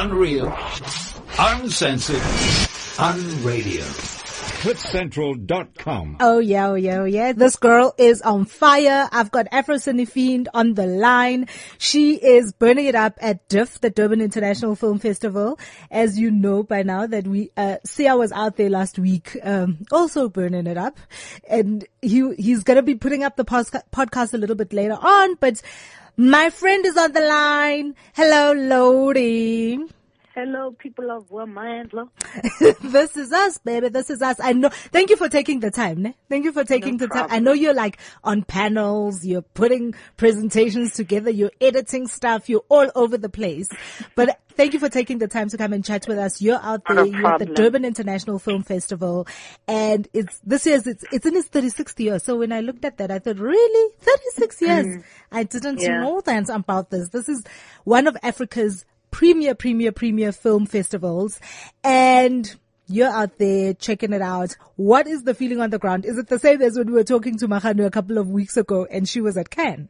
Unreal. 0.00 0.46
Uncensored. 1.38 2.16
Unradio. 2.96 3.84
CliffCentral.com. 4.62 6.16
Oh 6.20 6.38
yeah, 6.38 6.68
oh 6.68 6.74
yeah, 6.74 7.00
oh 7.00 7.04
yeah. 7.04 7.32
This 7.32 7.56
girl 7.56 7.94
is 7.98 8.22
on 8.22 8.46
fire. 8.46 9.10
I've 9.12 9.30
got 9.30 9.48
Afro 9.52 9.74
Cine 9.74 10.08
Fiend 10.08 10.48
on 10.54 10.72
the 10.72 10.86
line. 10.86 11.48
She 11.76 12.14
is 12.14 12.54
burning 12.54 12.86
it 12.86 12.94
up 12.94 13.18
at 13.20 13.46
DIFF, 13.48 13.82
the 13.82 13.90
Durban 13.90 14.22
International 14.22 14.74
Film 14.74 14.98
Festival. 15.00 15.58
As 15.90 16.18
you 16.18 16.30
know 16.30 16.62
by 16.62 16.82
now 16.82 17.06
that 17.06 17.26
we, 17.26 17.50
uh, 17.58 17.76
Sia 17.84 18.16
was 18.16 18.32
out 18.32 18.56
there 18.56 18.70
last 18.70 18.98
week, 18.98 19.36
um, 19.42 19.84
also 19.92 20.30
burning 20.30 20.66
it 20.66 20.78
up. 20.78 20.98
And 21.46 21.84
he, 22.00 22.34
he's 22.36 22.64
gonna 22.64 22.80
be 22.80 22.94
putting 22.94 23.22
up 23.22 23.36
the 23.36 23.44
podcast 23.44 24.32
a 24.32 24.38
little 24.38 24.56
bit 24.56 24.72
later 24.72 24.96
on, 24.98 25.34
but 25.34 25.60
my 26.16 26.50
friend 26.50 26.84
is 26.84 26.96
on 26.96 27.12
the 27.12 27.20
line. 27.20 27.94
Hello, 28.14 28.52
Lodi. 28.52 29.78
Hello, 30.32 30.70
people 30.70 31.10
of 31.10 31.28
Wamandla. 31.28 32.08
this 32.82 33.16
is 33.16 33.32
us, 33.32 33.58
baby. 33.58 33.88
This 33.88 34.10
is 34.10 34.22
us. 34.22 34.36
I 34.40 34.52
know. 34.52 34.68
Thank 34.68 35.10
you 35.10 35.16
for 35.16 35.28
taking 35.28 35.58
the 35.58 35.72
time. 35.72 36.02
Ne? 36.02 36.14
Thank 36.28 36.44
you 36.44 36.52
for 36.52 36.62
taking 36.62 36.98
No 36.98 37.06
the 37.06 37.08
time. 37.08 37.26
I 37.30 37.40
know 37.40 37.52
you're 37.52 37.74
like 37.74 37.98
on 38.22 38.44
panels, 38.44 39.24
you're 39.24 39.42
putting 39.42 39.92
presentations 40.16 40.94
together, 40.94 41.30
you're 41.30 41.50
editing 41.60 42.06
stuff, 42.06 42.48
you're 42.48 42.62
all 42.68 42.88
over 42.94 43.18
the 43.18 43.28
place. 43.28 43.68
But 44.14 44.38
thank 44.52 44.72
you 44.72 44.78
for 44.78 44.88
taking 44.88 45.18
the 45.18 45.26
time 45.26 45.48
to 45.48 45.58
come 45.58 45.72
and 45.72 45.84
chat 45.84 46.06
with 46.06 46.18
us. 46.18 46.40
You're 46.40 46.62
out 46.62 46.82
there, 46.86 47.00
a 47.00 47.08
you're 47.08 47.26
at 47.26 47.40
the. 47.40 47.46
Durban 47.46 47.84
International 47.84 48.38
Film 48.38 48.62
Festival 48.62 49.26
and 49.66 50.06
it's, 50.12 50.38
this 50.44 50.64
year's, 50.64 50.86
it's, 50.86 51.04
it's 51.10 51.26
in 51.26 51.34
its 51.34 51.48
36th 51.48 51.98
year. 51.98 52.20
So 52.20 52.36
when 52.36 52.52
I 52.52 52.60
looked 52.60 52.84
at 52.84 52.98
that, 52.98 53.10
I 53.10 53.18
thought, 53.18 53.38
really? 53.38 53.94
36 53.98 54.62
years? 54.62 54.86
Mm-hmm. 54.86 55.00
I 55.32 55.42
didn't. 55.42 55.80
Yeah. 55.80 56.02
know 56.02 56.20
that 56.20 56.50
about 56.50 56.90
this. 56.90 57.08
This 57.08 57.28
is 57.28 57.42
one 57.82 58.06
of 58.06 58.16
Africa's 58.22 58.84
premier, 59.10 59.54
premier, 59.54 59.92
premier 59.92 60.32
film 60.32 60.66
festivals. 60.66 61.40
And 61.84 62.54
you're 62.86 63.08
out 63.08 63.38
there 63.38 63.72
checking 63.74 64.12
it 64.12 64.22
out. 64.22 64.56
What 64.76 65.06
is 65.06 65.22
the 65.22 65.34
feeling 65.34 65.60
on 65.60 65.70
the 65.70 65.78
ground? 65.78 66.04
Is 66.04 66.18
it 66.18 66.28
the 66.28 66.38
same 66.38 66.60
as 66.60 66.76
when 66.76 66.88
we 66.88 66.94
were 66.94 67.04
talking 67.04 67.38
to 67.38 67.48
Mahanu 67.48 67.86
a 67.86 67.90
couple 67.90 68.18
of 68.18 68.28
weeks 68.28 68.56
ago 68.56 68.86
and 68.90 69.08
she 69.08 69.20
was 69.20 69.36
at 69.36 69.50
Cannes? 69.50 69.88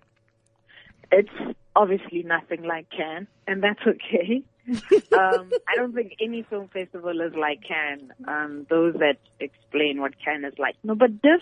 It's 1.10 1.56
obviously 1.74 2.22
nothing 2.22 2.62
like 2.62 2.86
Cannes, 2.90 3.26
and 3.46 3.62
that's 3.62 3.80
okay. 3.86 4.42
um, 4.68 5.50
I 5.66 5.76
don't 5.76 5.94
think 5.94 6.14
any 6.20 6.42
film 6.42 6.68
festival 6.68 7.20
is 7.20 7.34
like 7.34 7.60
Cannes. 7.66 8.10
Um, 8.28 8.66
those 8.68 8.94
that 8.94 9.16
explain 9.40 10.00
what 10.00 10.12
Cannes 10.22 10.44
is 10.44 10.58
like. 10.58 10.76
No, 10.84 10.94
but 10.94 11.10
this 11.22 11.40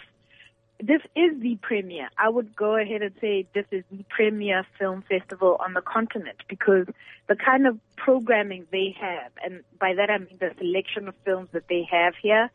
this 0.81 1.01
is 1.17 1.41
the 1.41 1.59
premier. 1.61 2.09
I 2.17 2.29
would 2.29 2.55
go 2.55 2.77
ahead 2.77 3.03
and 3.03 3.12
say 3.21 3.47
this 3.53 3.67
is 3.73 3.83
the 3.91 4.05
premier 4.09 4.65
film 4.79 5.03
festival 5.09 5.57
on 5.59 5.75
the 5.75 5.81
continent 5.81 6.39
because 6.48 6.87
the 7.29 7.35
kind 7.35 7.67
of 7.67 7.79
programming 7.97 8.67
they 8.70 8.95
have, 9.01 9.33
and 9.43 9.62
by 9.81 9.95
that 9.95 10.09
I 10.09 10.19
mean 10.19 10.39
the 10.39 10.53
selection 10.59 11.09
of 11.09 11.15
films 11.25 11.48
that 11.53 11.65
they 11.69 11.87
have 11.91 12.15
here, 12.23 12.51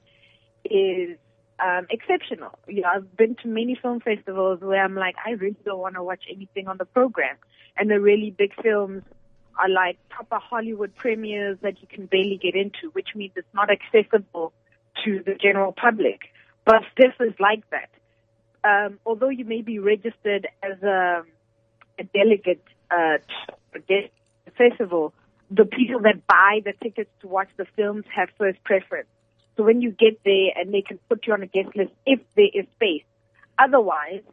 is 0.63 1.17
um, 1.63 1.85
exceptional. 1.89 2.57
You 2.67 2.81
know, 2.81 2.89
I've 2.95 3.17
been 3.17 3.35
to 3.43 3.47
many 3.49 3.75
film 3.75 3.99
festivals 3.99 4.61
where 4.61 4.81
I'm 4.81 4.95
like, 4.95 5.15
I 5.25 5.31
really 5.31 5.57
don't 5.65 5.79
want 5.79 5.95
to 5.95 6.03
watch 6.03 6.23
anything 6.33 6.69
on 6.69 6.77
the 6.77 6.85
program, 6.85 7.35
and 7.75 7.89
the 7.89 7.99
really 7.99 8.31
big 8.31 8.53
films 8.61 9.03
are 9.59 9.69
like 9.69 9.97
proper 10.09 10.37
Hollywood 10.39 10.95
premieres 10.95 11.57
that 11.61 11.81
you 11.81 11.87
can 11.87 12.05
barely 12.05 12.39
get 12.41 12.55
into, 12.55 12.89
which 12.93 13.09
means 13.15 13.33
it's 13.35 13.53
not 13.53 13.69
accessible 13.69 14.53
to 15.03 15.21
the 15.25 15.35
general 15.35 15.73
public. 15.73 16.21
But 16.65 16.83
this 16.97 17.11
is 17.19 17.33
like 17.39 17.69
that. 17.71 17.89
Um, 18.63 18.99
although 19.05 19.29
you 19.29 19.45
may 19.45 19.61
be 19.61 19.79
registered 19.79 20.47
as 20.61 20.81
a, 20.83 21.23
a 21.99 22.03
delegate 22.13 22.63
uh, 22.89 23.17
to 23.73 24.09
a 24.47 24.51
festival, 24.57 25.13
the 25.51 25.65
people 25.65 25.99
that 26.01 26.25
buy 26.27 26.61
the 26.63 26.73
tickets 26.81 27.09
to 27.21 27.27
watch 27.27 27.49
the 27.57 27.65
films 27.75 28.05
have 28.13 28.29
first 28.37 28.63
preference. 28.63 29.07
So 29.55 29.63
when 29.63 29.81
you 29.81 29.91
get 29.91 30.23
there 30.23 30.49
and 30.55 30.73
they 30.73 30.81
can 30.81 30.99
put 31.09 31.27
you 31.27 31.33
on 31.33 31.43
a 31.43 31.47
guest 31.47 31.75
list 31.75 31.91
if 32.05 32.19
there 32.35 32.47
is 32.53 32.65
space. 32.75 33.03
Otherwise, 33.59 34.23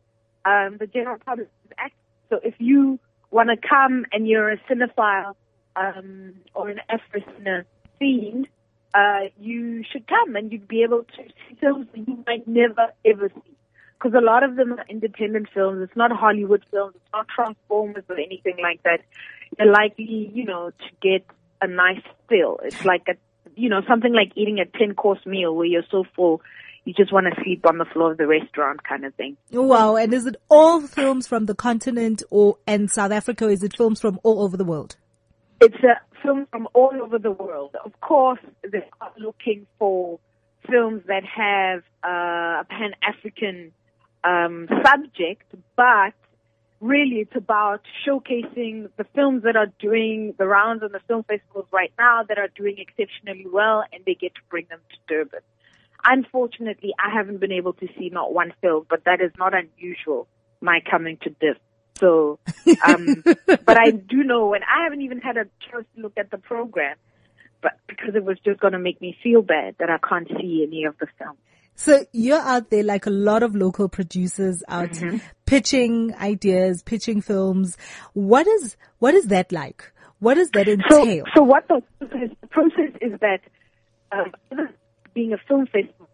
um, 0.44 0.78
the 0.78 0.86
general 0.86 1.18
public 1.18 1.48
is 1.66 1.72
active. 1.76 1.98
So 2.30 2.40
if 2.42 2.54
you 2.58 2.98
want 3.30 3.50
to 3.50 3.56
come 3.56 4.06
and 4.12 4.26
you're 4.26 4.50
a 4.50 4.56
cinephile 4.58 5.34
um, 5.76 6.34
or 6.54 6.70
an 6.70 6.80
Afro-cine 6.88 7.64
fiend, 7.98 8.48
uh, 8.94 9.28
you 9.38 9.84
should 9.90 10.06
come 10.06 10.36
and 10.36 10.50
you'd 10.50 10.66
be 10.66 10.82
able 10.82 11.02
to 11.02 11.22
see 11.22 11.56
films 11.60 11.86
that 11.92 12.08
you 12.08 12.24
might 12.26 12.48
never 12.48 12.92
ever 13.04 13.28
see. 13.28 13.56
Because 14.00 14.14
a 14.16 14.24
lot 14.24 14.42
of 14.42 14.56
them 14.56 14.72
are 14.72 14.84
independent 14.88 15.48
films. 15.52 15.82
It's 15.82 15.96
not 15.96 16.10
Hollywood 16.10 16.64
films. 16.70 16.94
It's 16.96 17.12
not 17.12 17.26
Transformers 17.28 18.04
or 18.08 18.16
anything 18.16 18.56
like 18.62 18.82
that. 18.84 19.00
You're 19.58 19.70
likely, 19.70 20.30
you 20.32 20.44
know, 20.44 20.70
to 20.70 20.86
get 21.02 21.26
a 21.60 21.66
nice 21.66 22.02
fill. 22.28 22.60
It's 22.64 22.84
like 22.84 23.02
a, 23.08 23.14
you 23.56 23.68
know, 23.68 23.82
something 23.86 24.14
like 24.14 24.32
eating 24.36 24.58
a 24.58 24.64
10 24.78 24.94
course 24.94 25.24
meal 25.26 25.54
where 25.54 25.66
you're 25.66 25.82
so 25.90 26.04
full 26.16 26.40
you 26.84 26.94
just 26.94 27.12
want 27.12 27.26
to 27.26 27.42
sleep 27.42 27.66
on 27.66 27.78
the 27.78 27.84
floor 27.84 28.12
of 28.12 28.18
the 28.18 28.26
restaurant 28.26 28.82
kind 28.84 29.04
of 29.04 29.14
thing. 29.14 29.36
Wow. 29.52 29.96
And 29.96 30.14
is 30.14 30.26
it 30.26 30.36
all 30.48 30.80
films 30.80 31.26
from 31.26 31.46
the 31.46 31.54
continent 31.54 32.22
or, 32.30 32.56
and 32.66 32.90
South 32.90 33.12
Africa? 33.12 33.48
Is 33.48 33.62
it 33.62 33.76
films 33.76 34.00
from 34.00 34.18
all 34.22 34.42
over 34.42 34.56
the 34.56 34.64
world? 34.64 34.96
It's 35.60 35.76
a 35.84 36.00
film 36.22 36.46
from 36.50 36.68
all 36.72 36.92
over 37.02 37.18
the 37.18 37.32
world. 37.32 37.76
Of 37.84 38.00
course, 38.00 38.40
they 38.62 38.82
are 39.00 39.12
looking 39.18 39.66
for 39.78 40.18
films 40.70 41.02
that 41.06 41.22
have 41.24 41.82
uh, 42.02 42.62
a 42.62 42.66
pan-African 42.68 43.72
um, 44.24 44.68
subject, 44.84 45.44
but 45.76 46.14
really 46.80 47.16
it's 47.16 47.36
about 47.36 47.82
showcasing 48.06 48.88
the 48.96 49.04
films 49.14 49.42
that 49.42 49.56
are 49.56 49.68
doing 49.78 50.34
the 50.38 50.46
rounds 50.46 50.82
on 50.82 50.92
the 50.92 51.00
film 51.06 51.22
festivals 51.24 51.66
right 51.72 51.92
now 51.98 52.22
that 52.28 52.38
are 52.38 52.48
doing 52.56 52.76
exceptionally 52.78 53.46
well, 53.50 53.84
and 53.92 54.04
they 54.06 54.14
get 54.14 54.34
to 54.34 54.40
bring 54.48 54.66
them 54.70 54.80
to 54.90 54.96
Durban. 55.08 55.40
Unfortunately, 56.04 56.94
I 56.98 57.14
haven't 57.14 57.40
been 57.40 57.52
able 57.52 57.74
to 57.74 57.86
see 57.98 58.08
not 58.08 58.32
one 58.32 58.54
film, 58.62 58.86
but 58.88 59.04
that 59.04 59.20
is 59.20 59.32
not 59.38 59.52
unusual. 59.54 60.26
My 60.62 60.80
coming 60.90 61.18
to 61.22 61.34
this. 61.40 61.56
So, 61.98 62.38
um, 62.86 63.22
but 63.46 63.78
I 63.78 63.90
do 63.90 64.22
know 64.24 64.46
when 64.48 64.62
I 64.62 64.84
haven't 64.84 65.02
even 65.02 65.18
had 65.18 65.36
a 65.36 65.44
chance 65.70 65.86
to 65.94 66.02
look 66.02 66.14
at 66.16 66.30
the 66.30 66.38
program, 66.38 66.96
but 67.62 67.72
because 67.86 68.14
it 68.14 68.24
was 68.24 68.38
just 68.44 68.60
going 68.60 68.72
to 68.72 68.78
make 68.78 69.00
me 69.00 69.16
feel 69.22 69.42
bad 69.42 69.76
that 69.78 69.90
I 69.90 69.98
can't 69.98 70.28
see 70.28 70.64
any 70.66 70.84
of 70.84 70.96
the 70.98 71.06
films. 71.18 71.38
So 71.80 72.04
you're 72.12 72.38
out 72.38 72.68
there 72.68 72.82
like 72.82 73.06
a 73.06 73.10
lot 73.10 73.42
of 73.42 73.56
local 73.56 73.88
producers 73.88 74.62
out 74.68 74.90
Mm-hmm. 74.90 75.16
pitching 75.46 76.14
ideas, 76.16 76.82
pitching 76.82 77.22
films. 77.22 77.78
What 78.12 78.46
is, 78.46 78.76
what 78.98 79.14
is 79.14 79.28
that 79.28 79.50
like? 79.50 79.90
What 80.18 80.34
does 80.34 80.50
that 80.50 80.68
entail? 80.68 81.24
so 81.24 81.30
so 81.36 81.42
what 81.42 81.66
the 81.68 81.82
process, 81.98 82.36
the 82.42 82.46
process 82.48 82.92
is 83.00 83.18
that 83.20 83.40
um, 84.12 84.30
being 85.14 85.32
a 85.32 85.38
film 85.48 85.64
festival, 85.64 86.10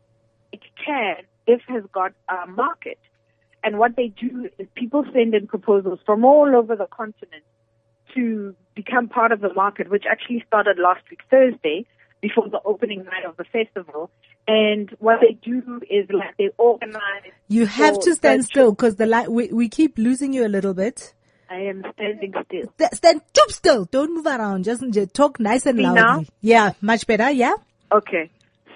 it 0.53 0.61
can, 0.85 1.17
if 1.49 1.63
has 1.67 1.83
got 1.93 2.13
a 2.29 2.47
market. 2.47 3.01
And 3.65 3.79
what 3.81 3.97
they 3.97 4.09
do 4.09 4.49
is 4.61 4.69
people 4.77 5.05
send 5.13 5.35
in 5.35 5.49
proposals 5.49 5.99
from 6.07 6.25
all 6.25 6.55
over 6.55 6.77
the 6.77 6.87
continent 6.87 7.43
to 8.15 8.55
become 8.77 9.09
part 9.09 9.33
of 9.33 9.41
the 9.41 9.53
market, 9.53 9.91
which 9.91 10.05
actually 10.09 10.45
started 10.47 10.79
last 10.79 11.03
week 11.11 11.23
Thursday 11.29 11.87
before 12.21 12.49
the 12.49 12.61
opening 12.65 13.05
night 13.05 13.25
of 13.29 13.37
the 13.37 13.45
festival. 13.45 14.11
And 14.49 14.95
what 15.01 15.21
they 15.21 15.35
do 15.43 15.81
is 15.91 16.09
like 16.11 16.37
they 16.39 16.51
organize. 16.57 17.33
You 17.49 17.67
have 17.67 17.99
to 18.01 18.15
stand 18.15 18.45
still 18.45 18.71
because 18.71 18.97
the 18.97 19.07
light, 19.07 19.31
we, 19.31 19.49
we 19.49 19.69
keep 19.69 19.99
losing 19.99 20.33
you 20.33 20.47
a 20.47 20.49
little 20.49 20.75
bit. 20.75 21.15
I 21.51 21.61
am 21.61 21.85
standing 21.95 22.33
still. 22.47 22.73
St- 22.79 22.95
Stand 22.95 23.21
stoop 23.29 23.51
still. 23.53 23.85
Don't 23.87 24.15
move 24.15 24.27
around. 24.27 24.65
Just, 24.65 24.85
just 24.91 25.15
talk 25.15 25.41
nice 25.41 25.67
and 25.67 25.79
See 25.79 25.83
loudly. 25.83 26.01
now? 26.03 26.25
Yeah, 26.41 26.73
much 26.81 27.07
better. 27.07 27.31
Yeah. 27.31 27.55
Okay. 27.93 28.31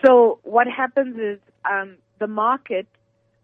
So 0.05 0.41
what 0.43 0.67
happens 0.67 1.17
is 1.19 1.39
um, 1.69 1.97
the 2.19 2.27
market 2.27 2.87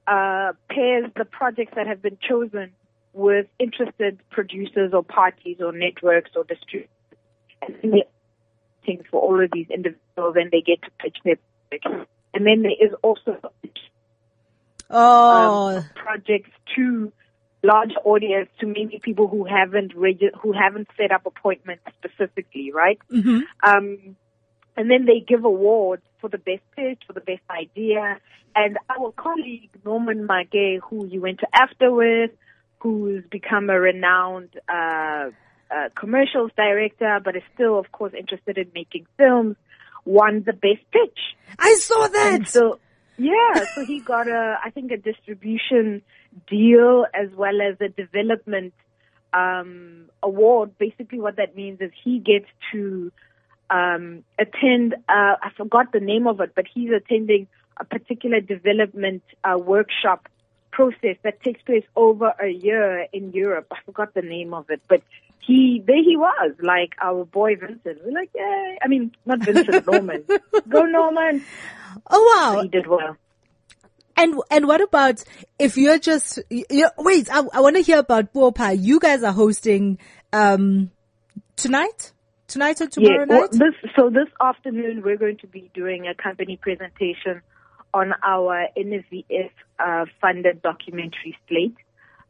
uh, 0.06 0.52
pairs 0.70 1.10
the 1.16 1.24
projects 1.24 1.72
that 1.76 1.86
have 1.86 2.02
been 2.02 2.18
chosen 2.28 2.72
with 3.12 3.46
interested 3.58 4.18
producers 4.30 4.92
or 4.92 5.02
parties 5.02 5.56
or 5.60 5.72
networks 5.72 6.30
or 6.36 6.44
distributors. 6.44 6.90
And 7.62 7.92
they 7.92 8.04
things 8.84 9.04
for 9.10 9.20
all 9.20 9.42
of 9.42 9.50
these 9.52 9.66
individuals 9.68 10.36
and 10.36 10.50
they 10.50 10.60
get 10.60 10.80
to 10.82 10.90
pitch 11.00 11.16
their 11.24 11.36
projects. 11.68 12.08
And 12.34 12.46
then 12.46 12.62
there 12.62 12.72
is 12.72 12.92
also 13.02 13.38
Oh, 14.88 15.76
um, 15.78 15.84
projects 15.94 16.50
to 16.76 17.12
large 17.62 17.92
audience 18.04 18.48
to 18.60 18.66
maybe 18.66 19.00
people 19.02 19.26
who 19.26 19.44
haven't 19.44 19.94
regi- 19.96 20.30
who 20.40 20.52
haven't 20.52 20.88
set 20.96 21.10
up 21.10 21.26
appointments 21.26 21.82
specifically, 21.98 22.70
right? 22.72 22.98
mhm. 23.10 23.40
Um, 23.66 24.16
and 24.76 24.90
then 24.90 25.06
they 25.06 25.20
give 25.26 25.44
awards 25.44 26.02
for 26.20 26.28
the 26.28 26.38
best 26.38 26.62
pitch, 26.76 27.02
for 27.06 27.14
the 27.14 27.20
best 27.20 27.42
idea. 27.50 28.20
And 28.54 28.78
our 28.90 29.10
colleague 29.12 29.70
Norman 29.84 30.26
Maake, 30.28 30.80
who 30.88 31.06
you 31.06 31.20
went 31.20 31.40
to 31.40 31.46
after 31.52 31.90
with, 31.92 32.30
who's 32.78 33.24
become 33.30 33.70
a 33.70 33.80
renowned 33.80 34.50
uh, 34.68 35.30
uh, 35.70 35.88
commercials 35.98 36.52
director, 36.56 37.20
but 37.24 37.34
is 37.36 37.42
still, 37.54 37.78
of 37.78 37.90
course, 37.90 38.12
interested 38.16 38.58
in 38.58 38.70
making 38.74 39.06
films, 39.16 39.56
won 40.06 40.42
the 40.46 40.52
best 40.52 40.90
pitch. 40.90 41.18
I 41.58 41.74
saw 41.74 42.08
that. 42.08 42.34
And 42.34 42.48
so, 42.48 42.78
yeah, 43.18 43.64
so 43.74 43.84
he 43.84 44.00
got 44.00 44.28
a, 44.28 44.58
I 44.64 44.70
think, 44.70 44.90
a 44.92 44.96
distribution 44.96 46.02
deal 46.48 47.06
as 47.14 47.30
well 47.36 47.60
as 47.60 47.76
a 47.80 47.88
development 47.88 48.72
um, 49.32 50.06
award. 50.22 50.78
Basically, 50.78 51.20
what 51.20 51.36
that 51.36 51.56
means 51.56 51.80
is 51.80 51.90
he 52.02 52.18
gets 52.18 52.46
to 52.72 53.12
um, 53.70 54.24
attend. 54.38 54.94
Uh, 55.08 55.36
I 55.42 55.50
forgot 55.56 55.92
the 55.92 56.00
name 56.00 56.26
of 56.26 56.40
it, 56.40 56.52
but 56.54 56.66
he's 56.72 56.90
attending 56.90 57.48
a 57.78 57.84
particular 57.84 58.40
development 58.40 59.22
uh, 59.44 59.58
workshop 59.58 60.28
process 60.70 61.16
that 61.22 61.42
takes 61.42 61.60
place 61.62 61.84
over 61.94 62.32
a 62.42 62.48
year 62.48 63.06
in 63.12 63.32
Europe. 63.32 63.66
I 63.72 63.78
forgot 63.84 64.14
the 64.14 64.22
name 64.22 64.52
of 64.54 64.68
it, 64.70 64.82
but 64.88 65.02
he 65.40 65.82
there 65.86 66.02
he 66.02 66.16
was, 66.16 66.52
like 66.60 66.94
our 67.02 67.24
boy 67.24 67.56
Vincent. 67.56 67.98
We're 68.04 68.12
like, 68.12 68.30
yeah. 68.34 68.76
I 68.82 68.88
mean, 68.88 69.12
not 69.24 69.40
Vincent 69.40 69.86
Norman. 69.90 70.24
Go 70.68 70.84
Norman. 70.84 71.44
Oh 72.10 72.52
wow! 72.54 72.62
He 72.62 72.68
did 72.68 72.86
well. 72.86 73.16
And 74.16 74.40
and 74.50 74.66
what 74.66 74.80
about 74.80 75.22
if 75.58 75.76
you're 75.76 75.98
just 75.98 76.40
you 76.50 76.88
wait? 76.98 77.28
I, 77.30 77.42
I 77.52 77.60
want 77.60 77.76
to 77.76 77.82
hear 77.82 77.98
about 77.98 78.32
Buopa. 78.32 78.76
You 78.78 78.98
guys 78.98 79.22
are 79.22 79.32
hosting 79.32 79.98
um 80.32 80.90
tonight, 81.56 82.12
tonight 82.48 82.80
or 82.80 82.86
tomorrow 82.86 83.20
yeah, 83.20 83.24
night. 83.24 83.28
well, 83.28 83.48
this 83.52 83.92
so 83.94 84.10
this 84.10 84.28
afternoon 84.40 85.02
we're 85.02 85.18
going 85.18 85.38
to 85.38 85.46
be 85.46 85.70
doing 85.74 86.06
a 86.08 86.14
company 86.14 86.56
presentation 86.56 87.42
on 87.92 88.12
our 88.22 88.68
NFVF 88.76 89.50
uh, 89.78 90.04
funded 90.20 90.62
documentary 90.62 91.36
slate. 91.48 91.76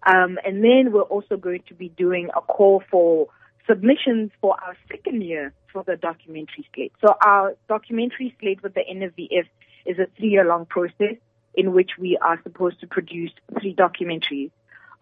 Um, 0.05 0.39
and 0.45 0.63
then 0.63 0.93
we're 0.93 1.03
also 1.03 1.37
going 1.37 1.63
to 1.69 1.75
be 1.75 1.89
doing 1.89 2.31
a 2.37 2.41
call 2.41 2.83
for 2.91 3.29
submissions 3.67 4.31
for 4.41 4.57
our 4.63 4.77
second 4.91 5.23
year 5.23 5.53
for 5.73 5.83
the 5.83 5.97
documentary 5.97 6.67
slate. 6.75 6.93
So 7.01 7.15
our 7.21 7.57
documentary 7.69 8.35
slate 8.41 8.63
with 8.63 8.75
the 8.75 8.83
NFVF 8.83 9.47
is 9.85 9.99
a 9.99 10.07
three 10.17 10.29
year 10.29 10.45
long 10.45 10.67
process 10.67 11.17
in 11.55 11.73
which 11.73 11.93
we 11.99 12.17
are 12.19 12.41
supposed 12.43 12.81
to 12.81 12.87
produce 12.87 13.33
three 13.61 13.75
documentaries 13.75 14.51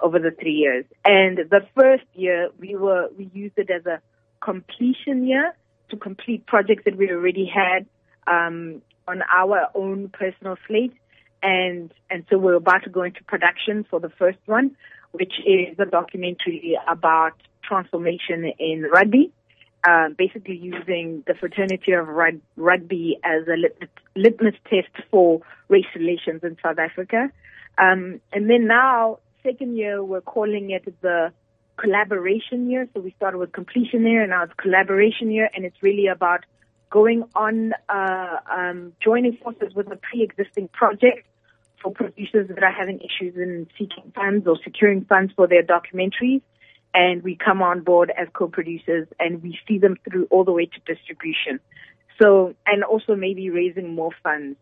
over 0.00 0.18
the 0.18 0.30
three 0.30 0.52
years. 0.52 0.84
And 1.04 1.38
the 1.38 1.66
first 1.74 2.04
year 2.14 2.50
we 2.58 2.76
were, 2.76 3.08
we 3.16 3.30
used 3.34 3.58
it 3.58 3.70
as 3.70 3.86
a 3.86 4.00
completion 4.40 5.26
year 5.26 5.54
to 5.90 5.96
complete 5.96 6.46
projects 6.46 6.84
that 6.84 6.96
we 6.96 7.10
already 7.10 7.46
had, 7.46 7.86
um, 8.26 8.82
on 9.06 9.22
our 9.32 9.68
own 9.74 10.08
personal 10.08 10.56
slate. 10.66 10.94
And, 11.44 11.92
and 12.08 12.24
so 12.30 12.38
we're 12.38 12.54
about 12.54 12.84
to 12.84 12.90
go 12.90 13.02
into 13.02 13.22
production 13.24 13.84
for 13.90 14.00
the 14.00 14.08
first 14.08 14.38
one, 14.46 14.74
which 15.12 15.34
is 15.46 15.78
a 15.78 15.84
documentary 15.84 16.78
about 16.88 17.34
transformation 17.62 18.50
in 18.58 18.82
rugby. 18.90 19.30
Uh, 19.86 20.08
basically 20.16 20.56
using 20.56 21.22
the 21.26 21.34
fraternity 21.34 21.92
of 21.92 22.08
rug- 22.08 22.40
rugby 22.56 23.18
as 23.22 23.46
a 23.46 23.54
litmus, 23.58 23.90
litmus 24.16 24.54
test 24.70 24.88
for 25.10 25.42
race 25.68 25.84
relations 25.94 26.42
in 26.42 26.56
South 26.62 26.78
Africa. 26.78 27.30
Um, 27.76 28.18
and 28.32 28.48
then 28.48 28.66
now, 28.66 29.18
second 29.42 29.76
year, 29.76 30.02
we're 30.02 30.22
calling 30.22 30.70
it 30.70 30.86
the 31.02 31.34
collaboration 31.76 32.70
year. 32.70 32.88
So 32.94 33.00
we 33.00 33.12
started 33.18 33.36
with 33.36 33.52
completion 33.52 34.06
year 34.06 34.22
and 34.22 34.30
now 34.30 34.44
it's 34.44 34.54
collaboration 34.56 35.30
year 35.30 35.50
and 35.54 35.66
it's 35.66 35.76
really 35.82 36.06
about 36.06 36.46
going 36.88 37.24
on, 37.34 37.74
uh, 37.90 38.36
um, 38.50 38.94
joining 39.02 39.36
forces 39.36 39.74
with 39.74 39.92
a 39.92 39.96
pre-existing 39.96 40.68
project 40.68 41.26
for 41.84 41.92
producers 41.92 42.48
that 42.48 42.62
are 42.64 42.72
having 42.72 42.98
issues 42.98 43.36
in 43.36 43.68
seeking 43.78 44.10
funds 44.14 44.46
or 44.48 44.58
securing 44.64 45.04
funds 45.04 45.32
for 45.36 45.46
their 45.46 45.62
documentaries. 45.62 46.40
And 46.94 47.22
we 47.22 47.36
come 47.36 47.60
on 47.60 47.82
board 47.82 48.12
as 48.16 48.28
co-producers 48.32 49.06
and 49.20 49.42
we 49.42 49.58
see 49.68 49.78
them 49.78 49.96
through 50.08 50.26
all 50.30 50.44
the 50.44 50.52
way 50.52 50.66
to 50.66 50.94
distribution. 50.94 51.60
So, 52.20 52.54
and 52.66 52.82
also 52.82 53.14
maybe 53.14 53.50
raising 53.50 53.94
more 53.94 54.12
funds. 54.22 54.56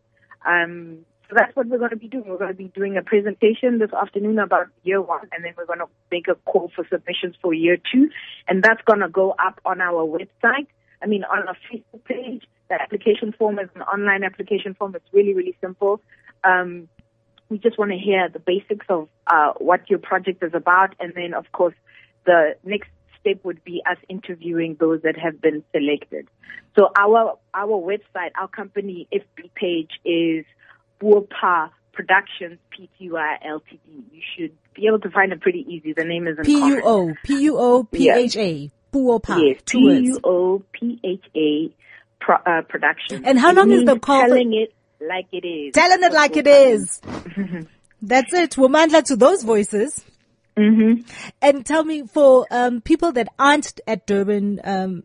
Um, 0.46 1.04
so 1.28 1.36
that's 1.38 1.54
what 1.54 1.66
we're 1.68 1.78
going 1.78 1.90
to 1.90 1.96
be 1.96 2.08
doing. 2.08 2.24
We're 2.26 2.38
going 2.38 2.50
to 2.50 2.56
be 2.56 2.72
doing 2.74 2.96
a 2.96 3.02
presentation 3.02 3.78
this 3.78 3.92
afternoon 3.92 4.38
about 4.38 4.66
year 4.82 5.00
one, 5.00 5.28
and 5.32 5.44
then 5.44 5.54
we're 5.56 5.66
going 5.66 5.78
to 5.78 5.88
make 6.10 6.28
a 6.28 6.34
call 6.50 6.70
for 6.74 6.86
submissions 6.90 7.36
for 7.40 7.54
year 7.54 7.76
two, 7.90 8.10
and 8.48 8.62
that's 8.62 8.82
going 8.84 9.00
to 9.00 9.08
go 9.08 9.34
up 9.38 9.60
on 9.64 9.80
our 9.80 10.04
website. 10.04 10.66
I 11.02 11.06
mean, 11.06 11.24
on 11.24 11.48
our 11.48 11.56
Facebook 11.70 12.04
page. 12.04 12.44
The 12.68 12.80
application 12.80 13.34
form 13.38 13.58
is 13.58 13.68
an 13.74 13.82
online 13.82 14.24
application 14.24 14.74
form. 14.74 14.94
It's 14.94 15.04
really, 15.12 15.34
really 15.34 15.56
simple. 15.60 16.00
Um, 16.44 16.88
we 17.52 17.58
just 17.58 17.78
want 17.78 17.90
to 17.90 17.98
hear 17.98 18.28
the 18.28 18.38
basics 18.38 18.86
of 18.88 19.08
uh, 19.26 19.52
what 19.58 19.88
your 19.90 19.98
project 19.98 20.42
is 20.42 20.54
about, 20.54 20.94
and 20.98 21.12
then, 21.14 21.34
of 21.34 21.52
course, 21.52 21.74
the 22.24 22.56
next 22.64 22.88
step 23.20 23.44
would 23.44 23.62
be 23.62 23.82
us 23.88 23.98
interviewing 24.08 24.76
those 24.80 25.02
that 25.02 25.16
have 25.18 25.40
been 25.40 25.62
selected. 25.70 26.26
So 26.76 26.90
our 26.96 27.38
our 27.52 27.78
website, 27.80 28.30
our 28.40 28.48
company 28.48 29.06
FB 29.12 29.50
page 29.54 29.90
is 30.04 30.46
Buopa 31.00 31.70
Productions 31.92 32.58
Pty 32.72 33.10
Ltd. 33.10 33.78
You 33.84 34.22
should 34.34 34.52
be 34.74 34.86
able 34.86 35.00
to 35.00 35.10
find 35.10 35.32
it 35.32 35.42
pretty 35.42 35.66
easy. 35.68 35.92
The 35.92 36.04
name 36.04 36.26
is 36.26 36.38
P 36.42 36.52
U 36.52 36.80
O 36.82 37.12
P 37.22 37.42
U 37.42 37.58
O 37.58 37.84
P 37.84 38.08
H 38.08 38.36
A 38.36 38.70
Buopa. 38.92 39.38
Yes, 39.46 39.60
Two 39.66 39.78
P 39.78 39.86
words. 39.86 40.08
U 40.08 40.20
O 40.24 40.62
P 40.72 40.98
H 41.04 41.24
A 41.36 41.74
pro, 42.18 42.36
uh, 42.36 42.62
Productions. 42.62 43.22
And 43.26 43.38
how 43.38 43.52
long 43.52 43.70
is 43.70 43.84
the 43.84 43.98
call 43.98 44.22
Telling 44.22 44.54
it 44.54 44.72
like 45.08 45.26
it 45.32 45.46
is. 45.46 45.72
Telling 45.74 46.02
it 46.02 46.12
like 46.12 46.36
it 46.36 46.46
is. 46.46 47.00
That's 48.02 48.32
it. 48.32 48.52
Womandla 48.52 49.04
to 49.04 49.16
those 49.16 49.42
voices. 49.42 50.04
Mm-hmm. 50.56 51.02
And 51.40 51.64
tell 51.64 51.84
me, 51.84 52.02
for 52.06 52.46
um, 52.50 52.80
people 52.80 53.12
that 53.12 53.28
aren't 53.38 53.80
at 53.86 54.06
Durban 54.06 54.60
um, 54.64 55.04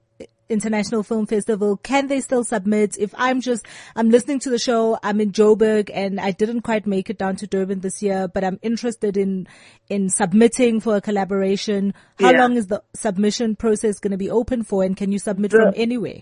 International 0.50 1.04
Film 1.04 1.26
Festival, 1.26 1.78
can 1.78 2.08
they 2.08 2.20
still 2.22 2.44
submit? 2.44 2.98
If 2.98 3.14
I'm 3.18 3.40
just, 3.40 3.66
I'm 3.96 4.10
listening 4.10 4.40
to 4.40 4.50
the 4.50 4.60
show, 4.60 4.98
I'm 5.04 5.22
in 5.22 5.32
Joburg, 5.32 5.90
and 5.94 6.20
I 6.20 6.32
didn't 6.32 6.62
quite 6.62 6.86
make 6.88 7.10
it 7.10 7.18
down 7.18 7.36
to 7.38 7.48
Durban 7.48 7.80
this 7.82 8.02
year, 8.02 8.28
but 8.28 8.44
I'm 8.44 8.60
interested 8.62 9.16
in 9.16 9.48
in 9.90 10.10
submitting 10.10 10.80
for 10.82 10.98
a 10.98 11.02
collaboration. 11.02 11.94
How 12.20 12.32
Yeah. 12.32 12.42
long 12.42 12.58
is 12.58 12.68
the 12.68 12.84
submission 12.96 13.56
process 13.56 14.00
going 14.00 14.12
to 14.12 14.18
be 14.18 14.30
open 14.30 14.64
for, 14.64 14.84
and 14.84 14.98
can 14.98 15.12
you 15.12 15.20
submit 15.20 15.52
The- 15.52 15.58
from 15.58 15.74
anywhere? 15.78 16.22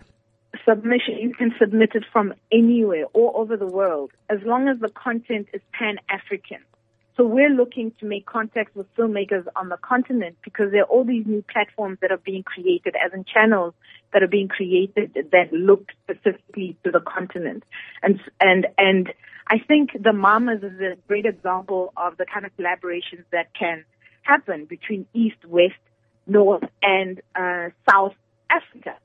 Submission, 0.68 1.18
you 1.18 1.34
can 1.34 1.54
submit 1.60 1.92
it 1.94 2.04
from 2.12 2.34
anywhere, 2.52 3.06
all 3.14 3.32
over 3.36 3.56
the 3.56 3.68
world, 3.68 4.12
as 4.30 4.40
long 4.44 4.68
as 4.68 4.80
the 4.80 4.90
content 4.90 5.48
is 5.54 5.62
pan-African. 5.72 6.60
So 7.18 7.26
we're 7.26 7.50
looking 7.50 7.94
to 8.02 8.06
make 8.06 8.26
contacts 8.26 8.76
with 8.76 8.94
filmmakers 8.96 9.46
on 9.56 9.70
the 9.70 9.78
continent 9.78 10.36
because 10.44 10.72
there 10.72 10.82
are 10.82 10.88
all 10.88 11.06
these 11.06 11.26
new 11.26 11.44
platforms 11.50 12.00
that 12.02 12.12
are 12.12 12.18
being 12.18 12.44
created, 12.44 12.94
as 13.04 13.14
in 13.14 13.24
channels 13.24 13.74
that 14.12 14.22
are 14.22 14.28
being 14.28 14.50
created 14.50 15.14
that 15.32 15.54
look 15.54 15.92
specifically 16.04 16.76
to 16.84 16.92
the 16.92 17.00
continent. 17.00 17.64
And, 18.04 18.20
and, 18.42 18.68
and 18.78 19.14
I 19.48 19.60
think 19.60 19.92
the 20.02 20.12
Mamas 20.12 20.62
is 20.62 20.80
a 20.82 20.98
great 21.08 21.26
example 21.26 21.94
of 21.96 22.18
the 22.18 22.26
kind 22.26 22.46
of 22.46 22.52
collaborations 22.58 23.24
that 23.32 23.54
can 23.58 23.86
happen 24.24 24.66
between 24.66 25.06
East, 25.14 25.38
West, 25.48 25.74
North, 26.28 26.64
and 26.82 27.22
uh, 27.36 27.70
South 27.90 28.16
Africa 28.50 28.96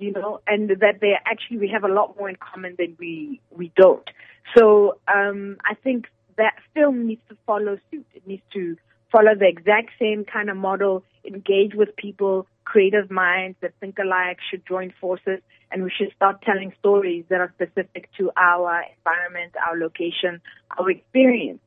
you 0.00 0.12
know, 0.12 0.40
and 0.46 0.70
that 0.70 1.00
they 1.00 1.14
actually 1.26 1.58
we 1.58 1.68
have 1.68 1.84
a 1.84 1.88
lot 1.88 2.16
more 2.18 2.28
in 2.28 2.36
common 2.36 2.74
than 2.78 2.96
we 2.98 3.40
we 3.50 3.72
don't. 3.76 4.08
So 4.56 4.98
um, 5.14 5.58
I 5.64 5.74
think 5.74 6.06
that 6.36 6.54
film 6.74 7.06
needs 7.06 7.22
to 7.28 7.36
follow 7.46 7.78
suit. 7.90 8.06
It 8.14 8.26
needs 8.26 8.42
to 8.54 8.76
follow 9.12 9.34
the 9.38 9.46
exact 9.46 9.90
same 9.98 10.24
kind 10.24 10.50
of 10.50 10.56
model, 10.56 11.04
engage 11.24 11.74
with 11.74 11.94
people, 11.96 12.46
creative 12.64 13.10
minds 13.10 13.56
that 13.60 13.72
think 13.80 13.98
alike 13.98 14.38
should 14.50 14.64
join 14.66 14.92
forces, 15.00 15.40
and 15.70 15.82
we 15.82 15.90
should 15.96 16.12
start 16.14 16.40
telling 16.42 16.72
stories 16.78 17.24
that 17.28 17.40
are 17.40 17.52
specific 17.56 18.08
to 18.16 18.30
our 18.36 18.84
environment, 18.96 19.52
our 19.66 19.76
location, 19.76 20.40
our 20.78 20.90
experience. 20.90 21.60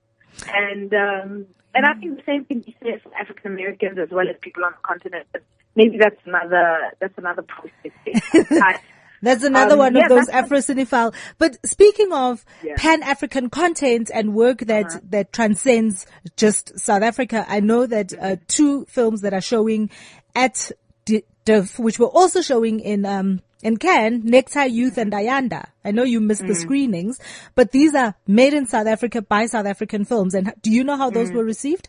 And 0.47 0.93
um, 0.93 1.45
and 1.75 1.85
I 1.85 1.93
think 1.93 2.17
the 2.17 2.23
same 2.25 2.45
can 2.45 2.59
be 2.61 2.75
said 2.81 3.01
for 3.01 3.13
African 3.15 3.53
Americans 3.53 3.97
as 3.99 4.09
well 4.09 4.27
as 4.29 4.35
people 4.41 4.63
on 4.63 4.71
the 4.71 4.87
continent. 4.87 5.27
But 5.31 5.43
maybe 5.75 5.97
that's 5.97 6.19
another 6.25 6.91
that's 6.99 7.17
another 7.17 7.43
process. 7.43 8.21
That's 9.21 9.45
another 9.45 9.75
Um, 9.75 9.79
one 9.79 9.95
yeah, 9.95 10.01
of 10.03 10.09
those 10.09 10.25
that's- 10.25 10.43
Afro 10.43 10.57
cinephile. 10.57 11.13
But 11.37 11.57
speaking 11.65 12.11
of 12.11 12.43
Yeah. 12.61 12.73
Pan 12.75 13.01
African 13.03 13.49
content 13.49 14.11
and 14.13 14.33
work 14.33 14.59
that 14.73 14.87
Uh-huh. 14.87 14.99
that 15.11 15.31
transcends 15.31 16.05
just 16.35 16.77
South 16.77 17.03
Africa, 17.03 17.45
I 17.47 17.61
know 17.61 17.85
that 17.85 18.11
uh, 18.19 18.35
two 18.49 18.83
films 18.89 19.21
that 19.21 19.33
are 19.33 19.39
showing 19.39 19.89
at 20.35 20.71
D- 21.05 21.23
DIF, 21.45 21.79
which 21.79 21.99
were 21.99 22.07
also 22.19 22.41
showing 22.41 22.81
in 22.81 23.05
um 23.05 23.39
in 23.61 23.77
Cannes, 23.77 24.25
Necktie 24.25 24.65
Youth 24.65 24.97
and 24.97 25.13
Ayanda. 25.13 25.67
I 25.85 25.91
know 25.91 26.03
you 26.03 26.19
missed 26.19 26.43
Mm. 26.43 26.49
the 26.49 26.55
screenings, 26.55 27.17
but 27.55 27.71
these 27.71 27.95
are 27.95 28.15
made 28.27 28.53
in 28.53 28.65
South 28.65 28.87
Africa 28.87 29.21
by 29.21 29.45
South 29.45 29.65
African 29.67 30.03
films. 30.03 30.33
And 30.35 30.51
do 30.61 30.69
you 30.69 30.83
know 30.83 30.97
how 30.97 31.09
Mm. 31.09 31.13
those 31.13 31.31
were 31.31 31.45
received? 31.45 31.87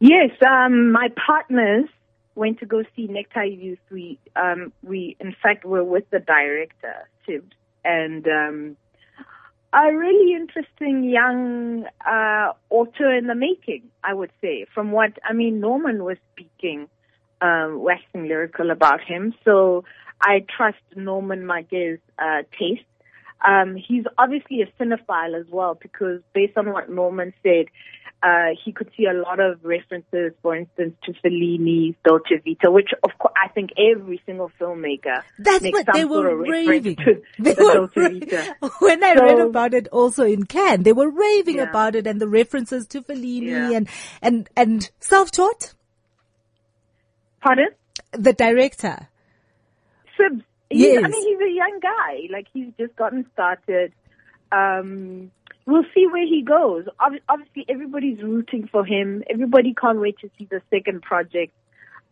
Yes, 0.00 0.30
um, 0.46 0.92
my 0.92 1.08
partners 1.26 1.90
went 2.34 2.58
to 2.60 2.66
go 2.66 2.82
see 2.96 3.06
Necktie 3.06 3.44
Youth. 3.44 3.78
We, 3.90 4.18
um, 4.36 4.72
we 4.82 5.16
in 5.20 5.34
fact 5.42 5.64
were 5.64 5.84
with 5.84 6.08
the 6.10 6.20
director, 6.20 7.08
Sib, 7.26 7.44
and 7.84 8.26
um, 8.26 8.76
a 9.72 9.92
really 9.92 10.34
interesting 10.34 11.04
young 11.04 11.84
uh, 12.06 12.52
author 12.70 13.12
in 13.12 13.26
the 13.26 13.34
making, 13.34 13.82
I 14.02 14.14
would 14.14 14.30
say. 14.40 14.66
From 14.72 14.92
what 14.92 15.12
I 15.28 15.32
mean, 15.32 15.60
Norman 15.60 16.04
was 16.04 16.16
speaking, 16.32 16.88
um, 17.40 17.80
waxing 17.80 18.28
lyrical 18.28 18.70
about 18.70 19.00
him. 19.00 19.34
So 19.44 19.84
I 20.20 20.44
trust 20.56 20.78
Norman 20.94 21.44
Maake's 21.44 22.00
uh, 22.18 22.42
taste. 22.58 22.84
Um, 23.46 23.76
he's 23.76 24.04
obviously 24.16 24.62
a 24.62 24.66
cinephile 24.82 25.38
as 25.38 25.46
well 25.50 25.74
because 25.80 26.20
based 26.32 26.56
on 26.56 26.72
what 26.72 26.88
Norman 26.88 27.34
said, 27.42 27.66
uh, 28.24 28.56
he 28.64 28.72
could 28.72 28.90
see 28.96 29.04
a 29.04 29.12
lot 29.12 29.38
of 29.38 29.62
references, 29.62 30.32
for 30.40 30.56
instance, 30.56 30.94
to 31.04 31.12
Fellini's 31.22 31.94
Dolce 32.04 32.36
Vita, 32.44 32.70
which 32.70 32.88
of 33.02 33.10
course 33.18 33.34
I 33.36 33.48
think 33.48 33.70
every 33.76 34.18
single 34.24 34.50
filmmaker 34.58 35.22
That's 35.38 35.62
makes 35.62 35.76
what 35.78 35.86
some 35.86 35.94
they 35.94 36.02
sort 36.08 36.24
were 36.24 36.36
raving. 36.42 36.96
to 36.96 37.22
They 37.38 37.52
the 37.52 37.64
were 37.64 37.74
Dolce 37.74 38.18
Vita. 38.20 38.56
when 38.80 39.04
I 39.04 39.12
read 39.14 39.40
about 39.40 39.74
it 39.74 39.88
also 39.88 40.24
in 40.24 40.44
Cannes, 40.44 40.84
they 40.84 40.94
were 40.94 41.10
raving 41.10 41.56
Yeah. 41.56 41.68
about 41.68 41.94
it 41.96 42.06
and 42.06 42.18
the 42.20 42.28
references 42.28 42.86
to 42.88 43.02
Fellini 43.02 43.48
Yeah. 43.50 43.76
and, 43.76 43.88
and, 44.22 44.48
and 44.56 44.90
self-taught, 45.00 45.74
Pardon? 47.42 47.68
the 48.12 48.32
director. 48.32 49.08
Sibs. 50.18 50.42
Yes. 50.70 51.02
I 51.04 51.08
mean, 51.08 51.28
he's 51.28 51.40
a 51.46 51.52
young 51.52 51.78
guy. 51.82 52.20
Like 52.32 52.46
he's 52.52 52.72
just 52.78 52.96
gotten 52.96 53.26
started. 53.34 53.92
Um, 54.50 55.30
we'll 55.66 55.84
see 55.94 56.06
where 56.06 56.26
he 56.26 56.42
goes. 56.42 56.86
Obviously, 57.28 57.64
everybody's 57.68 58.22
rooting 58.22 58.68
for 58.70 58.84
him. 58.84 59.22
Everybody 59.28 59.74
can't 59.74 60.00
wait 60.00 60.18
to 60.20 60.30
see 60.38 60.46
the 60.50 60.60
second 60.70 61.02
project. 61.02 61.52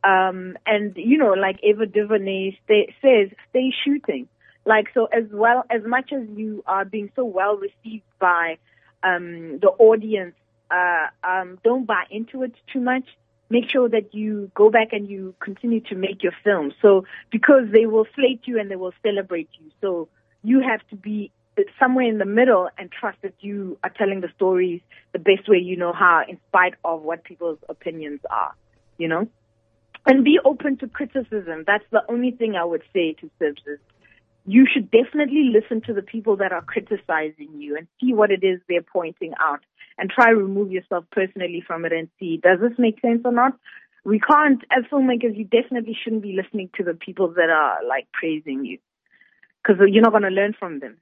Um, 0.04 0.56
and 0.66 0.96
you 0.96 1.18
know, 1.18 1.32
like 1.32 1.60
Ava 1.62 1.86
DuVernay 1.86 2.58
stay, 2.64 2.94
says, 3.00 3.30
stay 3.50 3.72
shooting. 3.84 4.28
Like 4.64 4.88
so, 4.94 5.06
as 5.06 5.24
well 5.30 5.64
as 5.70 5.82
much 5.84 6.12
as 6.12 6.22
you 6.36 6.62
are 6.66 6.84
being 6.84 7.10
so 7.16 7.24
well 7.24 7.56
received 7.56 8.04
by 8.20 8.58
um, 9.02 9.58
the 9.60 9.68
audience, 9.78 10.34
uh, 10.70 11.06
um, 11.24 11.58
don't 11.64 11.84
buy 11.84 12.04
into 12.10 12.42
it 12.44 12.54
too 12.72 12.80
much. 12.80 13.04
Make 13.50 13.68
sure 13.68 13.88
that 13.88 14.14
you 14.14 14.50
go 14.54 14.70
back 14.70 14.92
and 14.92 15.10
you 15.10 15.34
continue 15.40 15.80
to 15.82 15.94
make 15.94 16.22
your 16.22 16.32
film. 16.44 16.72
So 16.80 17.04
because 17.30 17.64
they 17.72 17.86
will 17.86 18.06
slate 18.14 18.42
you 18.44 18.58
and 18.58 18.70
they 18.70 18.76
will 18.76 18.94
celebrate 19.02 19.50
you, 19.60 19.70
so 19.80 20.08
you 20.42 20.60
have 20.60 20.80
to 20.90 20.96
be 20.96 21.30
somewhere 21.78 22.08
in 22.08 22.18
the 22.18 22.24
middle 22.24 22.68
and 22.78 22.90
trust 22.90 23.18
that 23.22 23.34
you 23.40 23.78
are 23.84 23.90
telling 23.90 24.20
the 24.20 24.28
stories 24.34 24.80
the 25.12 25.18
best 25.18 25.48
way 25.48 25.58
you 25.58 25.76
know 25.76 25.92
how, 25.92 26.22
in 26.28 26.38
spite 26.48 26.74
of 26.84 27.02
what 27.02 27.24
people's 27.24 27.58
opinions 27.68 28.20
are. 28.30 28.54
You 28.98 29.08
know 29.08 29.28
and 30.06 30.24
be 30.24 30.38
open 30.44 30.76
to 30.78 30.88
criticism. 30.88 31.64
That's 31.66 31.84
the 31.90 32.02
only 32.08 32.32
thing 32.32 32.56
I 32.56 32.64
would 32.64 32.82
say 32.92 33.14
to 33.20 33.30
Sibs 33.40 33.62
is 33.66 33.78
you 34.44 34.66
should 34.72 34.90
definitely 34.90 35.52
listen 35.52 35.80
to 35.82 35.94
the 35.94 36.02
people 36.02 36.36
that 36.38 36.52
are 36.52 36.62
criticizing 36.62 37.50
you 37.60 37.76
and 37.76 37.86
see 38.00 38.12
what 38.12 38.32
it 38.32 38.42
is 38.42 38.60
they're 38.68 38.82
pointing 38.82 39.32
out 39.40 39.60
and 39.98 40.10
try 40.10 40.30
remove 40.30 40.72
yourself 40.72 41.04
personally 41.12 41.62
from 41.64 41.84
it 41.84 41.92
and 41.92 42.08
see 42.18 42.38
does 42.38 42.58
this 42.60 42.78
make 42.78 43.00
sense 43.00 43.22
or 43.24 43.32
not. 43.32 43.52
We 44.04 44.18
can't, 44.18 44.60
as 44.76 44.82
filmmakers, 44.90 45.36
you 45.38 45.44
definitely 45.44 45.96
shouldn't 46.02 46.22
be 46.22 46.36
listening 46.36 46.70
to 46.76 46.82
the 46.82 46.94
people 46.94 47.28
that 47.36 47.50
are 47.50 47.78
like 47.86 48.08
praising 48.12 48.64
you 48.64 48.78
because 49.62 49.80
you're 49.86 50.02
not 50.02 50.10
going 50.10 50.24
to 50.24 50.28
learn 50.28 50.54
from 50.58 50.80
them. 50.80 50.96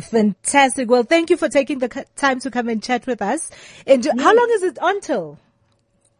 Fantastic. 0.00 0.88
Well, 0.90 1.02
thank 1.02 1.30
you 1.30 1.36
for 1.36 1.48
taking 1.48 1.78
the 1.78 1.88
time 2.16 2.40
to 2.40 2.50
come 2.50 2.68
and 2.68 2.82
chat 2.82 3.06
with 3.06 3.22
us. 3.22 3.50
And 3.86 4.04
how 4.18 4.34
long 4.34 4.48
is 4.52 4.62
it 4.62 4.78
until? 4.80 5.38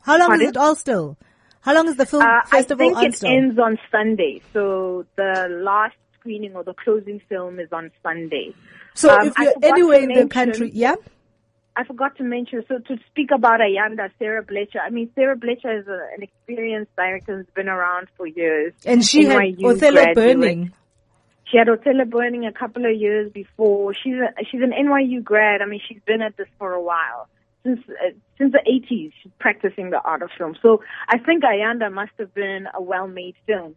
How 0.02 0.18
long 0.18 0.28
Pardon? 0.28 0.46
is 0.46 0.50
it 0.50 0.56
all 0.56 0.74
still? 0.76 1.16
How 1.60 1.74
long 1.74 1.88
is 1.88 1.96
the 1.96 2.06
film 2.06 2.22
Uh, 2.22 2.26
I 2.26 2.62
festival 2.62 2.86
think 2.86 2.96
on 2.96 3.04
it 3.04 3.16
still? 3.16 3.30
ends 3.30 3.58
on 3.58 3.78
Sunday. 3.90 4.40
So 4.52 5.04
the 5.16 5.48
last 5.62 5.94
screening 6.18 6.54
or 6.54 6.64
the 6.64 6.74
closing 6.74 7.20
film 7.28 7.60
is 7.60 7.68
on 7.72 7.90
Sunday. 8.02 8.54
so 8.94 9.10
um, 9.10 9.26
if 9.26 9.34
you're 9.38 9.54
anywhere 9.62 10.00
in 10.00 10.08
the 10.12 10.26
country, 10.26 10.70
yeah? 10.72 10.94
I 11.76 11.84
forgot 11.84 12.16
to 12.16 12.24
mention, 12.24 12.64
so 12.68 12.78
to 12.78 12.96
speak 13.10 13.30
about 13.30 13.60
Ayanda, 13.60 14.10
Sara 14.18 14.42
Blecher, 14.42 14.80
I 14.84 14.90
mean, 14.90 15.10
Sara 15.14 15.36
Blecher 15.36 15.78
is 15.78 15.86
a, 15.86 16.00
an 16.16 16.22
experienced 16.22 16.94
director 16.96 17.36
who's 17.38 17.46
been 17.54 17.68
around 17.68 18.08
for 18.16 18.26
years. 18.26 18.72
And 18.84 19.04
she 19.04 19.24
had 19.24 19.54
Othello 19.64 20.02
graduate. 20.02 20.14
Burning. 20.14 20.72
She 21.50 21.58
had 21.58 21.68
Othello 21.68 22.04
Burning 22.04 22.46
a 22.46 22.52
couple 22.52 22.84
of 22.84 22.94
years 22.96 23.32
before. 23.32 23.94
She's 23.94 24.14
a, 24.14 24.44
she's 24.50 24.60
an 24.62 24.72
NYU 24.72 25.22
grad. 25.22 25.62
I 25.62 25.66
mean, 25.66 25.80
she's 25.88 26.00
been 26.06 26.22
at 26.22 26.36
this 26.36 26.46
for 26.58 26.72
a 26.72 26.82
while. 26.82 27.28
Since 27.64 27.80
uh, 27.88 28.10
since 28.38 28.52
the 28.52 28.60
80s, 28.66 29.12
she's 29.22 29.32
practicing 29.38 29.90
the 29.90 30.00
art 30.00 30.22
of 30.22 30.30
film. 30.38 30.56
So 30.62 30.82
I 31.08 31.18
think 31.18 31.42
Ayanda 31.42 31.92
must 31.92 32.12
have 32.18 32.32
been 32.34 32.66
a 32.74 32.80
well-made 32.80 33.34
film. 33.46 33.74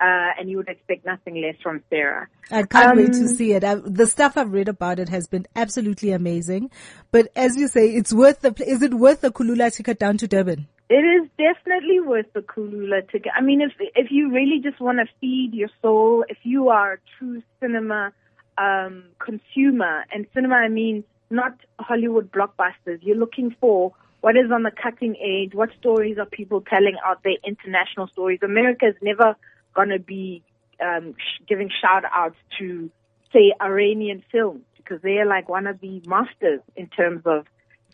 Uh, 0.00 0.34
and 0.38 0.50
you 0.50 0.56
would 0.56 0.68
expect 0.68 1.06
nothing 1.06 1.40
less 1.40 1.54
from 1.62 1.80
Sara. 1.88 2.26
I 2.50 2.64
can't 2.64 2.96
wait 2.96 3.12
to 3.12 3.20
Um, 3.20 3.28
see 3.28 3.52
it. 3.52 3.62
I, 3.62 3.76
the 3.76 4.06
stuff 4.08 4.36
I've 4.36 4.52
read 4.52 4.68
about 4.68 4.98
it 4.98 5.08
has 5.08 5.28
been 5.28 5.46
absolutely 5.54 6.10
amazing. 6.10 6.72
But 7.12 7.28
as 7.36 7.56
you 7.56 7.68
say, 7.68 7.90
it's 7.90 8.12
worth 8.12 8.40
the, 8.40 8.52
pl- 8.52 8.66
is 8.66 8.82
it 8.82 8.92
worth 8.92 9.20
the 9.20 9.30
Kulula 9.30 9.72
ticket 9.72 10.00
down 10.00 10.18
to 10.18 10.26
Durban? 10.26 10.66
It 10.90 10.96
is 10.96 11.28
definitely 11.38 12.00
worth 12.00 12.32
the 12.34 12.40
Kulula 12.40 13.10
ticket. 13.10 13.32
I 13.34 13.40
mean, 13.40 13.62
if 13.62 13.72
if 13.94 14.10
you 14.10 14.30
really 14.30 14.60
just 14.62 14.80
want 14.80 14.98
to 14.98 15.06
feed 15.20 15.54
your 15.54 15.70
soul, 15.80 16.24
if 16.28 16.36
you 16.42 16.68
are 16.68 16.94
a 16.94 16.98
true 17.18 17.42
cinema 17.58 18.12
um, 18.58 19.04
consumer, 19.18 20.04
and 20.12 20.26
cinema, 20.34 20.56
I 20.56 20.68
mean 20.68 21.04
not 21.30 21.58
Hollywood 21.80 22.30
blockbusters. 22.30 22.98
You're 23.00 23.16
looking 23.16 23.56
for 23.60 23.94
what 24.20 24.36
is 24.36 24.50
on 24.52 24.62
the 24.62 24.70
cutting 24.70 25.16
edge. 25.16 25.54
What 25.54 25.70
stories 25.78 26.18
are 26.18 26.26
people 26.26 26.60
telling 26.60 26.96
out 27.04 27.22
there? 27.24 27.36
International 27.44 28.06
stories. 28.08 28.40
America 28.42 28.86
is 28.86 28.96
never 29.00 29.36
going 29.74 29.88
to 29.88 29.98
be 29.98 30.42
um, 30.80 31.14
sh- 31.18 31.42
giving 31.48 31.70
shout 31.80 32.04
outs 32.12 32.36
to 32.58 32.90
say 33.32 33.52
Iranian 33.60 34.22
films 34.30 34.62
because 34.76 35.00
they 35.02 35.18
are 35.18 35.26
like 35.26 35.48
one 35.48 35.66
of 35.66 35.80
the 35.80 36.02
masters 36.06 36.60
in 36.76 36.88
terms 36.88 37.22
of 37.24 37.46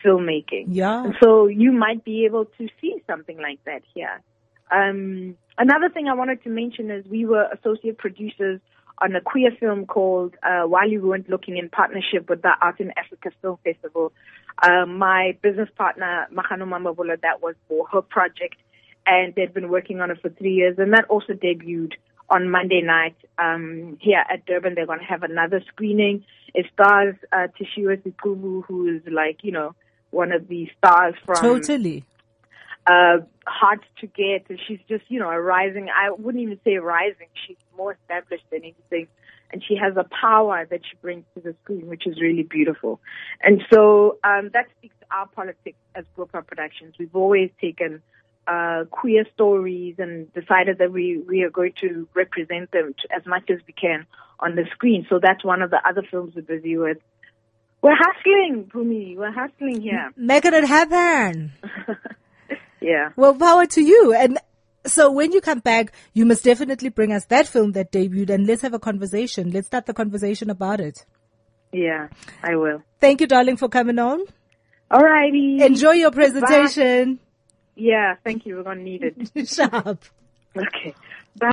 filmmaking. 0.05 0.67
Yeah. 0.69 1.05
And 1.05 1.15
so 1.23 1.47
you 1.47 1.73
might 1.73 2.05
be 2.05 2.25
able 2.25 2.45
to 2.45 2.69
see 2.81 3.03
something 3.07 3.39
like 3.39 3.63
that 3.65 3.83
here. 3.95 4.21
Um, 4.71 5.37
another 5.59 5.89
thing 5.89 6.09
I 6.09 6.15
wanted 6.15 6.43
to 6.45 6.49
mention 6.49 6.91
is 6.91 7.05
we 7.07 7.27
were 7.27 7.49
associate 7.53 7.99
producers 7.99 8.61
on 8.99 9.15
a 9.15 9.21
queer 9.21 9.51
film 9.59 9.87
called 9.87 10.35
uh, 10.43 10.63
While 10.63 10.89
You 10.89 11.01
Weren't 11.01 11.29
Looking 11.29 11.57
in 11.57 11.69
partnership 11.69 12.29
with 12.29 12.43
the 12.43 12.53
Out 12.63 12.81
in 12.81 12.93
Africa 12.97 13.31
Film 13.41 13.59
Festival. 13.65 14.13
Um, 14.63 14.99
my 14.99 15.37
business 15.43 15.71
partner, 15.77 16.29
Mahano 16.33 16.65
Mamabula, 16.69 17.21
that 17.23 17.43
was 17.43 17.55
for 17.67 17.87
her 17.89 18.03
project, 18.03 18.57
and 19.07 19.35
they'd 19.35 19.55
been 19.55 19.71
working 19.71 20.01
on 20.01 20.11
it 20.11 20.21
for 20.21 20.29
three 20.29 20.53
years, 20.53 20.77
and 20.79 20.93
that 20.93 21.07
also 21.09 21.33
debuted 21.33 21.95
on 22.29 22.51
Monday 22.51 22.83
night 22.83 23.17
um, 23.39 23.97
here 24.01 24.23
at 24.31 24.45
Durban. 24.47 24.75
They're 24.75 24.87
going 24.87 25.01
to 25.01 25.05
have 25.05 25.23
another 25.23 25.63
screening. 25.67 26.25
It 26.55 26.67
stars 26.73 27.15
uh, 27.33 27.49
Thishiwe 27.59 28.03
Ziqubu, 28.03 28.65
who 28.67 28.97
is 28.97 29.03
like, 29.11 29.39
you 29.43 29.53
know, 29.53 29.75
one 30.11 30.33
of 30.33 30.49
the 30.49 30.69
stars 30.79 31.15
from 31.25 31.37
Totally. 31.37 32.05
uh, 32.87 33.19
hard 33.47 33.81
to 34.01 34.07
get. 34.07 34.47
And 34.49 34.61
she's 34.67 34.81
just, 34.89 35.05
you 35.09 35.19
know, 35.21 35.31
a 35.31 35.41
rising, 35.41 35.89
I 35.89 36.11
wouldn't 36.11 36.43
even 36.43 36.61
say 36.65 36.77
rising. 36.77 37.29
She's 37.47 37.57
more 37.77 37.97
established 38.01 38.45
than 38.51 38.61
anything. 38.61 39.09
And 39.53 39.65
she 39.67 39.75
has 39.77 39.97
a 39.97 40.07
power 40.21 40.67
that 40.71 40.81
she 40.89 40.97
brings 41.03 41.25
to 41.35 41.41
the 41.41 41.57
screen, 41.63 41.89
which 41.89 42.07
is 42.07 42.21
really 42.21 42.45
beautiful. 42.45 43.01
And 43.43 43.63
so, 43.73 44.19
um, 44.23 44.51
that 44.53 44.67
speaks 44.79 44.95
to 45.01 45.07
our 45.11 45.27
politics 45.27 45.79
as 45.95 46.05
Bropa 46.17 46.47
Productions. 46.47 46.95
We've 46.99 47.15
always 47.17 47.51
taken, 47.61 48.03
uh, 48.47 48.85
queer 48.91 49.25
stories 49.35 49.97
and 49.99 50.33
decided 50.35 50.79
that 50.79 50.93
we, 50.93 51.19
we 51.19 51.43
are 51.43 51.51
going 51.51 51.73
to 51.81 52.09
represent 52.15 52.71
them 52.71 52.95
to, 53.01 53.15
as 53.15 53.27
much 53.27 53.51
as 53.51 53.59
we 53.67 53.73
can 53.73 54.07
on 54.39 54.55
the 54.55 54.65
screen. 54.73 55.07
So 55.09 55.19
that's 55.21 55.45
one 55.45 55.63
of 55.63 55.71
the 55.71 55.81
other 55.87 56.03
films 56.09 56.35
we're 56.35 56.43
busy 56.43 56.77
with. 56.77 56.99
We're 57.83 57.97
hustling, 57.97 58.71
Pumi. 58.73 59.17
We're 59.17 59.33
hustling 59.33 59.81
here. 59.81 60.11
Making 60.17 60.55
it 60.55 60.65
happen. 60.65 61.53
Yeah. 62.81 63.11
Well, 63.17 63.35
power 63.35 63.67
to 63.67 63.83
you. 63.83 64.15
And 64.15 64.39
so 64.87 65.11
when 65.11 65.33
you 65.33 65.41
come 65.41 65.61
back, 65.61 65.93
you 66.15 66.25
must 66.25 66.45
definitely 66.45 66.89
bring 66.89 67.13
us 67.13 67.27
that 67.27 67.47
film 67.47 67.73
that 67.73 67.93
debuted 67.93 68.31
and 68.31 68.47
let's 68.47 68.63
have 68.63 68.75
a 68.75 68.79
conversation. 68.79 69.51
Let's 69.51 69.67
start 69.67 69.87
the 69.87 69.95
conversation 69.95 70.51
about 70.51 70.81
it. 70.81 71.05
Yeah, 71.73 72.09
I 72.43 72.57
will. 72.57 72.83
Thank 73.01 73.21
you, 73.21 73.27
darling, 73.27 73.57
for 73.57 73.69
coming 73.69 73.99
on. 73.99 74.25
Alrighty. 74.91 75.61
Enjoy 75.61 75.93
your 75.93 76.11
presentation. 76.11 77.21
Yeah, 77.77 78.17
thank 78.25 78.45
you. 78.45 78.57
We're 78.57 78.65
gonna 78.65 78.83
need 78.83 79.05
it. 79.05 79.49
Sharp. 79.49 80.05
Okay. 80.57 80.95
Bye. 81.39 81.53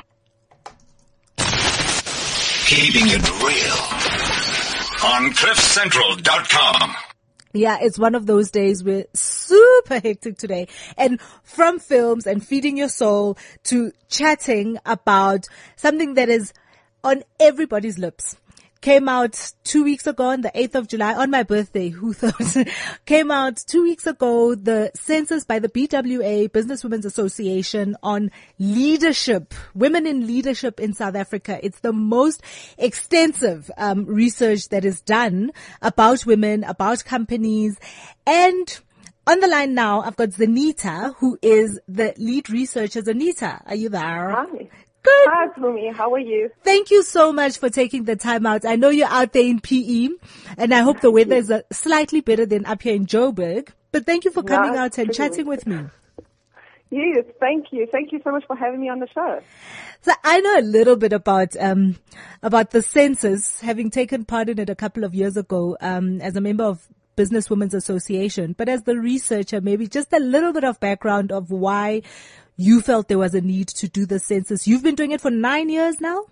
Keeping 2.66 3.06
it 3.06 3.42
real 3.42 4.47
on 5.04 5.30
CliffCentral.com. 5.30 6.94
Yeah, 7.52 7.78
it's 7.80 7.98
one 7.98 8.14
of 8.14 8.26
those 8.26 8.50
days 8.50 8.84
we're 8.84 9.06
super 9.14 10.00
hectic 10.00 10.38
today. 10.38 10.68
And 10.96 11.20
from 11.42 11.78
films 11.78 12.26
and 12.26 12.44
feeding 12.44 12.76
your 12.76 12.88
soul 12.88 13.38
to 13.64 13.92
chatting 14.08 14.78
about 14.84 15.46
something 15.76 16.14
that 16.14 16.28
is 16.28 16.52
on 17.04 17.22
everybody's 17.40 17.98
lips. 17.98 18.36
Came 18.80 19.08
out 19.08 19.52
two 19.64 19.82
weeks 19.82 20.06
ago 20.06 20.26
on 20.26 20.42
the 20.42 20.50
8th 20.50 20.74
of 20.76 20.88
July 20.88 21.14
on 21.14 21.30
my 21.30 21.42
birthday. 21.42 21.88
Who 21.88 22.12
thought? 22.12 22.66
Came 23.06 23.30
out 23.30 23.56
two 23.56 23.82
weeks 23.82 24.06
ago, 24.06 24.54
the 24.54 24.92
census 24.94 25.44
by 25.44 25.58
the 25.58 25.68
BWA, 25.68 26.52
Business 26.52 26.84
Women's 26.84 27.04
Association 27.04 27.96
on 28.02 28.30
leadership, 28.58 29.52
women 29.74 30.06
in 30.06 30.26
leadership 30.26 30.78
in 30.78 30.94
South 30.94 31.16
Africa. 31.16 31.58
It's 31.60 31.80
the 31.80 31.92
most 31.92 32.42
extensive 32.78 33.68
um, 33.76 34.06
research 34.06 34.68
that 34.68 34.84
is 34.84 35.00
done 35.00 35.50
about 35.82 36.24
women, 36.24 36.62
about 36.62 37.04
companies, 37.04 37.76
and 38.26 38.78
on 39.28 39.40
the 39.40 39.46
line 39.46 39.74
now, 39.74 40.00
I've 40.00 40.16
got 40.16 40.30
Zanita, 40.30 41.14
who 41.16 41.38
is 41.42 41.78
the 41.86 42.14
lead 42.16 42.48
researcher. 42.48 43.02
Zanita, 43.02 43.60
are 43.66 43.74
you 43.74 43.90
there? 43.90 44.30
Hi. 44.30 44.70
Good. 45.02 45.28
Hi, 45.30 45.46
Pumi. 45.56 45.94
How 45.94 46.12
are 46.14 46.18
you? 46.18 46.50
Thank 46.64 46.90
you 46.90 47.02
so 47.02 47.32
much 47.32 47.58
for 47.58 47.70
taking 47.70 48.04
the 48.04 48.16
time 48.16 48.46
out. 48.46 48.64
I 48.64 48.76
know 48.76 48.88
you're 48.88 49.08
out 49.08 49.32
there 49.32 49.44
in 49.44 49.60
PE, 49.60 50.08
and 50.56 50.74
I 50.74 50.80
hope 50.80 51.00
the 51.00 51.10
weather 51.10 51.36
is 51.36 51.50
uh, 51.50 51.62
slightly 51.72 52.20
better 52.20 52.46
than 52.46 52.66
up 52.66 52.82
here 52.82 52.94
in 52.94 53.06
Joburg. 53.06 53.70
But 53.92 54.06
thank 54.06 54.24
you 54.24 54.30
for 54.30 54.42
coming 54.42 54.72
No, 54.72 54.80
out 54.80 54.98
and 54.98 55.14
chatting 55.14 55.46
with 55.46 55.66
me. 55.66 55.84
Yes, 56.90 57.24
thank 57.38 57.66
you. 57.70 57.86
Thank 57.90 58.12
you 58.12 58.20
so 58.24 58.32
much 58.32 58.44
for 58.46 58.56
having 58.56 58.80
me 58.80 58.88
on 58.88 58.98
the 58.98 59.08
show. 59.14 59.40
So 60.00 60.12
I 60.24 60.40
know 60.40 60.58
a 60.58 60.62
little 60.62 60.96
bit 60.96 61.12
about 61.12 61.56
um 61.56 61.96
about 62.42 62.70
the 62.70 62.82
census, 62.82 63.60
having 63.60 63.90
taken 63.90 64.24
part 64.24 64.48
in 64.48 64.58
it 64.58 64.70
a 64.70 64.74
couple 64.74 65.04
of 65.04 65.14
years 65.14 65.36
ago 65.36 65.76
um 65.80 66.20
as 66.20 66.36
a 66.36 66.40
member 66.40 66.64
of 66.64 66.86
Business 67.16 67.50
Women's 67.50 67.74
Association, 67.74 68.54
but 68.56 68.68
as 68.68 68.84
the 68.84 68.96
researcher, 68.96 69.60
maybe 69.60 69.86
just 69.88 70.12
a 70.12 70.20
little 70.20 70.52
bit 70.52 70.64
of 70.64 70.78
background 70.80 71.32
of 71.32 71.50
why 71.50 72.02
you 72.58 72.82
felt 72.82 73.06
there 73.08 73.18
was 73.18 73.34
a 73.34 73.40
need 73.40 73.68
to 73.68 73.88
do 73.88 74.04
the 74.04 74.18
census. 74.18 74.66
You've 74.66 74.82
been 74.82 74.96
doing 74.96 75.12
it 75.12 75.20
for 75.20 75.30
nine 75.30 75.70
years 75.70 76.00
now? 76.00 76.24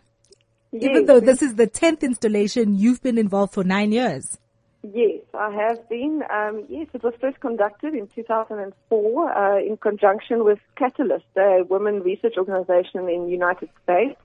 Even 0.73 1.07
though 1.07 1.21
this 1.21 1.41
is 1.41 1.55
the 1.55 1.69
10th 1.69 2.03
installation, 2.03 2.77
you've 2.77 3.01
been 3.01 3.17
involved 3.17 3.55
for 3.55 3.65
nine 3.65 3.93
years. 3.93 4.37
Yes, 4.83 5.23
I 5.33 5.51
have 5.53 5.89
been. 5.89 6.23
Um, 6.29 6.65
yes, 6.69 6.89
it 6.93 7.03
was 7.03 7.15
first 7.21 7.41
conducted 7.41 7.95
in 7.95 8.09
2004 8.15 9.33
uh, 9.33 9.59
in 9.61 9.77
conjunction 9.79 10.45
with 10.45 10.59
Catalyst, 10.77 11.25
a 11.37 11.63
women 11.69 12.03
research 12.03 12.35
organization 12.37 13.09
in 13.09 13.25
the 13.25 13.31
United 13.31 13.71
States. 13.85 14.21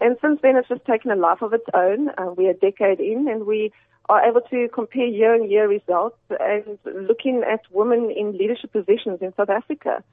And 0.00 0.16
since 0.22 0.40
then, 0.42 0.56
it's 0.56 0.68
just 0.68 0.84
taken 0.84 1.10
a 1.10 1.16
life 1.16 1.42
of 1.42 1.52
its 1.54 1.66
own. 1.74 2.10
Uh, 2.10 2.32
we're 2.36 2.50
a 2.50 2.54
decade 2.54 3.00
in, 3.00 3.26
and 3.28 3.46
we 3.46 3.72
are 4.08 4.24
able 4.24 4.42
to 4.42 4.68
compare 4.72 5.06
year-on-year 5.06 5.66
results 5.68 6.18
and 6.38 6.78
looking 6.84 7.42
at 7.42 7.60
women 7.70 8.10
in 8.10 8.36
leadership 8.38 8.72
positions 8.72 9.18
in 9.20 9.34
South 9.34 9.50
Africa. 9.50 10.04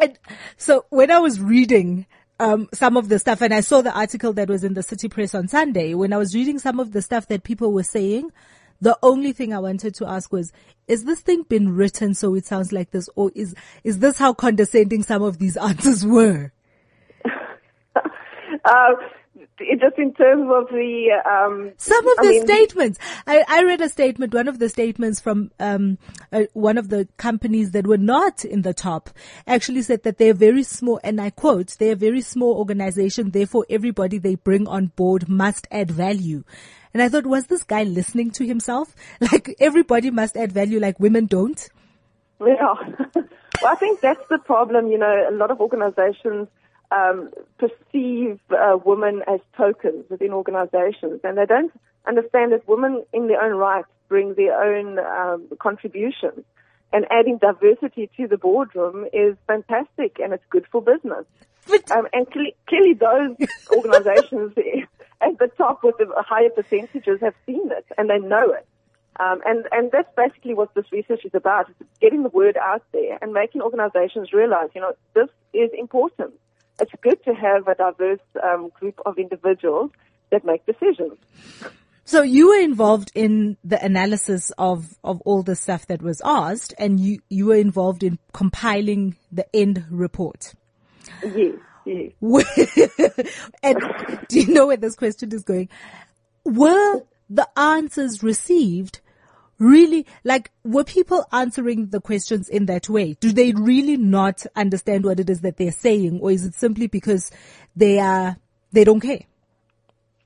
And 0.00 0.18
so 0.56 0.86
when 0.90 1.10
I 1.10 1.18
was 1.18 1.40
reading 1.40 2.06
um, 2.40 2.68
some 2.72 2.96
of 2.96 3.08
the 3.08 3.18
stuff, 3.18 3.40
and 3.40 3.52
I 3.52 3.60
saw 3.60 3.82
the 3.82 3.96
article 3.96 4.32
that 4.34 4.48
was 4.48 4.64
in 4.64 4.74
the 4.74 4.82
City 4.82 5.08
Press 5.08 5.34
on 5.34 5.48
Sunday, 5.48 5.94
when 5.94 6.12
I 6.12 6.18
was 6.18 6.34
reading 6.34 6.58
some 6.58 6.78
of 6.78 6.92
the 6.92 7.02
stuff 7.02 7.26
that 7.28 7.42
people 7.42 7.72
were 7.72 7.82
saying, 7.82 8.30
the 8.80 8.96
only 9.02 9.32
thing 9.32 9.52
I 9.52 9.58
wanted 9.58 9.94
to 9.96 10.06
ask 10.06 10.32
was, 10.32 10.52
is 10.86 11.04
this 11.04 11.20
thing 11.20 11.42
been 11.42 11.74
written 11.74 12.14
so 12.14 12.34
it 12.34 12.46
sounds 12.46 12.72
like 12.72 12.92
this, 12.92 13.08
or 13.16 13.32
is 13.34 13.54
is 13.82 13.98
this 13.98 14.18
how 14.18 14.32
condescending 14.32 15.02
some 15.02 15.22
of 15.22 15.38
these 15.38 15.56
answers 15.68 16.04
were? 16.06 16.52
Uh, 18.64 18.94
just 19.58 19.98
in 19.98 20.12
terms 20.14 20.48
of 20.50 20.68
the 20.68 21.10
um, 21.24 21.72
Some 21.76 22.06
of 22.06 22.14
I 22.18 22.22
the 22.22 22.28
mean- 22.30 22.46
statements. 22.46 22.98
I, 23.26 23.44
I 23.48 23.62
read 23.64 23.80
a 23.80 23.88
statement, 23.88 24.34
one 24.34 24.48
of 24.48 24.58
the 24.58 24.68
statements 24.68 25.20
from 25.20 25.50
um, 25.60 25.98
uh, 26.32 26.44
one 26.52 26.78
of 26.78 26.88
the 26.88 27.08
companies 27.16 27.72
that 27.72 27.86
were 27.86 27.98
not 27.98 28.44
in 28.44 28.62
the 28.62 28.74
top 28.74 29.10
actually 29.46 29.82
said 29.82 30.02
that 30.04 30.18
they're 30.18 30.34
very 30.34 30.62
small, 30.62 31.00
and 31.04 31.20
I 31.20 31.30
quote, 31.30 31.76
they're 31.78 31.92
a 31.92 31.96
very 31.96 32.20
small 32.20 32.56
organization, 32.58 33.30
therefore 33.30 33.66
everybody 33.70 34.18
they 34.18 34.34
bring 34.34 34.66
on 34.66 34.86
board 34.96 35.28
must 35.28 35.66
add 35.70 35.90
value. 35.90 36.44
And 36.94 37.02
I 37.02 37.08
thought, 37.08 37.26
was 37.26 37.46
this 37.46 37.62
guy 37.62 37.82
listening 37.84 38.30
to 38.32 38.46
himself? 38.46 38.94
Like 39.20 39.54
everybody 39.60 40.10
must 40.10 40.36
add 40.36 40.52
value 40.52 40.80
like 40.80 40.98
women 40.98 41.26
don't? 41.26 41.68
Yeah. 42.40 42.74
well, 43.14 43.26
I 43.66 43.74
think 43.74 44.00
that's 44.00 44.22
the 44.30 44.38
problem. 44.38 44.88
You 44.88 44.98
know, 44.98 45.26
a 45.28 45.32
lot 45.34 45.50
of 45.50 45.60
organizations 45.60 46.48
um, 46.90 47.30
perceive 47.58 48.40
uh, 48.50 48.78
women 48.84 49.22
as 49.26 49.40
tokens 49.56 50.04
within 50.08 50.32
organizations, 50.32 51.20
and 51.24 51.36
they 51.36 51.46
don't 51.46 51.72
understand 52.06 52.52
that 52.52 52.66
women, 52.66 53.04
in 53.12 53.28
their 53.28 53.42
own 53.42 53.56
right, 53.56 53.84
bring 54.08 54.34
their 54.34 54.60
own 54.60 54.98
um, 54.98 55.48
contributions. 55.58 56.44
And 56.90 57.04
adding 57.10 57.36
diversity 57.36 58.08
to 58.16 58.26
the 58.26 58.38
boardroom 58.38 59.06
is 59.12 59.36
fantastic, 59.46 60.18
and 60.18 60.32
it's 60.32 60.44
good 60.48 60.66
for 60.72 60.80
business. 60.80 61.26
Um, 61.90 62.08
and 62.14 62.30
cle- 62.30 62.52
clearly, 62.66 62.94
those 62.94 63.36
organizations 63.76 64.54
at 65.20 65.38
the 65.38 65.48
top 65.58 65.82
with 65.82 65.98
the 65.98 66.06
higher 66.26 66.50
percentages 66.50 67.20
have 67.20 67.34
seen 67.46 67.70
it 67.70 67.84
and 67.96 68.08
they 68.08 68.18
know 68.18 68.52
it. 68.52 68.66
Um, 69.20 69.40
and, 69.44 69.66
and 69.72 69.90
that's 69.90 70.08
basically 70.16 70.54
what 70.54 70.74
this 70.74 70.84
research 70.92 71.24
is 71.24 71.34
about, 71.34 71.68
is 71.68 71.74
getting 72.00 72.22
the 72.22 72.28
word 72.28 72.56
out 72.56 72.84
there 72.92 73.18
and 73.20 73.32
making 73.32 73.62
organizations 73.62 74.32
realize, 74.32 74.68
you 74.74 74.80
know, 74.80 74.94
this 75.14 75.28
is 75.52 75.70
important. 75.76 76.34
It's 76.80 76.92
good 77.02 77.22
to 77.24 77.34
have 77.34 77.66
a 77.68 77.74
diverse 77.74 78.20
um, 78.42 78.70
group 78.78 79.00
of 79.04 79.18
individuals 79.18 79.90
that 80.30 80.44
make 80.44 80.64
decisions. 80.66 81.18
So 82.04 82.22
you 82.22 82.48
were 82.48 82.60
involved 82.60 83.12
in 83.14 83.58
the 83.62 83.84
analysis 83.84 84.50
of, 84.56 84.96
of 85.04 85.20
all 85.22 85.42
the 85.42 85.56
stuff 85.56 85.86
that 85.88 86.00
was 86.00 86.22
asked 86.24 86.72
and 86.78 86.98
you, 86.98 87.20
you 87.28 87.46
were 87.46 87.56
involved 87.56 88.02
in 88.02 88.18
compiling 88.32 89.16
the 89.30 89.44
end 89.54 89.84
report. 89.90 90.54
Yes, 91.22 91.56
yes. 91.84 92.12
and 93.62 93.78
do 94.28 94.40
you 94.40 94.54
know 94.54 94.68
where 94.68 94.78
this 94.78 94.96
question 94.96 95.34
is 95.34 95.42
going? 95.42 95.68
Were 96.44 97.02
the 97.28 97.48
answers 97.58 98.22
received 98.22 99.00
really, 99.58 100.06
like, 100.24 100.50
were 100.64 100.84
people 100.84 101.24
answering 101.32 101.88
the 101.88 102.00
questions 102.00 102.48
in 102.48 102.66
that 102.66 102.88
way? 102.88 103.14
Do 103.20 103.32
they 103.32 103.52
really 103.52 103.96
not 103.96 104.46
understand 104.56 105.04
what 105.04 105.20
it 105.20 105.28
is 105.28 105.40
that 105.40 105.56
they're 105.56 105.72
saying 105.72 106.20
or 106.20 106.30
is 106.30 106.44
it 106.44 106.54
simply 106.54 106.86
because 106.86 107.30
they 107.76 107.98
are, 107.98 108.36
they 108.72 108.84
don't 108.84 109.00
care? 109.00 109.22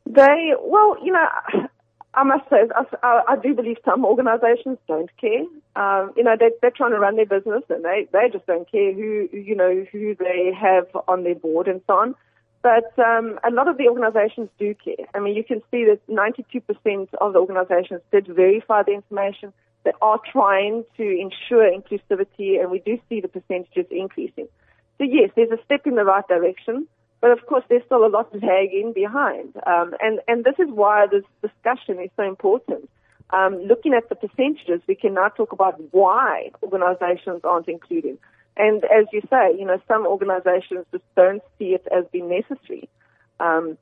They, 0.06 0.52
well, 0.60 0.96
you 1.04 1.12
know, 1.12 1.26
I 2.14 2.24
must 2.24 2.48
say, 2.50 2.58
I, 3.02 3.22
I 3.26 3.36
do 3.36 3.54
believe 3.54 3.78
some 3.86 4.04
organizations 4.04 4.76
don't 4.86 5.10
care. 5.18 5.44
Um, 5.76 6.12
you 6.14 6.22
know, 6.22 6.36
they, 6.38 6.50
they're 6.60 6.70
trying 6.70 6.90
to 6.90 6.98
run 6.98 7.16
their 7.16 7.24
business 7.24 7.62
and 7.70 7.82
they, 7.82 8.06
they 8.12 8.28
just 8.30 8.46
don't 8.46 8.70
care 8.70 8.92
who, 8.92 9.30
you 9.32 9.56
know, 9.56 9.86
who 9.90 10.14
they 10.16 10.52
have 10.54 10.88
on 11.08 11.24
their 11.24 11.34
board 11.34 11.68
and 11.68 11.80
so 11.86 11.94
on. 11.94 12.14
But 12.62 12.96
um, 12.98 13.40
a 13.44 13.50
lot 13.50 13.66
of 13.68 13.76
the 13.76 13.88
organizations 13.88 14.48
do 14.58 14.74
care. 14.74 15.06
I 15.14 15.18
mean, 15.18 15.34
you 15.34 15.42
can 15.42 15.60
see 15.70 15.84
that 15.84 16.00
92% 16.08 17.08
of 17.20 17.32
the 17.32 17.38
organizations 17.40 18.02
did 18.12 18.28
verify 18.28 18.84
the 18.84 18.92
information. 18.92 19.52
They 19.84 19.90
are 20.00 20.20
trying 20.30 20.84
to 20.96 21.02
ensure 21.02 21.68
inclusivity, 21.68 22.60
and 22.60 22.70
we 22.70 22.78
do 22.78 22.98
see 23.08 23.20
the 23.20 23.26
percentages 23.26 23.86
increasing. 23.90 24.46
So 24.98 25.04
yes, 25.04 25.30
there's 25.34 25.50
a 25.50 25.62
step 25.64 25.86
in 25.86 25.96
the 25.96 26.04
right 26.04 26.26
direction. 26.28 26.86
But 27.22 27.30
of 27.30 27.46
course, 27.46 27.62
there's 27.68 27.84
still 27.86 28.04
a 28.04 28.08
lot 28.08 28.34
lagging 28.34 28.92
behind. 28.92 29.56
Um, 29.64 29.94
and, 30.00 30.18
and 30.26 30.44
this 30.44 30.56
is 30.58 30.68
why 30.68 31.06
this 31.06 31.22
discussion 31.40 32.02
is 32.02 32.10
so 32.16 32.24
important. 32.24 32.90
Um, 33.30 33.62
looking 33.62 33.94
at 33.94 34.08
the 34.08 34.16
percentages, 34.16 34.82
we 34.88 34.96
can 34.96 35.14
now 35.14 35.28
talk 35.28 35.52
about 35.52 35.80
why 35.92 36.50
organizations 36.64 37.40
aren't 37.44 37.68
included. 37.68 38.18
And 38.56 38.84
as 38.84 39.06
you 39.12 39.22
say, 39.30 39.56
you 39.58 39.64
know, 39.64 39.80
some 39.88 40.06
organizations 40.06 40.84
just 40.90 41.04
don't 41.16 41.42
see 41.58 41.74
it 41.74 41.86
as 41.96 42.04
being 42.12 42.28
necessary. 42.28 42.88
Um, 43.40 43.78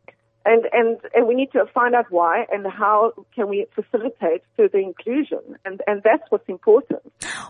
and, 0.46 0.64
and, 0.72 0.98
and 1.14 1.28
we 1.28 1.34
need 1.34 1.52
to 1.52 1.66
find 1.74 1.94
out 1.94 2.06
why 2.10 2.46
and 2.50 2.66
how 2.66 3.12
can 3.34 3.48
we 3.48 3.66
facilitate 3.74 4.42
further 4.56 4.78
inclusion. 4.78 5.40
And, 5.64 5.82
and 5.86 6.02
that's 6.02 6.22
what's 6.30 6.48
important. 6.48 7.02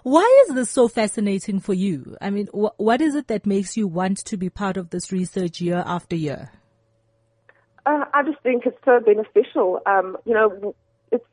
Why 0.02 0.44
is 0.48 0.54
this 0.54 0.70
so 0.70 0.88
fascinating 0.88 1.61
for 1.61 1.74
you? 1.74 2.16
I 2.20 2.30
mean, 2.30 2.48
wh- 2.48 2.78
what 2.78 3.00
is 3.00 3.14
it 3.14 3.28
that 3.28 3.46
makes 3.46 3.76
you 3.76 3.87
want 3.87 4.18
to 4.24 4.37
be 4.37 4.50
part 4.50 4.76
of 4.76 4.90
this 4.90 5.12
research 5.12 5.61
year 5.61 5.85
after 5.87 6.16
year? 6.16 6.50
Uh, 7.87 8.04
I 8.12 8.22
just 8.24 8.40
think 8.42 8.66
it's 8.66 8.78
so 8.85 9.00
beneficial. 9.00 9.80
Um, 9.87 10.16
you 10.24 10.35
know, 10.35 10.74
it's 11.11 11.24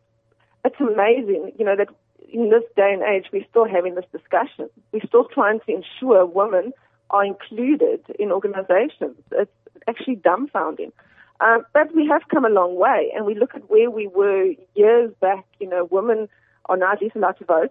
it's 0.64 0.80
amazing. 0.80 1.54
You 1.58 1.66
know 1.66 1.76
that 1.76 1.90
in 2.32 2.50
this 2.50 2.64
day 2.76 2.94
and 2.94 3.04
age 3.04 3.26
we're 3.32 3.46
still 3.50 3.68
having 3.68 3.96
this 3.96 4.06
discussion. 4.12 4.70
We're 4.92 5.06
still 5.08 5.26
trying 5.26 5.60
to 5.62 5.72
ensure 5.74 6.26
women 6.26 6.74
are 7.10 7.26
included 7.26 8.02
in 8.20 8.32
organizations. 8.32 9.16
It's 9.32 9.52
actually 9.88 10.18
dumbfounding. 10.18 10.92
Um, 11.40 11.66
but 11.74 11.94
we 11.96 12.08
have 12.08 12.24
come 12.30 12.46
a 12.46 12.50
long 12.50 12.76
way, 12.76 13.12
and 13.16 13.26
we 13.26 13.36
look 13.36 13.54
at 13.54 13.70
where 13.70 13.92
we 13.92 14.08
were 14.08 14.54
years 14.76 15.12
back. 15.22 15.46
You 15.60 15.70
know, 15.70 15.88
women 15.92 16.28
are 16.70 16.78
now 16.78 16.92
at 16.94 17.02
least 17.02 17.16
allowed 17.16 17.38
to 17.40 17.46
vote. 17.46 17.70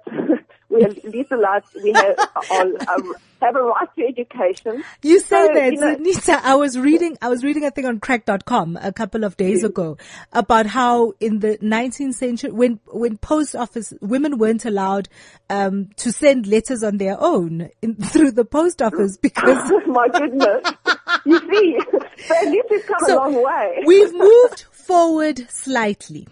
we 0.68 0.82
are 0.84 0.88
at 0.88 1.04
least 1.04 1.30
allowed. 1.32 1.62
We 1.82 1.92
have 1.92 2.18
are, 2.18 2.66
are, 2.88 3.02
have 3.42 3.54
a 3.56 3.62
right 3.62 3.88
to 3.98 4.06
education. 4.06 4.82
You 5.02 5.20
say 5.20 5.46
So, 5.46 5.54
that, 5.54 5.72
you 5.72 5.80
know- 5.80 5.94
Nita. 5.96 6.40
I 6.42 6.54
was 6.54 6.78
reading, 6.78 7.18
I 7.20 7.28
was 7.28 7.44
reading 7.44 7.64
a 7.64 7.70
thing 7.70 7.84
on 7.86 8.00
crack.com 8.00 8.78
a 8.80 8.92
couple 8.92 9.24
of 9.24 9.36
days 9.36 9.62
ago 9.64 9.98
about 10.32 10.66
how 10.66 11.12
in 11.20 11.40
the 11.40 11.58
19th 11.58 12.14
century, 12.14 12.50
when, 12.50 12.80
when 12.86 13.18
post 13.18 13.54
office, 13.54 13.92
women 14.00 14.38
weren't 14.38 14.64
allowed, 14.64 15.08
um, 15.50 15.90
to 15.96 16.10
send 16.12 16.46
letters 16.46 16.82
on 16.82 16.96
their 16.96 17.16
own 17.20 17.68
in, 17.82 17.94
through 18.02 18.30
the 18.32 18.44
post 18.44 18.80
office 18.82 19.16
because 19.22 19.70
My 19.86 20.08
goodness. 20.08 20.62
you 21.24 21.38
see, 21.40 21.78
so 22.26 22.34
at 22.36 22.46
least 22.46 22.66
we've 22.70 22.86
come 22.86 23.10
a 23.10 23.14
long 23.14 23.42
way. 23.44 23.82
we've 23.86 24.12
moved 24.14 24.62
forward 24.72 25.46
slightly. 25.50 26.26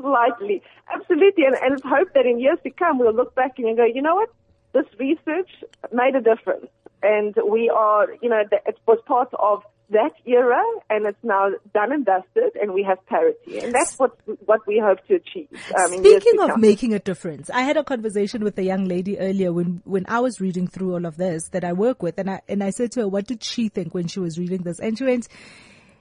Slightly. 0.00 0.62
Absolutely. 0.94 1.44
And, 1.44 1.56
and 1.56 1.82
hope 1.82 2.12
that 2.14 2.26
in 2.26 2.38
years 2.40 2.58
to 2.64 2.70
come 2.70 2.98
we'll 2.98 3.14
look 3.14 3.34
back 3.34 3.58
and 3.58 3.76
go, 3.76 3.84
you 3.84 4.02
know 4.02 4.14
what? 4.14 4.30
This 4.72 4.86
research 4.98 5.50
made 5.92 6.14
a 6.14 6.20
difference. 6.20 6.66
And 7.02 7.34
we 7.48 7.68
are, 7.68 8.06
you 8.22 8.28
know, 8.28 8.42
it 8.50 8.78
was 8.86 8.98
part 9.06 9.28
of 9.38 9.62
that 9.90 10.12
era 10.24 10.62
and 10.88 11.06
it's 11.06 11.22
now 11.22 11.50
done 11.74 11.92
and 11.92 12.04
dusted 12.04 12.56
and 12.60 12.72
we 12.72 12.82
have 12.82 13.04
parity. 13.06 13.58
And 13.58 13.74
that's 13.74 13.98
what, 13.98 14.16
what 14.46 14.66
we 14.66 14.82
hope 14.82 15.06
to 15.06 15.16
achieve. 15.16 15.48
Um, 15.78 15.92
in 15.92 15.98
Speaking 16.00 16.40
of 16.40 16.56
making 16.58 16.94
a 16.94 16.98
difference, 16.98 17.50
I 17.50 17.62
had 17.62 17.76
a 17.76 17.84
conversation 17.84 18.42
with 18.42 18.58
a 18.58 18.62
young 18.62 18.86
lady 18.86 19.18
earlier 19.18 19.52
when, 19.52 19.82
when 19.84 20.04
I 20.08 20.20
was 20.20 20.40
reading 20.40 20.66
through 20.66 20.94
all 20.94 21.04
of 21.04 21.16
this 21.16 21.48
that 21.50 21.64
I 21.64 21.72
work 21.72 22.02
with 22.02 22.18
and 22.18 22.30
I, 22.30 22.40
and 22.48 22.64
I 22.64 22.70
said 22.70 22.92
to 22.92 23.00
her, 23.00 23.08
what 23.08 23.26
did 23.26 23.42
she 23.42 23.68
think 23.68 23.94
when 23.94 24.08
she 24.08 24.20
was 24.20 24.38
reading 24.38 24.62
this? 24.62 24.80
And 24.80 24.96
she 24.96 25.04
went, 25.04 25.28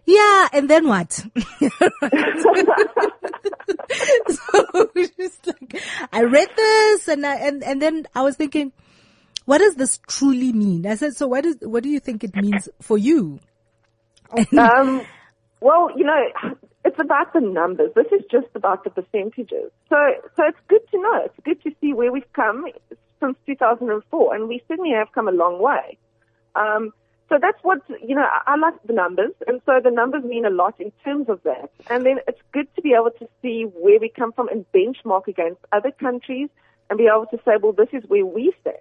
Yeah, 0.05 0.47
and 0.53 0.69
then 0.69 0.87
what? 0.87 1.11
so 4.29 4.89
just 4.95 5.47
like, 5.47 5.81
I 6.11 6.23
read 6.23 6.49
this 6.55 7.07
and 7.07 7.25
I, 7.25 7.35
and, 7.35 7.63
and 7.63 7.81
then 7.81 8.07
I 8.15 8.21
was 8.21 8.35
thinking, 8.35 8.71
what 9.45 9.59
does 9.59 9.75
this 9.75 9.99
truly 10.07 10.53
mean? 10.53 10.85
I 10.85 10.95
said, 10.95 11.15
so 11.15 11.27
what 11.27 11.45
is, 11.45 11.57
what 11.61 11.83
do 11.83 11.89
you 11.89 11.99
think 11.99 12.23
it 12.23 12.35
means 12.35 12.69
for 12.81 12.97
you? 12.97 13.39
um, 14.57 15.01
well, 15.59 15.89
you 15.95 16.05
know, 16.05 16.55
it's 16.85 16.99
about 16.99 17.33
the 17.33 17.41
numbers. 17.41 17.91
This 17.95 18.07
is 18.11 18.21
just 18.31 18.47
about 18.55 18.83
the 18.83 18.89
percentages. 18.89 19.71
So, 19.89 19.97
so 20.35 20.43
it's 20.47 20.57
good 20.67 20.81
to 20.91 20.97
know. 20.97 21.21
It's 21.25 21.35
good 21.43 21.61
to 21.63 21.75
see 21.79 21.93
where 21.93 22.11
we've 22.11 22.31
come 22.33 22.65
since 23.19 23.37
2004, 23.45 24.35
and 24.35 24.47
we 24.47 24.63
certainly 24.67 24.91
have 24.91 25.11
come 25.13 25.27
a 25.27 25.31
long 25.31 25.61
way. 25.61 25.97
Um, 26.55 26.91
so 27.31 27.37
that's 27.41 27.57
what, 27.63 27.79
you 28.05 28.13
know, 28.13 28.23
I, 28.23 28.53
I 28.53 28.55
like 28.57 28.73
the 28.85 28.91
numbers, 28.91 29.31
and 29.47 29.61
so 29.65 29.79
the 29.81 29.89
numbers 29.89 30.25
mean 30.25 30.43
a 30.43 30.49
lot 30.49 30.75
in 30.79 30.91
terms 31.03 31.29
of 31.29 31.41
that. 31.43 31.71
And 31.89 32.05
then 32.05 32.17
it's 32.27 32.41
good 32.51 32.67
to 32.75 32.81
be 32.81 32.93
able 32.93 33.11
to 33.19 33.27
see 33.41 33.63
where 33.63 33.99
we 33.99 34.09
come 34.09 34.33
from 34.33 34.49
and 34.49 34.65
benchmark 34.73 35.27
against 35.27 35.61
other 35.71 35.91
countries 35.91 36.49
and 36.89 36.97
be 36.97 37.07
able 37.07 37.27
to 37.27 37.37
say, 37.45 37.53
well, 37.61 37.71
this 37.71 37.87
is 37.93 38.03
where 38.09 38.25
we 38.25 38.53
stand. 38.59 38.75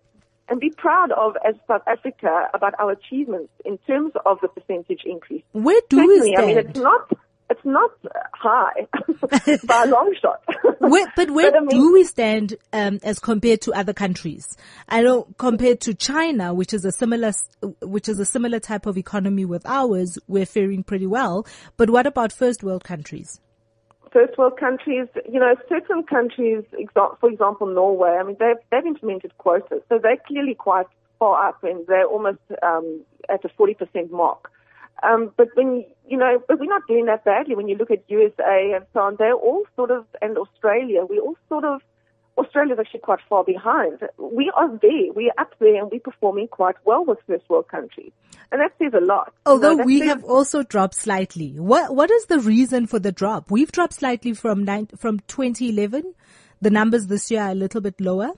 And 0.48 0.58
be 0.58 0.70
proud 0.70 1.12
of, 1.12 1.36
as 1.46 1.54
South 1.68 1.82
Africa, 1.86 2.48
about 2.52 2.74
our 2.80 2.90
achievements 2.90 3.52
in 3.64 3.78
terms 3.86 4.12
of 4.26 4.40
the 4.42 4.48
percentage 4.48 5.02
increase. 5.04 5.44
Where 5.52 5.80
do 5.88 5.98
we 5.98 6.32
stand? 6.32 6.38
I 6.38 6.46
mean, 6.46 6.58
it's 6.58 6.80
not, 6.80 7.16
it's 7.50 7.64
not 7.64 7.90
high 8.32 8.86
by 9.66 9.84
a 9.84 9.86
long 9.86 10.14
shot. 10.20 10.42
Where, 10.78 11.12
but 11.14 11.30
where 11.30 11.50
But 11.50 11.58
I 11.58 11.60
mean- 11.60 11.68
do 11.68 11.92
we 11.92 12.04
stand 12.04 12.54
um, 12.72 13.00
as 13.02 13.18
compared 13.18 13.60
to 13.62 13.72
other 13.74 13.92
countries? 13.92 14.56
I 14.88 15.02
know 15.02 15.24
compared 15.36 15.80
to 15.82 15.94
China, 15.94 16.54
which 16.54 16.72
is 16.72 16.84
a 16.84 16.92
similar, 16.92 17.32
which 17.82 18.08
is 18.08 18.18
a 18.18 18.24
similar 18.24 18.60
type 18.60 18.86
of 18.86 18.96
economy 18.96 19.44
with 19.44 19.66
ours, 19.66 20.18
we're 20.26 20.46
faring 20.46 20.82
pretty 20.82 21.06
well. 21.06 21.46
But 21.76 21.90
what 21.90 22.06
about 22.06 22.32
first 22.32 22.62
world 22.62 22.84
countries? 22.84 23.40
first 24.12 24.36
world 24.36 24.58
countries, 24.58 25.06
you 25.30 25.38
know, 25.38 25.54
certain 25.68 26.02
countries, 26.02 26.64
for 27.20 27.30
example, 27.30 27.66
Norway, 27.68 28.18
I 28.20 28.24
mean, 28.24 28.36
they've, 28.40 28.56
they've 28.70 28.84
implemented 28.84 29.36
quotas, 29.38 29.82
so 29.88 30.00
they're 30.02 30.16
clearly 30.26 30.54
quite 30.54 30.86
far 31.20 31.48
up 31.48 31.62
and 31.62 31.86
they're 31.86 32.06
almost 32.06 32.40
um, 32.62 33.02
at 33.28 33.42
the 33.42 33.48
40% 33.50 34.10
mark. 34.10 34.50
Um, 35.02 35.32
but 35.36 35.48
when, 35.54 35.84
you 36.06 36.16
know, 36.18 36.42
but 36.46 36.58
we're 36.58 36.66
not 36.66 36.82
doing 36.86 37.06
that 37.06 37.24
badly 37.24 37.54
when 37.54 37.68
you 37.68 37.76
look 37.76 37.90
at 37.90 38.02
USA 38.08 38.72
and 38.76 38.84
so 38.92 39.00
on. 39.00 39.16
They're 39.18 39.34
all 39.34 39.64
sort 39.76 39.90
of, 39.90 40.04
and 40.20 40.36
Australia, 40.36 41.04
we 41.08 41.18
all 41.18 41.36
sort 41.48 41.64
of, 41.64 41.80
Australia's 42.36 42.78
actually 42.78 43.00
quite 43.00 43.18
far 43.28 43.44
behind. 43.44 44.00
We 44.18 44.50
are 44.56 44.68
there, 44.80 45.12
we're 45.14 45.32
up 45.38 45.52
there 45.58 45.80
and 45.80 45.90
we're 45.90 46.00
performing 46.00 46.48
quite 46.48 46.76
well 46.84 47.04
with 47.04 47.18
first 47.26 47.48
world 47.50 47.68
countries. 47.68 48.12
And 48.52 48.60
that 48.60 48.72
says 48.78 48.92
a 48.94 49.04
lot. 49.04 49.32
You 49.46 49.52
know, 49.52 49.52
Although 49.52 49.84
we 49.84 50.00
says- 50.00 50.08
have 50.08 50.24
also 50.24 50.62
dropped 50.62 50.94
slightly. 50.94 51.58
What 51.58 51.94
what 51.94 52.10
is 52.10 52.26
the 52.26 52.40
reason 52.40 52.86
for 52.86 52.98
the 52.98 53.12
drop? 53.12 53.50
We've 53.50 53.70
dropped 53.70 53.94
slightly 53.94 54.32
from 54.32 54.64
nine, 54.64 54.86
from 54.96 55.20
2011. 55.28 56.14
The 56.60 56.70
numbers 56.70 57.06
this 57.06 57.30
year 57.30 57.42
are 57.42 57.50
a 57.50 57.54
little 57.54 57.80
bit 57.80 58.00
lower 58.00 58.30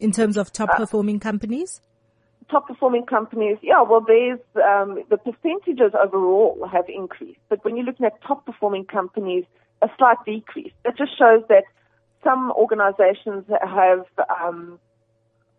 in 0.00 0.12
terms 0.12 0.36
of 0.36 0.52
top 0.52 0.76
performing 0.76 1.20
companies. 1.20 1.80
Top 2.50 2.68
performing 2.68 3.06
companies, 3.06 3.58
yeah, 3.62 3.82
well, 3.82 4.04
there's 4.06 4.38
um, 4.56 5.02
the 5.10 5.16
percentages 5.16 5.92
overall 6.00 6.68
have 6.70 6.84
increased, 6.88 7.40
but 7.48 7.64
when 7.64 7.76
you're 7.76 7.86
looking 7.86 8.06
at 8.06 8.20
top 8.22 8.46
performing 8.46 8.84
companies, 8.84 9.44
a 9.82 9.88
slight 9.98 10.18
decrease. 10.24 10.72
That 10.84 10.96
just 10.96 11.16
shows 11.18 11.42
that 11.48 11.64
some 12.24 12.52
organizations 12.52 13.44
have 13.62 14.06
um, 14.42 14.78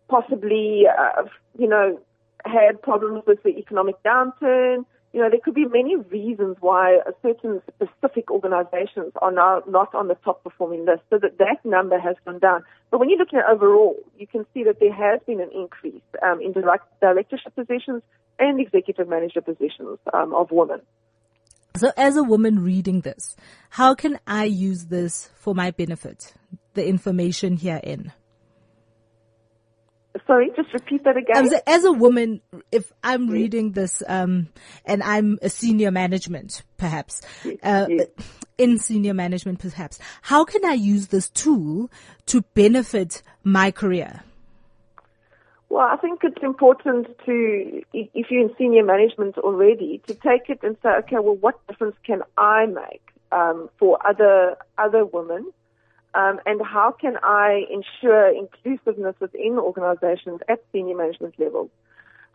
possibly, 0.08 0.84
uh, 0.86 1.22
you 1.58 1.68
know, 1.68 2.00
had 2.44 2.80
problems 2.82 3.24
with 3.26 3.42
the 3.42 3.50
economic 3.50 4.02
downturn. 4.02 4.84
You 5.12 5.20
know, 5.20 5.30
there 5.30 5.40
could 5.42 5.54
be 5.54 5.64
many 5.64 5.96
reasons 5.96 6.56
why 6.60 6.98
certain 7.22 7.62
specific 7.74 8.30
organizations 8.30 9.12
are 9.22 9.32
now 9.32 9.62
not 9.66 9.94
on 9.94 10.08
the 10.08 10.16
top 10.24 10.44
performing 10.44 10.84
list, 10.84 11.02
so 11.08 11.18
that 11.18 11.38
that 11.38 11.64
number 11.64 11.98
has 11.98 12.16
gone 12.24 12.38
down. 12.38 12.62
But 12.90 13.00
when 13.00 13.08
you're 13.08 13.18
looking 13.18 13.38
at 13.38 13.50
overall, 13.50 13.96
you 14.18 14.26
can 14.26 14.44
see 14.52 14.64
that 14.64 14.80
there 14.80 14.92
has 14.92 15.20
been 15.26 15.40
an 15.40 15.50
increase 15.54 16.02
um, 16.22 16.40
in 16.42 16.52
direct, 16.52 16.84
directorship 17.00 17.54
positions 17.54 18.02
and 18.38 18.60
executive 18.60 19.08
manager 19.08 19.40
positions 19.40 19.98
um, 20.12 20.34
of 20.34 20.50
women. 20.50 20.82
So 21.76 21.92
as 21.96 22.16
a 22.16 22.22
woman 22.22 22.62
reading 22.62 23.02
this, 23.02 23.36
how 23.70 23.94
can 23.94 24.18
I 24.26 24.44
use 24.44 24.86
this 24.86 25.30
for 25.36 25.54
my 25.54 25.70
benefit? 25.70 26.34
The 26.74 26.86
information 26.86 27.56
herein. 27.56 28.12
Sorry, 30.28 30.50
just 30.54 30.72
repeat 30.74 31.04
that 31.04 31.16
again. 31.16 31.38
Um, 31.38 31.48
so 31.48 31.58
as 31.66 31.84
a 31.84 31.92
woman, 31.92 32.42
if 32.70 32.92
I'm 33.02 33.28
reading 33.28 33.72
this, 33.72 34.02
um, 34.06 34.48
and 34.84 35.02
I'm 35.02 35.38
a 35.40 35.48
senior 35.48 35.90
management, 35.90 36.62
perhaps, 36.76 37.22
uh, 37.62 37.86
yes. 37.88 38.08
in 38.58 38.78
senior 38.78 39.14
management, 39.14 39.58
perhaps, 39.60 39.98
how 40.20 40.44
can 40.44 40.66
I 40.66 40.74
use 40.74 41.06
this 41.06 41.30
tool 41.30 41.90
to 42.26 42.42
benefit 42.52 43.22
my 43.42 43.70
career? 43.70 44.22
Well, 45.70 45.88
I 45.90 45.96
think 45.96 46.20
it's 46.22 46.42
important 46.42 47.06
to, 47.24 47.82
if 47.94 48.26
you're 48.30 48.42
in 48.42 48.54
senior 48.58 48.84
management 48.84 49.38
already, 49.38 50.02
to 50.08 50.14
take 50.14 50.50
it 50.50 50.60
and 50.62 50.76
say, 50.82 50.90
okay, 50.90 51.16
well, 51.16 51.36
what 51.36 51.66
difference 51.68 51.96
can 52.04 52.20
I 52.36 52.66
make 52.66 53.02
um, 53.32 53.70
for 53.78 53.98
other 54.06 54.56
other 54.76 55.04
women, 55.06 55.50
um, 56.14 56.40
and 56.46 56.60
how 56.64 56.92
can 56.92 57.16
I 57.22 57.64
ensure 57.70 58.28
inclusiveness 58.28 59.14
within 59.20 59.58
organizations 59.58 60.40
at 60.48 60.62
senior 60.72 60.96
management 60.96 61.38
levels? 61.38 61.70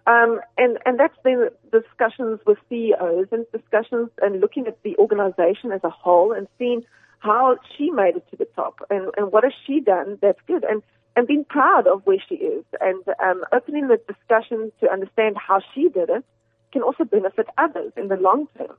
Um, 0.05 0.41
and 0.57 0.77
and 0.85 0.99
that's 0.99 1.15
the 1.23 1.51
discussions 1.71 2.39
with 2.45 2.57
CEOs 2.69 3.27
and 3.31 3.45
discussions 3.53 4.09
and 4.21 4.41
looking 4.41 4.67
at 4.67 4.81
the 4.83 4.97
organization 4.97 5.71
as 5.71 5.81
a 5.83 5.89
whole 5.89 6.33
and 6.33 6.47
seeing 6.59 6.83
how 7.19 7.57
she 7.77 7.89
made 7.89 8.17
it 8.17 8.29
to 8.31 8.35
the 8.35 8.47
top 8.53 8.81
and, 8.89 9.11
and 9.15 9.31
what 9.31 9.45
has 9.45 9.53
she 9.65 9.79
done 9.79 10.17
that's 10.21 10.39
good 10.45 10.65
and 10.65 10.83
and 11.15 11.25
being 11.25 11.45
proud 11.45 11.87
of 11.87 12.01
where 12.05 12.17
she 12.27 12.35
is 12.35 12.65
and 12.81 13.01
um, 13.23 13.45
opening 13.53 13.87
the 13.87 13.97
discussion 14.13 14.73
to 14.81 14.91
understand 14.91 15.37
how 15.37 15.61
she 15.73 15.87
did 15.87 16.09
it 16.09 16.25
can 16.73 16.81
also 16.81 17.05
benefit 17.05 17.47
others 17.57 17.93
in 17.95 18.09
the 18.09 18.17
long 18.17 18.47
term. 18.57 18.75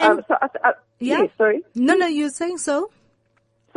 And- 0.00 0.18
um, 0.18 0.24
so 0.26 0.34
I, 0.40 0.48
I, 0.64 0.72
Yeah. 0.98 1.18
yes, 1.22 1.30
sorry. 1.38 1.62
No, 1.74 1.94
no, 1.94 2.06
you're 2.06 2.30
saying 2.30 2.58
so? 2.58 2.90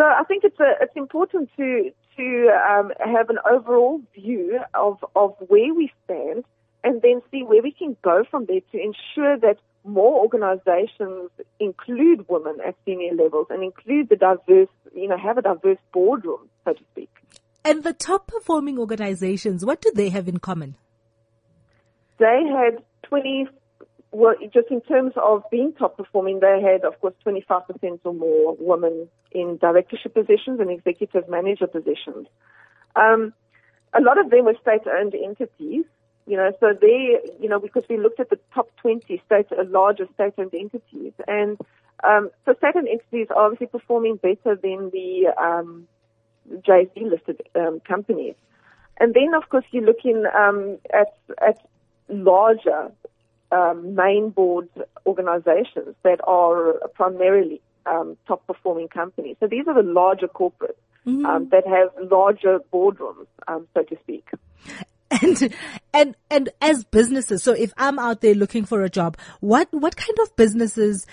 So 0.02 0.08
I 0.08 0.24
think 0.24 0.44
it's 0.44 0.60
a, 0.60 0.74
it's 0.82 0.96
important 0.96 1.52
to 1.58 1.92
to 2.18 2.50
um, 2.68 2.92
have 3.06 3.30
an 3.30 3.38
overall 3.48 4.02
view 4.16 4.60
of 4.74 4.98
of 5.16 5.36
where 5.48 5.76
we 5.76 5.92
stand, 6.04 6.44
and 6.84 7.04
then 7.04 7.22
see 7.30 7.44
where 7.44 7.62
we 7.62 7.72
can 7.72 7.96
go 8.02 8.24
from 8.32 8.48
there 8.48 8.62
to 8.72 8.78
ensure 8.82 9.38
that 9.38 9.58
more 9.84 10.20
organizations 10.20 11.30
include 11.60 12.28
women 12.28 12.58
at 12.66 12.74
senior 12.84 13.14
levels 13.14 13.46
and 13.52 13.62
include 13.62 14.10
the 14.10 14.16
diverse, 14.16 14.74
you 14.96 15.08
know, 15.08 15.20
have 15.20 15.38
a 15.38 15.44
diverse 15.44 15.78
boardroom, 15.94 16.50
so 16.66 16.74
to 16.74 16.82
speak. 16.94 17.12
And 17.64 17.84
the 17.84 17.94
top 17.94 18.26
performing 18.26 18.80
organizations, 18.80 19.64
what 19.64 19.82
do 19.82 19.92
they 19.94 20.10
have 20.10 20.28
in 20.28 20.40
common? 20.40 20.78
They 22.18 22.42
had 22.52 22.82
20, 23.04 23.50
well, 24.12 24.36
just 24.54 24.70
in 24.70 24.82
terms 24.82 25.14
of 25.16 25.44
being 25.50 25.74
top 25.74 25.98
performing, 25.98 26.42
they 26.42 26.62
had, 26.62 26.84
of 26.84 27.00
course, 27.00 27.14
25% 27.26 28.00
or 28.04 28.14
more 28.14 28.56
women 28.60 29.08
in 29.32 29.58
directorship 29.58 30.14
positions 30.14 30.60
and 30.60 30.70
executive 30.70 31.30
manager 31.30 31.68
positions. 31.68 32.28
Um, 32.96 33.34
a 33.94 34.02
lot 34.02 34.18
of 34.18 34.30
them 34.30 34.46
were 34.46 34.56
state-owned 34.62 35.16
entities, 35.16 35.86
you 36.28 36.38
know, 36.38 36.52
so 36.60 36.74
they, 36.80 37.20
you 37.40 37.48
know, 37.48 37.60
because 37.60 37.84
we 37.90 37.98
looked 37.98 38.20
at 38.20 38.30
the 38.30 38.40
top 38.54 38.70
20 38.82 39.22
state, 39.26 39.48
uh, 39.52 39.64
larger 39.68 40.08
state-owned 40.14 40.54
entities, 40.54 41.14
and 41.28 41.58
um, 42.04 42.30
so 42.46 42.54
state-owned 42.58 42.88
entities 42.88 43.28
are 43.30 43.46
obviously 43.46 43.68
performing 43.68 44.18
better 44.18 44.56
than 44.56 44.90
the 44.92 45.28
um, 45.42 45.88
JSE 46.52 47.10
listed 47.10 47.42
um, 47.56 47.80
companies. 47.88 48.36
And 49.00 49.14
then, 49.14 49.34
of 49.34 49.50
course, 49.50 49.66
you're 49.72 49.84
looking 49.84 50.26
um, 50.36 50.78
at 50.94 51.14
at 51.42 51.66
larger 52.10 52.92
um, 53.52 53.96
main 53.96 54.30
board 54.30 54.70
organizations 55.06 55.96
that 56.04 56.20
are 56.24 56.74
primarily 56.94 57.62
um, 57.86 58.18
top 58.28 58.46
performing 58.48 58.88
companies. 58.88 59.36
So 59.40 59.48
these 59.48 59.68
are 59.68 59.74
the 59.74 59.88
larger 59.88 60.28
corporates 60.28 60.76
um, 61.06 61.50
that 61.50 61.66
have 61.68 62.10
larger 62.10 62.60
boardrooms, 62.72 63.28
um, 63.48 63.68
so 63.74 63.84
to 63.84 63.98
speak. 64.02 64.30
And, 65.22 65.54
and, 65.94 66.16
and 66.30 66.50
as 66.62 66.86
businesses, 66.86 67.44
so 67.44 67.52
if 67.52 67.74
I'm 67.78 68.00
out 68.00 68.22
there 68.22 68.34
looking 68.34 68.66
for 68.66 68.82
a 68.82 68.90
job, 68.90 69.18
what, 69.42 69.68
what 69.72 69.96
kind 69.96 70.18
of 70.24 70.36
businesses 70.36 71.06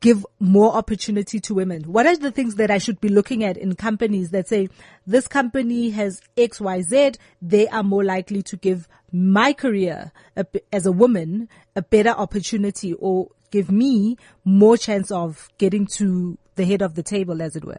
give 0.00 0.24
more 0.40 0.72
opportunity 0.74 1.40
to 1.40 1.54
women? 1.54 1.82
What 1.84 2.06
are 2.06 2.16
the 2.16 2.30
things 2.30 2.56
that 2.56 2.70
I 2.70 2.78
should 2.78 3.00
be 3.00 3.08
looking 3.08 3.44
at 3.44 3.56
in 3.56 3.74
companies 3.74 4.30
that 4.30 4.48
say 4.48 4.68
this 5.06 5.28
company 5.28 5.90
has 5.90 6.20
X, 6.36 6.60
Y, 6.60 6.82
Z? 6.82 7.12
They 7.42 7.68
are 7.68 7.82
more 7.82 8.04
likely 8.04 8.42
to 8.44 8.56
give 8.56 8.88
my 9.16 9.52
career 9.54 10.12
a 10.36 10.44
as 10.72 10.84
a 10.84 10.92
woman 10.92 11.48
a 11.74 11.80
better 11.80 12.10
opportunity 12.10 12.92
or 12.92 13.28
give 13.50 13.70
me 13.70 14.16
more 14.44 14.76
chance 14.76 15.10
of 15.10 15.48
getting 15.56 15.86
to 15.86 16.36
the 16.56 16.64
head 16.64 16.82
of 16.82 16.94
the 16.94 17.02
table, 17.02 17.40
as 17.40 17.56
it 17.56 17.64
were. 17.64 17.78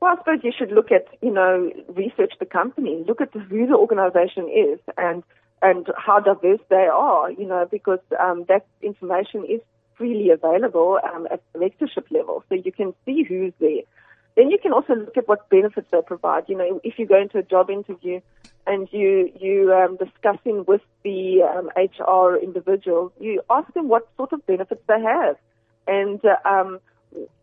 Well, 0.00 0.12
I 0.12 0.16
suppose 0.18 0.40
you 0.42 0.52
should 0.56 0.72
look 0.72 0.92
at, 0.92 1.06
you 1.22 1.32
know, 1.32 1.70
research 1.88 2.34
the 2.38 2.46
company, 2.46 3.04
look 3.06 3.20
at 3.20 3.32
who 3.32 3.66
the 3.66 3.74
organization 3.74 4.48
is 4.48 4.78
and, 4.98 5.22
and 5.62 5.86
how 5.96 6.20
diverse 6.20 6.60
they 6.68 6.88
are, 6.92 7.30
you 7.30 7.46
know, 7.46 7.66
because 7.70 8.00
um, 8.20 8.44
that 8.48 8.66
information 8.82 9.44
is 9.44 9.60
freely 9.96 10.30
available 10.30 10.98
um, 11.02 11.26
at 11.30 11.42
the 11.52 11.60
lectureship 11.60 12.06
level, 12.10 12.44
so 12.48 12.54
you 12.54 12.72
can 12.72 12.92
see 13.06 13.24
who's 13.26 13.54
there. 13.58 13.82
Then 14.36 14.50
you 14.50 14.58
can 14.58 14.72
also 14.72 14.94
look 14.94 15.16
at 15.16 15.26
what 15.26 15.48
benefits 15.48 15.88
they 15.90 16.00
provide. 16.06 16.44
You 16.48 16.58
know, 16.58 16.80
if 16.84 16.98
you 16.98 17.06
go 17.06 17.20
into 17.20 17.38
a 17.38 17.42
job 17.42 17.70
interview 17.70 18.20
and 18.66 18.86
you 18.92 19.32
you 19.40 19.72
um, 19.72 19.96
discussing 19.96 20.64
with 20.66 20.82
the 21.02 21.42
um, 21.42 21.70
HR 21.76 22.36
individual, 22.36 23.12
you 23.18 23.42
ask 23.48 23.72
them 23.72 23.88
what 23.88 24.08
sort 24.16 24.32
of 24.32 24.46
benefits 24.46 24.82
they 24.86 25.00
have, 25.00 25.36
and 25.86 26.20
uh, 26.24 26.48
um, 26.48 26.80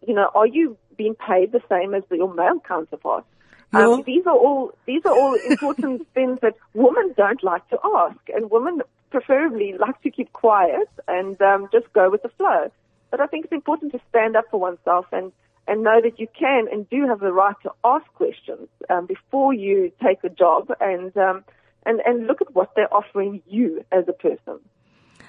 you 0.06 0.14
know, 0.14 0.30
are 0.36 0.46
you 0.46 0.78
being 0.96 1.16
paid 1.16 1.52
the 1.52 1.62
same 1.68 1.96
as 1.96 2.04
your 2.12 2.32
male 2.32 2.60
counterparts? 2.60 3.28
No. 3.72 3.96
Um, 3.96 4.04
these 4.06 4.26
are 4.28 4.36
all 4.36 4.72
these 4.86 5.02
are 5.06 5.18
all 5.18 5.34
important 5.34 6.08
things 6.14 6.40
that 6.42 6.56
women 6.76 7.16
don't 7.18 7.44
like 7.44 7.68
to 7.70 7.80
ask, 7.84 8.20
and 8.36 8.52
women 8.52 8.84
preferably 9.10 9.76
like 9.80 10.00
to 10.02 10.12
keep 10.12 10.32
quiet 10.34 10.90
and 11.08 11.42
um, 11.42 11.70
just 11.72 11.92
go 11.94 12.10
with 12.12 12.22
the 12.22 12.30
flow. 12.30 12.72
But 13.10 13.20
I 13.20 13.28
think 13.28 13.46
it's 13.46 13.54
important 13.54 13.92
to 13.94 14.02
stand 14.10 14.36
up 14.36 14.46
for 14.52 14.60
oneself 14.60 15.06
and 15.12 15.32
and 15.68 15.84
know 15.84 16.02
that 16.02 16.20
you 16.20 16.28
can 16.38 16.68
and 16.72 16.90
do 16.90 17.08
have 17.08 17.20
the 17.20 17.32
right 17.32 17.56
to 17.64 17.72
ask 17.84 18.06
questions 18.14 18.68
um, 18.90 19.06
before 19.06 19.54
you 19.54 19.92
take 20.04 20.24
a 20.24 20.30
job 20.30 20.70
and 20.82 21.16
um, 21.18 21.44
and 21.86 22.02
and 22.06 22.28
look 22.28 22.42
at 22.42 22.54
what 22.54 22.72
they're 22.76 22.94
offering 22.94 23.42
you 23.48 23.84
as 23.92 24.06
a 24.08 24.14
person. 24.14 24.60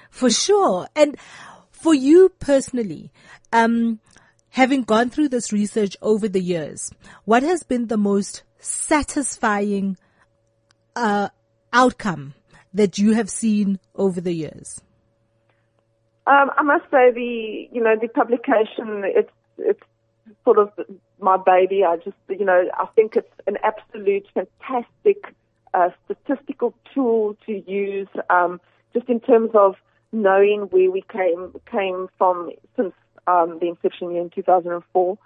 For 0.09 0.29
sure. 0.29 0.87
And 0.95 1.17
for 1.71 1.93
you 1.93 2.29
personally, 2.39 3.11
um, 3.51 3.99
having 4.49 4.83
gone 4.83 5.09
through 5.09 5.29
this 5.29 5.51
research 5.51 5.97
over 6.01 6.27
the 6.27 6.41
years, 6.41 6.91
what 7.25 7.43
has 7.43 7.63
been 7.63 7.87
the 7.87 7.97
most 7.97 8.43
satisfying 8.59 9.97
uh, 10.95 11.29
outcome 11.73 12.33
that 12.73 12.97
you 12.97 13.13
have 13.13 13.29
seen 13.29 13.79
over 13.95 14.21
the 14.21 14.33
years? 14.33 14.81
Um, 16.27 16.49
I 16.57 16.63
must 16.63 16.85
say 16.85 17.11
the 17.11 17.69
you 17.71 17.83
know 17.83 17.95
the 18.01 18.07
publication 18.07 19.03
it's 19.05 19.31
it's 19.57 19.83
sort 20.45 20.59
of 20.59 20.71
my 21.19 21.37
baby. 21.37 21.83
I 21.83 21.97
just 21.97 22.17
you 22.29 22.45
know 22.45 22.69
I 22.73 22.85
think 22.95 23.15
it's 23.17 23.27
an 23.47 23.57
absolute 23.63 24.27
fantastic 24.33 25.35
uh, 25.73 25.89
statistical 26.05 26.73
tool 26.93 27.35
to 27.45 27.63
use 27.69 28.07
um, 28.29 28.61
just 28.93 29.09
in 29.09 29.19
terms 29.19 29.51
of 29.53 29.75
knowing 30.13 30.61
where 30.69 30.89
we 30.89 31.03
came 31.11 31.53
came 31.69 32.07
from 32.17 32.51
since 32.77 32.93
um, 33.27 33.59
the 33.59 33.67
inception 33.67 34.11
year 34.11 34.21
in 34.21 34.29
2004. 34.29 35.17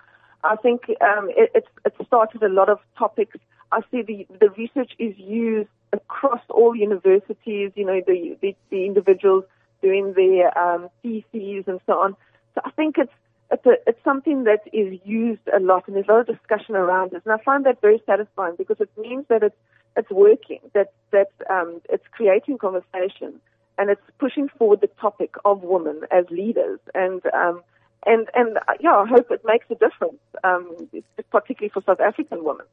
I 0.43 0.55
think 0.55 0.83
um, 1.01 1.29
it, 1.35 1.51
it, 1.53 1.93
started 2.07 2.41
a 2.43 2.49
lot 2.49 2.69
of 2.69 2.79
topics. 2.97 3.37
I 3.71 3.81
see 3.91 4.01
the, 4.01 4.25
the 4.39 4.49
research 4.51 4.93
is 4.97 5.13
used 5.17 5.69
across 5.91 6.41
all 6.49 6.75
universities, 6.75 7.71
you 7.75 7.85
know, 7.85 8.01
the, 8.05 8.37
the, 8.41 8.55
the 8.69 8.85
individuals 8.85 9.43
doing 9.81 10.13
their 10.13 10.57
um, 10.57 10.89
theses 11.03 11.65
and 11.67 11.79
so 11.85 11.93
on. 11.99 12.15
So 12.55 12.61
I 12.63 12.71
think 12.71 12.97
it's, 12.97 13.11
it's, 13.51 13.65
a, 13.65 13.73
it's 13.87 14.03
something 14.03 14.43
that 14.43 14.61
is 14.73 14.99
used 15.03 15.41
a 15.55 15.59
lot 15.59 15.87
and 15.87 15.95
there's 15.95 16.07
a 16.07 16.11
lot 16.11 16.29
of 16.29 16.37
discussion 16.37 16.75
around 16.75 17.13
it. 17.13 17.21
And 17.25 17.33
I 17.33 17.43
find 17.43 17.65
that 17.65 17.81
very 17.81 18.01
satisfying 18.05 18.55
because 18.57 18.77
it 18.79 18.89
means 18.97 19.25
that 19.29 19.43
it's, 19.43 19.55
it's 19.97 20.09
working, 20.11 20.59
that, 20.73 20.93
that 21.11 21.31
um, 21.49 21.81
it's 21.89 22.05
creating 22.11 22.57
conversation 22.59 23.39
and 23.79 23.89
it's 23.89 24.01
pushing 24.19 24.49
forward 24.57 24.81
the 24.81 24.89
topic 25.01 25.35
of 25.45 25.63
women 25.63 26.01
as 26.11 26.25
leaders. 26.29 26.79
And 26.93 27.21
um, 27.33 27.63
and 28.05 28.27
and 28.35 28.57
uh, 28.57 28.73
yeah, 28.79 28.95
I 28.95 29.07
hope 29.07 29.31
it 29.31 29.41
makes 29.45 29.65
a 29.69 29.75
difference, 29.75 30.19
um, 30.43 30.89
particularly 31.31 31.71
for 31.73 31.81
South 31.85 31.99
African 31.99 32.43
women. 32.43 32.65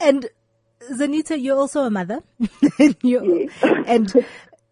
And 0.00 0.28
Zanita, 0.92 1.40
you're 1.40 1.56
also 1.56 1.82
a 1.82 1.90
mother, 1.90 2.22
Yes. 3.02 3.50
and 3.86 4.12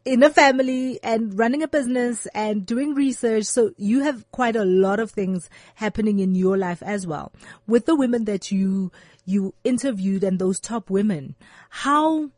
in 0.06 0.22
a 0.22 0.30
family 0.30 1.00
and 1.02 1.36
running 1.36 1.64
a 1.64 1.68
business 1.68 2.26
and 2.32 2.64
doing 2.64 2.94
research. 2.94 3.44
So 3.44 3.72
you 3.76 4.00
have 4.04 4.30
quite 4.30 4.54
a 4.54 4.64
lot 4.64 5.00
of 5.00 5.10
things 5.10 5.50
happening 5.74 6.20
in 6.20 6.36
your 6.36 6.56
life 6.56 6.80
as 6.82 7.06
well. 7.06 7.32
With 7.66 7.86
the 7.86 7.96
women 7.96 8.24
that 8.24 8.50
you 8.52 8.92
you 9.24 9.52
interviewed 9.64 10.22
and 10.22 10.38
those 10.38 10.60
top 10.60 10.88
women, 10.88 11.34
how 11.68 12.30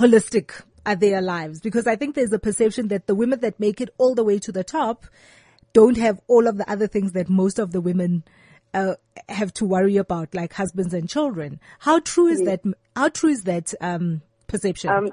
holistic 0.00 0.62
are 0.86 0.96
their 0.96 1.20
lives? 1.20 1.60
Because 1.60 1.86
I 1.86 1.94
think 1.94 2.14
there's 2.14 2.32
a 2.32 2.38
perception 2.38 2.88
that 2.88 3.06
the 3.06 3.14
women 3.14 3.40
that 3.40 3.60
make 3.60 3.82
it 3.82 3.90
all 3.98 4.14
the 4.14 4.24
way 4.24 4.38
to 4.38 4.50
the 4.50 4.64
top 4.64 5.04
don't 5.74 5.98
have 5.98 6.18
all 6.26 6.48
of 6.48 6.56
the 6.56 6.70
other 6.70 6.86
things 6.86 7.12
that 7.12 7.28
most 7.28 7.58
of 7.58 7.72
the 7.72 7.82
women 7.82 8.24
uh, 8.72 8.94
have 9.28 9.52
to 9.54 9.66
worry 9.66 9.98
about, 9.98 10.34
like 10.34 10.54
husbands 10.54 10.94
and 10.94 11.06
children. 11.06 11.60
How 11.80 12.00
true 12.00 12.28
is 12.28 12.40
that? 12.46 12.62
How 12.94 13.10
true 13.10 13.30
is 13.30 13.42
that 13.42 13.74
um, 13.82 14.22
perception? 14.46 14.88
Um, 14.88 15.10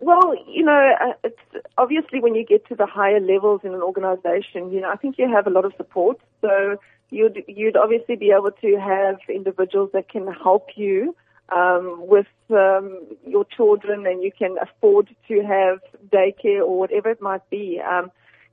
well, 0.00 0.34
you 0.46 0.64
know, 0.64 0.92
uh, 1.00 1.12
it's 1.24 1.64
obviously 1.78 2.20
when 2.20 2.34
you 2.34 2.44
get 2.44 2.66
to 2.68 2.74
the 2.74 2.86
higher 2.86 3.20
levels 3.20 3.62
in 3.64 3.74
an 3.74 3.82
organization, 3.82 4.70
you 4.70 4.80
know, 4.80 4.90
I 4.90 4.96
think 4.96 5.16
you 5.18 5.30
have 5.32 5.46
a 5.46 5.50
lot 5.50 5.64
of 5.64 5.72
support. 5.76 6.18
So 6.40 6.76
you'd 7.10 7.42
you'd 7.46 7.76
obviously 7.76 8.16
be 8.16 8.30
able 8.30 8.50
to 8.50 8.76
have 8.76 9.16
individuals 9.28 9.90
that 9.92 10.08
can 10.08 10.26
help 10.26 10.68
you 10.76 11.14
um, 11.50 12.06
with 12.06 12.26
um, 12.50 13.06
your 13.26 13.44
children, 13.44 14.06
and 14.06 14.22
you 14.22 14.30
can 14.36 14.56
afford 14.60 15.14
to 15.28 15.40
have 15.42 15.80
daycare 16.10 16.60
or 16.60 16.78
whatever 16.78 17.10
it 17.10 17.20
might 17.20 17.48
be. 17.50 17.80
Um, 17.80 18.10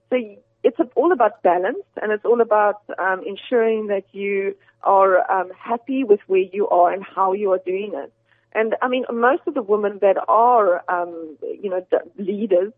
so 0.09 0.17
it's 0.63 0.77
all 0.95 1.11
about 1.11 1.43
balance, 1.43 1.85
and 2.01 2.11
it's 2.11 2.25
all 2.25 2.41
about 2.41 2.81
um, 2.97 3.23
ensuring 3.25 3.87
that 3.87 4.03
you 4.11 4.55
are 4.83 5.29
um, 5.31 5.51
happy 5.57 6.03
with 6.03 6.19
where 6.27 6.39
you 6.39 6.67
are 6.69 6.91
and 6.91 7.03
how 7.03 7.33
you 7.33 7.51
are 7.51 7.59
doing 7.65 7.91
it. 7.93 8.11
And 8.53 8.75
I 8.81 8.87
mean, 8.87 9.05
most 9.11 9.43
of 9.47 9.53
the 9.53 9.61
women 9.61 9.99
that 10.01 10.17
are, 10.27 10.83
um, 10.89 11.37
you 11.41 11.69
know, 11.69 11.85
leaders 12.17 12.73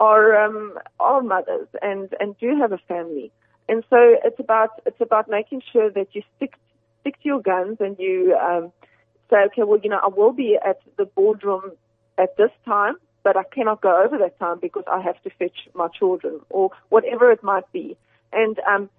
are 0.00 0.44
um, 0.44 0.78
are 0.98 1.22
mothers 1.22 1.68
and 1.80 2.12
and 2.18 2.36
do 2.38 2.56
have 2.58 2.72
a 2.72 2.78
family. 2.88 3.30
And 3.68 3.84
so 3.88 4.16
it's 4.24 4.40
about 4.40 4.70
it's 4.86 5.00
about 5.00 5.28
making 5.28 5.62
sure 5.72 5.90
that 5.90 6.08
you 6.12 6.22
stick 6.36 6.54
stick 7.00 7.20
to 7.22 7.28
your 7.28 7.40
guns 7.40 7.78
and 7.80 7.96
you 7.98 8.36
um, 8.40 8.72
say, 9.30 9.38
okay, 9.46 9.62
well, 9.62 9.78
you 9.82 9.90
know, 9.90 10.00
I 10.02 10.08
will 10.08 10.32
be 10.32 10.58
at 10.64 10.80
the 10.96 11.04
boardroom 11.04 11.72
at 12.18 12.36
this 12.36 12.50
time, 12.64 12.96
but 13.22 13.36
I 13.36 13.44
cannot 13.44 13.80
go 13.80 14.02
over 14.04 14.18
that 14.18 14.38
time 14.38 14.58
because 14.60 14.84
I 14.90 15.00
have 15.00 15.20
to 15.22 15.30
fetch 15.38 15.68
my 15.74 15.88
children 15.88 16.40
or 16.50 16.70
whatever 16.88 17.30
it 17.30 17.42
might 17.42 17.70
be. 17.72 17.96
And 18.32 18.58
um, 18.60 18.90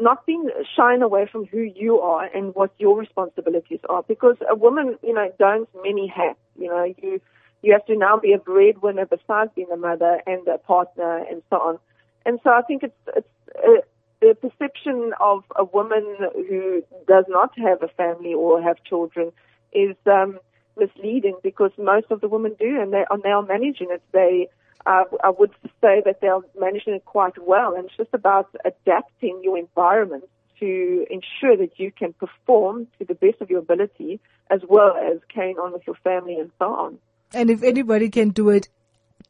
not 0.00 0.26
being 0.26 0.48
shying 0.76 1.02
away 1.02 1.26
from 1.30 1.46
who 1.46 1.60
you 1.60 2.00
are 2.00 2.24
and 2.24 2.54
what 2.54 2.72
your 2.78 2.98
responsibilities 2.98 3.80
are 3.88 4.02
because 4.06 4.36
a 4.50 4.54
woman, 4.54 4.98
you 5.02 5.14
know, 5.14 5.30
dons 5.38 5.66
many 5.82 6.06
hats. 6.06 6.38
You 6.58 6.68
know, 6.68 6.84
you 7.02 7.20
you 7.62 7.72
have 7.72 7.84
to 7.86 7.96
now 7.96 8.16
be 8.18 8.32
a 8.32 8.38
breadwinner 8.38 9.06
besides 9.06 9.50
being 9.54 9.70
a 9.72 9.76
mother 9.76 10.20
and 10.26 10.46
a 10.46 10.58
partner 10.58 11.18
and 11.28 11.42
so 11.50 11.56
on. 11.56 11.78
And 12.24 12.38
so 12.44 12.50
I 12.50 12.62
think 12.62 12.82
it's 12.82 12.94
it's 13.16 13.28
uh, 13.56 13.80
the 14.20 14.34
perception 14.34 15.12
of 15.20 15.44
a 15.56 15.64
woman 15.64 16.04
who 16.34 16.82
does 17.06 17.24
not 17.28 17.56
have 17.58 17.82
a 17.82 17.88
family 17.88 18.34
or 18.34 18.60
have 18.62 18.82
children 18.84 19.32
is 19.72 19.96
um, 20.06 20.38
misleading 20.76 21.36
because 21.42 21.70
most 21.78 22.06
of 22.10 22.20
the 22.20 22.28
women 22.28 22.54
do, 22.58 22.80
and 22.80 22.92
they 22.92 23.04
are 23.10 23.18
now 23.24 23.40
managing 23.42 23.88
it. 23.90 24.02
They, 24.12 24.48
uh, 24.86 25.04
I 25.22 25.30
would 25.30 25.50
say 25.80 26.02
that 26.04 26.18
they're 26.20 26.40
managing 26.58 26.94
it 26.94 27.04
quite 27.04 27.34
well, 27.40 27.74
and 27.74 27.86
it's 27.86 27.96
just 27.96 28.14
about 28.14 28.48
adapting 28.64 29.40
your 29.42 29.58
environment 29.58 30.24
to 30.60 31.06
ensure 31.10 31.56
that 31.56 31.78
you 31.78 31.92
can 31.92 32.12
perform 32.14 32.88
to 32.98 33.04
the 33.04 33.14
best 33.14 33.40
of 33.40 33.50
your 33.50 33.60
ability, 33.60 34.20
as 34.50 34.60
well 34.68 34.96
as 34.96 35.18
carrying 35.32 35.56
on 35.56 35.72
with 35.72 35.82
your 35.86 35.96
family 36.02 36.36
and 36.38 36.50
so 36.58 36.66
on. 36.66 36.98
And 37.32 37.50
if 37.50 37.62
anybody 37.62 38.08
can 38.08 38.30
do 38.30 38.50
it, 38.50 38.68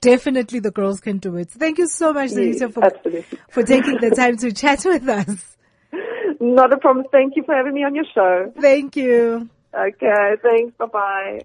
definitely 0.00 0.60
the 0.60 0.70
girls 0.70 1.00
can 1.00 1.18
do 1.18 1.36
it. 1.36 1.50
Thank 1.50 1.78
you 1.78 1.88
so 1.88 2.12
much, 2.12 2.30
Yes, 2.30 2.60
Zanita, 2.60 2.72
for, 2.72 2.84
absolutely. 2.84 3.38
for 3.50 3.62
taking 3.62 3.98
the 4.00 4.10
time 4.10 4.36
to 4.38 4.52
chat 4.52 4.84
with 4.84 5.08
us. 5.08 5.56
Not 6.40 6.72
a 6.72 6.78
problem. 6.78 7.06
Thank 7.10 7.34
you 7.36 7.42
for 7.42 7.54
having 7.54 7.74
me 7.74 7.84
on 7.84 7.94
your 7.94 8.04
show. 8.14 8.52
Thank 8.60 8.96
you. 8.96 9.48
Okay, 9.74 10.34
thanks. 10.42 10.76
Bye 10.78 10.86
bye. 10.86 11.40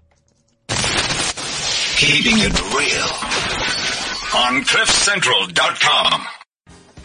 Keeping 1.96 2.38
it 2.38 2.74
real 2.74 3.53
on 4.34 4.62
CliffCentral.com. 4.62 6.26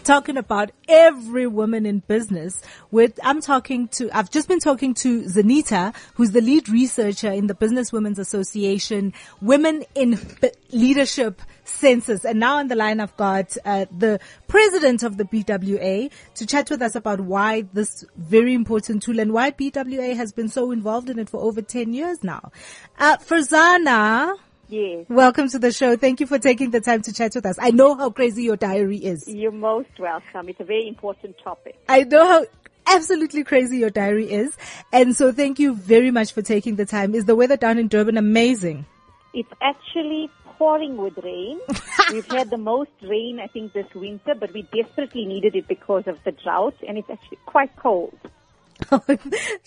talking 0.02 0.36
about 0.36 0.72
every 0.88 1.46
woman 1.46 1.86
in 1.86 2.00
business 2.00 2.60
with, 2.90 3.20
I'm 3.22 3.40
talking 3.40 3.86
to, 3.88 4.10
I've 4.12 4.32
just 4.32 4.48
been 4.48 4.58
talking 4.58 4.94
to 4.94 5.22
Zanita, 5.22 5.94
who's 6.14 6.32
the 6.32 6.40
lead 6.40 6.68
researcher 6.68 7.30
in 7.30 7.46
the 7.46 7.54
Business 7.54 7.92
Women's 7.92 8.18
Association 8.18 9.12
Women 9.40 9.84
in 9.94 10.18
B- 10.40 10.50
Leadership 10.72 11.40
Census. 11.64 12.24
And 12.24 12.40
now 12.40 12.56
on 12.56 12.66
the 12.66 12.74
line, 12.74 12.98
I've 12.98 13.16
got 13.16 13.56
uh, 13.64 13.86
the 13.96 14.18
president 14.48 15.04
of 15.04 15.16
the 15.16 15.24
BWA 15.24 16.10
to 16.34 16.46
chat 16.46 16.68
with 16.68 16.82
us 16.82 16.96
about 16.96 17.20
why 17.20 17.62
this 17.72 18.04
very 18.16 18.54
important 18.54 19.04
tool 19.04 19.20
and 19.20 19.32
why 19.32 19.52
BWA 19.52 20.16
has 20.16 20.32
been 20.32 20.48
so 20.48 20.72
involved 20.72 21.08
in 21.08 21.20
it 21.20 21.28
for 21.28 21.40
over 21.40 21.62
10 21.62 21.92
years 21.92 22.24
now. 22.24 22.50
Uh, 22.98 23.18
Farzana, 23.18 24.34
Yes, 24.70 25.06
welcome 25.08 25.48
to 25.48 25.58
the 25.58 25.72
show. 25.72 25.96
Thank 25.96 26.20
you 26.20 26.28
for 26.28 26.38
taking 26.38 26.70
the 26.70 26.80
time 26.80 27.02
to 27.02 27.12
chat 27.12 27.34
with 27.34 27.44
us. 27.44 27.56
I 27.60 27.72
know 27.72 27.96
how 27.96 28.10
crazy 28.10 28.44
your 28.44 28.56
diary 28.56 28.98
is. 28.98 29.26
you're 29.26 29.50
most 29.50 29.98
welcome. 29.98 30.48
It's 30.48 30.60
a 30.60 30.64
very 30.64 30.86
important 30.86 31.34
topic. 31.42 31.76
I 31.88 32.04
know 32.04 32.24
how 32.24 32.46
absolutely 32.86 33.42
crazy 33.42 33.78
your 33.78 33.90
diary 33.90 34.30
is. 34.30 34.56
And 34.92 35.16
so 35.16 35.32
thank 35.32 35.58
you 35.58 35.74
very 35.74 36.12
much 36.12 36.32
for 36.32 36.42
taking 36.42 36.76
the 36.76 36.86
time. 36.86 37.16
Is 37.16 37.24
the 37.24 37.34
weather 37.34 37.56
down 37.56 37.78
in 37.78 37.88
Durban 37.88 38.16
amazing? 38.16 38.86
It's 39.34 39.50
actually 39.60 40.30
pouring 40.56 40.96
with 40.98 41.18
rain. 41.18 41.58
We've 42.12 42.30
had 42.30 42.50
the 42.50 42.58
most 42.58 42.92
rain, 43.02 43.40
I 43.42 43.48
think, 43.48 43.72
this 43.72 43.92
winter, 43.92 44.36
but 44.38 44.52
we 44.52 44.68
desperately 44.72 45.24
needed 45.24 45.56
it 45.56 45.66
because 45.66 46.04
of 46.06 46.22
the 46.24 46.30
drought, 46.30 46.76
and 46.86 46.96
it's 46.96 47.10
actually 47.10 47.38
quite 47.44 47.74
cold. 47.74 48.16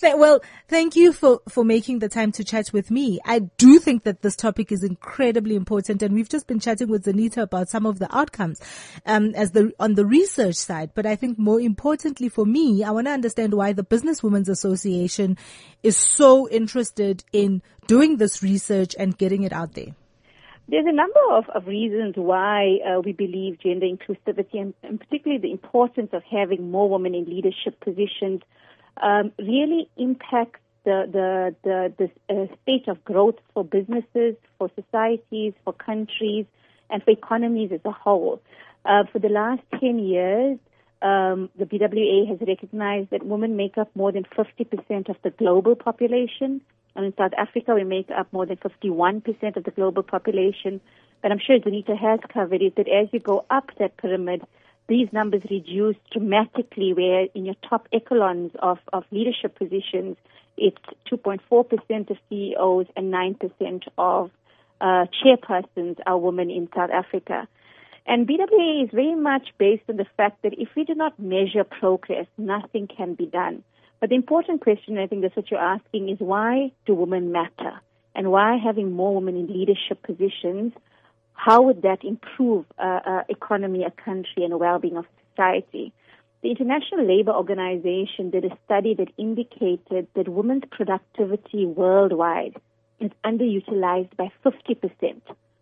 Well, 0.01 0.41
thank 0.67 0.95
you 0.95 1.13
for, 1.13 1.41
for 1.49 1.63
making 1.63 1.99
the 1.99 2.09
time 2.09 2.31
to 2.33 2.43
chat 2.43 2.71
with 2.73 2.91
me. 2.91 3.19
I 3.25 3.39
do 3.39 3.79
think 3.79 4.03
that 4.03 4.21
this 4.21 4.35
topic 4.35 4.71
is 4.71 4.83
incredibly 4.83 5.55
important 5.55 6.01
and 6.01 6.13
we've 6.13 6.29
just 6.29 6.47
been 6.47 6.59
chatting 6.59 6.87
with 6.87 7.05
Zanita 7.05 7.43
about 7.43 7.69
some 7.69 7.85
of 7.85 7.99
the 7.99 8.13
outcomes, 8.15 8.61
um, 9.05 9.33
as 9.35 9.51
the, 9.51 9.71
on 9.79 9.95
the 9.95 10.05
research 10.05 10.55
side. 10.55 10.91
But 10.93 11.05
I 11.05 11.15
think 11.15 11.37
more 11.37 11.59
importantly 11.59 12.29
for 12.29 12.45
me, 12.45 12.83
I 12.83 12.91
want 12.91 13.07
to 13.07 13.11
understand 13.11 13.53
why 13.53 13.73
the 13.73 13.83
Businesswomen's 13.83 14.49
Association 14.49 15.37
is 15.81 15.97
so 15.97 16.49
interested 16.49 17.23
in 17.31 17.61
doing 17.87 18.17
this 18.17 18.41
research 18.41 18.95
and 18.97 19.17
getting 19.17 19.43
it 19.43 19.53
out 19.53 19.73
there. 19.73 19.95
There's 20.69 20.85
a 20.87 20.93
number 20.93 21.19
of, 21.31 21.49
of 21.53 21.67
reasons 21.67 22.15
why 22.15 22.77
uh, 22.87 23.01
we 23.01 23.11
believe 23.11 23.59
gender 23.59 23.85
inclusivity 23.85 24.61
and, 24.61 24.73
and 24.81 24.99
particularly 24.99 25.41
the 25.41 25.51
importance 25.51 26.09
of 26.13 26.23
having 26.23 26.71
more 26.71 26.89
women 26.89 27.13
in 27.13 27.25
leadership 27.25 27.79
positions 27.81 28.41
um, 29.01 29.31
really 29.39 29.89
impacts 29.97 30.59
the 30.85 31.07
the 31.11 31.55
the, 31.63 31.93
the 31.97 32.33
uh, 32.33 32.47
state 32.61 32.87
of 32.87 33.03
growth 33.05 33.35
for 33.53 33.63
businesses, 33.63 34.35
for 34.57 34.69
societies, 34.75 35.53
for 35.63 35.73
countries, 35.73 36.45
and 36.89 37.03
for 37.03 37.11
economies 37.11 37.71
as 37.71 37.81
a 37.85 37.91
whole. 37.91 38.41
Uh, 38.85 39.03
for 39.11 39.19
the 39.19 39.29
last 39.29 39.61
10 39.79 39.99
years, 39.99 40.59
um, 41.01 41.49
the 41.57 41.65
BWA 41.65 42.27
has 42.27 42.39
recognized 42.45 43.11
that 43.11 43.25
women 43.25 43.55
make 43.55 43.77
up 43.77 43.89
more 43.95 44.11
than 44.11 44.23
50% 44.23 45.09
of 45.09 45.15
the 45.23 45.29
global 45.31 45.75
population. 45.75 46.61
And 46.95 47.05
in 47.05 47.13
South 47.17 47.31
Africa, 47.37 47.73
we 47.73 47.83
make 47.83 48.09
up 48.11 48.31
more 48.31 48.45
than 48.45 48.57
51% 48.57 49.55
of 49.55 49.63
the 49.63 49.71
global 49.71 50.03
population. 50.03 50.81
But 51.21 51.31
I'm 51.31 51.39
sure 51.39 51.57
Zanita 51.59 51.97
has 51.97 52.19
covered 52.31 52.61
it 52.61 52.75
that 52.75 52.87
as 52.89 53.07
you 53.11 53.19
go 53.19 53.45
up 53.49 53.71
that 53.79 53.97
pyramid, 53.97 54.43
these 54.87 55.07
numbers 55.11 55.41
reduce 55.49 55.95
dramatically 56.11 56.93
where 56.93 57.27
in 57.33 57.45
your 57.45 57.55
top 57.67 57.87
echelons 57.93 58.51
of, 58.59 58.79
of 58.91 59.03
leadership 59.11 59.57
positions, 59.57 60.17
it's 60.57 60.77
2.4% 61.11 62.09
of 62.09 62.17
CEOs 62.29 62.87
and 62.95 63.13
9% 63.13 63.87
of 63.97 64.31
uh, 64.81 65.05
chairpersons 65.23 65.97
are 66.05 66.17
women 66.17 66.51
in 66.51 66.67
South 66.75 66.91
Africa. 66.91 67.47
And 68.05 68.27
BWA 68.27 68.83
is 68.83 68.89
very 68.91 69.15
much 69.15 69.47
based 69.57 69.83
on 69.87 69.95
the 69.95 70.05
fact 70.17 70.43
that 70.43 70.53
if 70.59 70.69
we 70.75 70.83
do 70.83 70.93
not 70.93 71.17
measure 71.17 71.63
progress, 71.63 72.27
nothing 72.37 72.87
can 72.87 73.13
be 73.13 73.25
done. 73.25 73.63
But 74.01 74.09
the 74.09 74.15
important 74.15 74.59
question, 74.59 74.97
I 74.97 75.07
think 75.07 75.21
that's 75.21 75.35
what 75.35 75.49
you're 75.49 75.59
asking, 75.61 76.09
is 76.09 76.19
why 76.19 76.73
do 76.85 76.93
women 76.93 77.31
matter? 77.31 77.79
And 78.13 78.29
why 78.29 78.57
having 78.57 78.91
more 78.91 79.15
women 79.15 79.37
in 79.37 79.47
leadership 79.47 80.03
positions 80.03 80.73
how 81.33 81.61
would 81.63 81.81
that 81.81 82.03
improve 82.03 82.65
uh, 82.77 82.99
uh, 83.05 83.23
economy, 83.29 83.83
a 83.83 83.91
country, 83.91 84.43
and 84.43 84.51
the 84.51 84.57
well-being 84.57 84.97
of 84.97 85.05
society? 85.31 85.93
The 86.41 86.49
International 86.49 87.05
Labour 87.05 87.31
Organization 87.31 88.29
did 88.29 88.45
a 88.45 88.57
study 88.65 88.93
that 88.95 89.09
indicated 89.17 90.07
that 90.13 90.27
women's 90.27 90.63
productivity 90.71 91.65
worldwide 91.65 92.55
is 92.99 93.11
underutilized 93.23 94.15
by 94.17 94.31
50% 94.45 95.21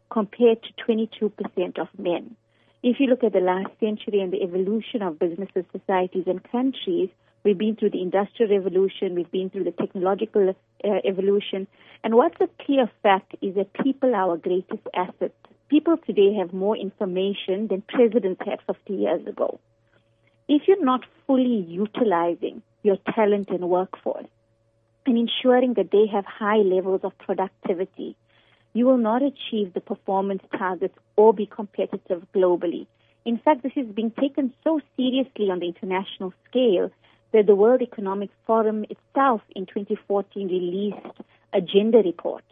compared 0.09 0.59
to 0.63 0.69
22% 0.87 1.79
of 1.79 1.87
men. 1.97 2.35
If 2.83 2.99
you 2.99 3.07
look 3.07 3.23
at 3.23 3.33
the 3.33 3.39
last 3.39 3.69
century 3.79 4.21
and 4.21 4.33
the 4.33 4.41
evolution 4.41 5.03
of 5.03 5.19
businesses, 5.19 5.65
societies, 5.71 6.23
and 6.25 6.43
countries, 6.51 7.09
we've 7.43 7.57
been 7.57 7.75
through 7.75 7.91
the 7.91 8.01
industrial 8.01 8.51
revolution, 8.51 9.13
we've 9.13 9.31
been 9.31 9.51
through 9.51 9.65
the 9.65 9.71
technological 9.71 10.49
uh, 10.83 10.87
evolution, 11.05 11.67
and 12.03 12.15
what's 12.15 12.41
a 12.41 12.49
clear 12.65 12.89
fact 13.03 13.35
is 13.41 13.53
that 13.55 13.71
people 13.73 14.15
are 14.15 14.31
our 14.31 14.37
greatest 14.37 14.81
asset 14.95 15.33
people 15.71 15.95
today 16.05 16.33
have 16.33 16.51
more 16.51 16.75
information 16.75 17.67
than 17.69 17.81
presidents 17.81 18.41
had 18.45 18.59
50 18.67 18.93
years 18.93 19.25
ago. 19.25 19.57
If 20.49 20.63
you're 20.67 20.83
not 20.83 21.05
fully 21.25 21.65
utilizing 21.65 22.61
your 22.83 22.97
talent 23.15 23.47
and 23.49 23.69
workforce 23.69 24.27
and 25.05 25.17
ensuring 25.17 25.75
that 25.75 25.89
they 25.89 26.07
have 26.11 26.25
high 26.25 26.57
levels 26.57 27.01
of 27.05 27.17
productivity, 27.19 28.17
you 28.73 28.85
will 28.85 28.97
not 28.97 29.21
achieve 29.23 29.73
the 29.73 29.79
performance 29.79 30.43
targets 30.57 30.97
or 31.15 31.33
be 31.33 31.45
competitive 31.45 32.27
globally. 32.35 32.85
In 33.23 33.37
fact, 33.37 33.63
this 33.63 33.77
is 33.77 33.87
being 33.95 34.11
taken 34.19 34.53
so 34.65 34.81
seriously 34.97 35.49
on 35.49 35.59
the 35.59 35.67
international 35.67 36.33
scale 36.49 36.91
that 37.31 37.47
the 37.47 37.55
World 37.55 37.81
Economic 37.81 38.29
Forum 38.45 38.83
itself 38.89 39.41
in 39.55 39.67
2014 39.67 40.49
released 40.49 41.17
a 41.53 41.61
gender 41.61 42.01
report 42.03 42.43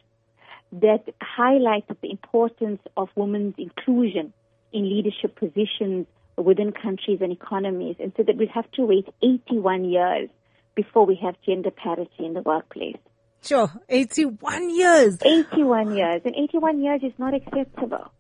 that 0.72 1.06
highlighted 1.38 1.98
the 2.02 2.12
importance 2.12 2.82
of 2.96 3.10
women's 3.16 3.56
inclusion 3.58 4.34
in 4.72 4.90
leadership 4.90 5.36
positions 5.36 6.06
within 6.38 6.72
countries 6.72 7.20
and 7.22 7.32
economies, 7.32 7.96
and 8.00 8.14
so 8.16 8.24
that 8.24 8.38
we 8.38 8.50
have 8.54 8.70
to 8.72 8.86
wait 8.86 9.08
81 9.22 9.86
years 9.86 10.30
before 10.76 11.06
we 11.06 11.16
have 11.22 11.36
gender 11.46 11.72
parity 11.72 12.26
in 12.26 12.34
the 12.34 12.42
workplace. 12.42 12.98
Sure, 13.42 13.72
81 13.90 14.70
years. 14.76 15.18
81 15.22 15.96
years, 15.96 16.22
and 16.26 16.36
81 16.36 16.82
years 16.82 17.02
is 17.04 17.14
not 17.18 17.34
acceptable. 17.34 18.12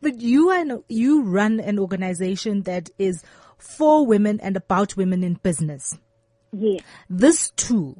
But 0.00 0.20
you 0.20 0.50
and 0.50 0.82
you 0.88 1.22
run 1.22 1.60
an 1.60 1.78
organization 1.78 2.62
that 2.62 2.90
is 2.98 3.22
for 3.58 4.06
women 4.06 4.38
and 4.40 4.56
about 4.56 4.96
women 4.96 5.22
in 5.24 5.34
business. 5.34 5.98
Yes. 6.52 6.82
This 7.08 7.50
tool 7.56 7.98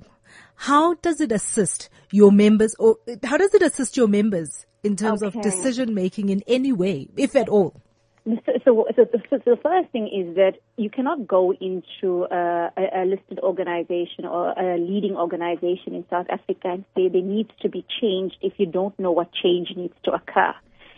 how 0.56 0.94
does 0.94 1.20
it 1.20 1.32
assist 1.32 1.88
your 2.10 2.32
members 2.32 2.74
or 2.78 2.96
how 3.22 3.36
does 3.36 3.54
it 3.54 3.62
assist 3.62 3.96
your 3.96 4.08
members 4.08 4.66
in 4.82 4.96
terms 4.96 5.22
okay. 5.22 5.38
of 5.38 5.42
decision 5.42 5.94
making 5.94 6.28
in 6.28 6.42
any 6.46 6.72
way, 6.72 7.08
if 7.16 7.36
at 7.36 7.48
all? 7.48 7.80
So, 8.26 8.52
so, 8.64 8.86
so, 8.96 9.06
so, 9.30 9.38
the 9.44 9.56
first 9.62 9.88
thing 9.92 10.08
is 10.08 10.34
that 10.34 10.54
you 10.76 10.90
cannot 10.90 11.28
go 11.28 11.52
into 11.52 12.24
a, 12.24 12.72
a, 12.76 13.04
listed 13.04 13.38
organization 13.38 14.24
or 14.24 14.50
a 14.50 14.78
leading 14.78 15.16
organization 15.16 15.94
in 15.94 16.04
South 16.10 16.26
Africa 16.28 16.70
and 16.70 16.84
say 16.96 17.08
there 17.08 17.22
needs 17.22 17.50
to 17.60 17.68
be 17.68 17.84
change 18.00 18.32
if 18.42 18.54
you 18.56 18.66
don't 18.66 18.98
know 18.98 19.12
what 19.12 19.28
change 19.32 19.68
needs 19.76 19.94
to 20.04 20.10
occur 20.10 20.52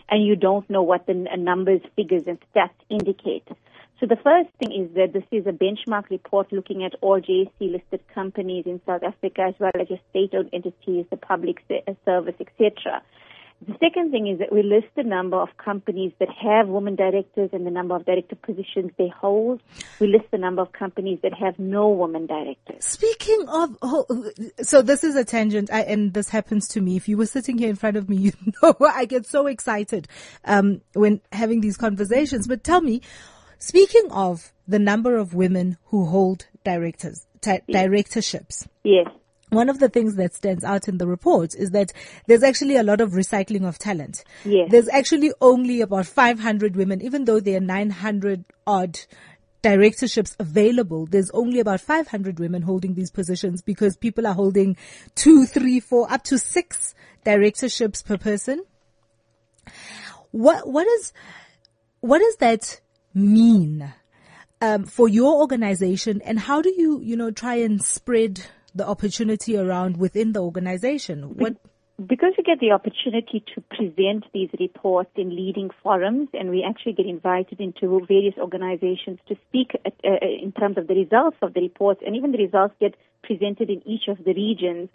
and 0.09 0.25
you 0.25 0.35
don't 0.35 0.67
know 0.69 0.81
what 0.81 1.05
the 1.05 1.13
numbers, 1.37 1.81
figures, 1.95 2.23
and 2.25 2.39
stats 2.53 2.71
indicate. 2.89 3.47
So 3.99 4.05
the 4.05 4.15
first 4.15 4.49
thing 4.59 4.71
is 4.71 4.95
that 4.95 5.11
this 5.11 5.25
is 5.29 5.45
a 5.45 5.51
benchmark 5.51 6.09
report 6.09 6.53
looking 6.53 6.85
at 6.85 6.93
all 7.01 7.19
JSE 7.19 7.49
listed 7.59 8.01
companies 8.13 8.65
in 8.65 8.79
South 8.85 9.03
Africa 9.03 9.47
as 9.49 9.55
well 9.59 9.71
as 9.79 9.89
your 9.89 9.99
state-owned 10.11 10.49
entities, 10.53 11.05
the 11.09 11.17
public 11.17 11.57
uh, 11.69 11.91
service, 12.05 12.35
etc. 12.39 13.01
The 13.67 13.75
second 13.81 14.11
thing 14.11 14.27
is 14.27 14.39
that 14.39 14.53
we 14.53 14.63
list 14.63 14.87
the 14.95 15.03
number 15.03 15.35
of 15.35 15.49
companies 15.57 16.13
that 16.19 16.29
have 16.29 16.69
women 16.69 16.95
directors 16.95 17.49
and 17.51 17.67
the 17.67 17.71
number 17.71 17.93
of 17.93 18.05
director 18.05 18.37
positions 18.37 18.91
they 18.97 19.09
hold. 19.09 19.61
We 19.99 20.07
list 20.07 20.31
the 20.31 20.37
number 20.37 20.61
of 20.61 20.71
companies 20.71 21.19
that 21.23 21.33
have 21.33 21.59
no 21.59 21.89
women 21.89 22.25
directors. 22.25 22.85
Speaking 22.85 23.49
of, 23.49 23.77
oh, 23.81 24.31
so 24.61 24.81
this 24.81 25.03
is 25.03 25.17
a 25.17 25.25
tangent, 25.25 25.69
I, 25.73 25.81
and 25.81 26.13
this 26.13 26.29
happens 26.29 26.69
to 26.69 26.79
me. 26.79 26.95
If 26.95 27.09
you 27.09 27.17
were 27.17 27.25
sitting 27.25 27.57
here 27.57 27.69
in 27.69 27.75
front 27.75 27.97
of 27.97 28.07
me, 28.07 28.15
you 28.17 28.31
know 28.63 28.75
I 28.79 29.03
get 29.03 29.25
so 29.25 29.47
excited 29.47 30.07
um, 30.45 30.79
when 30.93 31.19
having 31.33 31.59
these 31.59 31.75
conversations. 31.75 32.47
But 32.47 32.63
tell 32.63 32.79
me, 32.79 33.01
Speaking 33.59 34.11
of 34.11 34.51
the 34.67 34.79
number 34.79 35.17
of 35.17 35.33
women 35.33 35.77
who 35.85 36.05
hold 36.05 36.47
directors, 36.63 37.27
t- 37.41 37.59
directorships. 37.69 38.67
Yes. 38.83 39.07
One 39.49 39.67
of 39.67 39.79
the 39.79 39.89
things 39.89 40.15
that 40.15 40.33
stands 40.33 40.63
out 40.63 40.87
in 40.87 40.97
the 40.97 41.07
report 41.07 41.55
is 41.55 41.71
that 41.71 41.91
there's 42.27 42.43
actually 42.43 42.75
a 42.75 42.83
lot 42.83 43.01
of 43.01 43.11
recycling 43.11 43.67
of 43.67 43.79
talent. 43.79 44.23
Yes. 44.45 44.69
There's 44.69 44.89
actually 44.89 45.33
only 45.41 45.81
about 45.81 46.05
500 46.05 46.75
women, 46.75 47.01
even 47.01 47.25
though 47.25 47.39
there 47.39 47.57
are 47.57 47.61
900 47.61 48.45
odd 48.67 48.99
directorships 49.61 50.35
available, 50.39 51.05
there's 51.05 51.29
only 51.31 51.59
about 51.59 51.81
500 51.81 52.39
women 52.39 52.61
holding 52.61 52.93
these 52.93 53.11
positions 53.11 53.61
because 53.61 53.97
people 53.97 54.25
are 54.25 54.33
holding 54.33 54.77
two, 55.15 55.45
three, 55.45 55.79
four, 55.79 56.11
up 56.11 56.23
to 56.25 56.37
six 56.37 56.95
directorships 57.25 58.01
per 58.01 58.17
person. 58.17 58.63
What, 60.31 60.69
what 60.69 60.87
is, 60.87 61.11
what 61.99 62.21
is 62.21 62.37
that 62.37 62.79
mean 63.19 63.93
um, 64.61 64.85
for 64.85 65.07
your 65.07 65.39
organization, 65.39 66.21
and 66.25 66.39
how 66.39 66.61
do 66.61 66.73
you, 66.75 66.99
you 67.01 67.15
know, 67.15 67.31
try 67.31 67.55
and 67.55 67.81
spread 67.81 68.41
the 68.75 68.87
opportunity 68.87 69.57
around 69.57 69.97
within 69.97 70.33
the 70.33 70.41
organization? 70.41 71.37
What 71.37 71.57
because 72.07 72.33
we 72.37 72.43
get 72.43 72.59
the 72.59 72.71
opportunity 72.71 73.43
to 73.53 73.61
present 73.75 74.23
these 74.33 74.49
reports 74.57 75.09
in 75.15 75.35
leading 75.35 75.69
forums, 75.83 76.29
and 76.33 76.49
we 76.49 76.63
actually 76.67 76.93
get 76.93 77.05
invited 77.05 77.59
into 77.59 78.05
various 78.07 78.35
organizations 78.37 79.19
to 79.27 79.35
speak 79.47 79.71
at, 79.85 79.93
uh, 80.05 80.25
in 80.41 80.53
terms 80.53 80.77
of 80.77 80.87
the 80.87 80.93
results 80.93 81.37
of 81.41 81.53
the 81.53 81.61
reports, 81.61 82.01
and 82.05 82.15
even 82.15 82.31
the 82.31 82.37
results 82.37 82.73
get 82.79 82.95
presented 83.23 83.69
in 83.69 83.85
each 83.85 84.07
of 84.07 84.17
the 84.23 84.33
regions. 84.33 84.89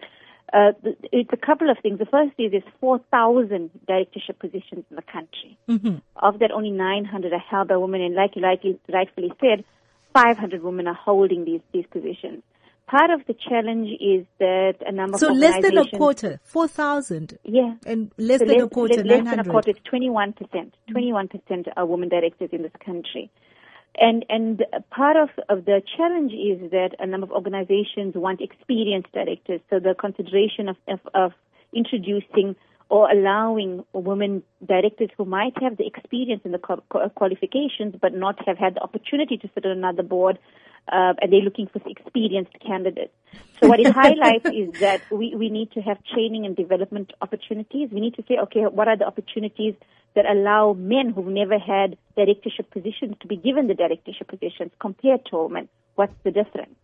Uh, 0.54 0.72
it's 1.12 1.30
a 1.32 1.36
couple 1.36 1.68
of 1.68 1.76
things. 1.82 1.98
The 1.98 2.06
first 2.06 2.32
is 2.38 2.52
there's 2.52 2.62
4,000 2.80 3.70
directorship 3.88 4.38
positions 4.38 4.84
in 4.88 4.96
the 4.96 5.02
country. 5.02 5.58
Mm-hmm. 5.68 5.96
Of 6.16 6.38
that, 6.38 6.52
only 6.52 6.70
900 6.70 7.32
are 7.32 7.38
held 7.38 7.68
by 7.68 7.76
women, 7.76 8.00
and 8.00 8.14
like 8.14 8.36
you 8.36 8.42
rightly, 8.42 8.78
rightfully 8.92 9.32
said, 9.40 9.64
500 10.12 10.62
women 10.62 10.86
are 10.86 10.94
holding 10.94 11.44
these, 11.44 11.60
these 11.72 11.86
positions. 11.90 12.42
part 12.86 13.10
of 13.10 13.26
the 13.26 13.34
challenge 13.34 13.88
is 14.00 14.26
that 14.38 14.74
a 14.86 14.92
number 14.92 15.18
So 15.18 15.30
of 15.30 15.36
less 15.36 15.60
than 15.62 15.76
a 15.78 15.86
quarter, 15.98 16.40
4,000. 16.44 17.38
Yeah. 17.44 17.74
And 17.86 18.12
less 18.18 18.40
So 18.40 18.46
than 18.46 18.60
a 18.60 18.68
quarter, 18.68 19.02
less, 19.02 19.06
less 19.06 19.24
than 19.24 19.40
a 19.40 19.44
900. 19.44 19.50
quarter, 19.50 19.72
21%. 19.92 20.72
21% 20.90 21.68
are 21.76 21.86
women 21.86 22.08
directors 22.08 22.50
in 22.52 22.62
this 22.62 22.72
country. 22.84 23.30
And, 23.96 24.24
and 24.28 24.64
part 24.90 25.16
of, 25.16 25.28
of 25.48 25.64
the 25.66 25.80
challenge 25.96 26.32
is 26.32 26.70
that 26.72 26.96
a 26.98 27.06
number 27.06 27.26
of 27.26 27.32
organizations 27.32 28.14
want 28.14 28.40
experienced 28.40 29.12
directors. 29.12 29.60
So 29.70 29.78
the 29.78 29.94
consideration 29.94 30.68
of, 30.68 30.76
of, 30.88 31.00
of 31.14 31.32
introducing 31.72 32.56
or 32.88 33.10
allowing 33.10 33.84
women 33.92 34.42
directors 34.66 35.10
who 35.16 35.24
might 35.24 35.54
have 35.62 35.76
the 35.76 35.86
experience 35.86 36.42
and 36.44 36.52
the 36.52 36.58
qual- 36.58 36.84
qual- 36.88 37.08
qualifications 37.10 37.94
but 38.00 38.14
not 38.14 38.36
have 38.46 38.58
had 38.58 38.74
the 38.74 38.80
opportunity 38.80 39.36
to 39.38 39.48
sit 39.54 39.64
on 39.64 39.72
another 39.72 40.02
board, 40.02 40.38
uh, 40.92 41.14
and 41.20 41.32
they're 41.32 41.40
looking 41.40 41.66
for 41.66 41.80
experienced 41.88 42.52
candidates. 42.64 43.12
So 43.60 43.68
what 43.68 43.80
it 43.80 43.92
highlights 44.02 44.46
is 44.46 44.80
that 44.80 45.00
we, 45.10 45.34
we 45.34 45.48
need 45.48 45.72
to 45.72 45.80
have 45.80 45.98
training 46.12 46.44
and 46.46 46.54
development 46.54 47.12
opportunities. 47.22 47.90
We 47.90 48.00
need 48.00 48.14
to 48.16 48.24
say, 48.28 48.38
okay, 48.38 48.62
what 48.62 48.86
are 48.88 48.96
the 48.96 49.06
opportunities 49.06 49.74
that 50.14 50.26
allow 50.26 50.74
men 50.74 51.10
who've 51.10 51.26
never 51.26 51.58
had 51.58 51.96
directorship 52.16 52.70
positions 52.70 53.16
to 53.20 53.26
be 53.26 53.36
given 53.36 53.66
the 53.66 53.74
directorship 53.74 54.28
positions 54.28 54.70
compared 54.80 55.24
to 55.26 55.42
women? 55.44 55.68
What's 55.94 56.14
the 56.24 56.30
difference? 56.30 56.74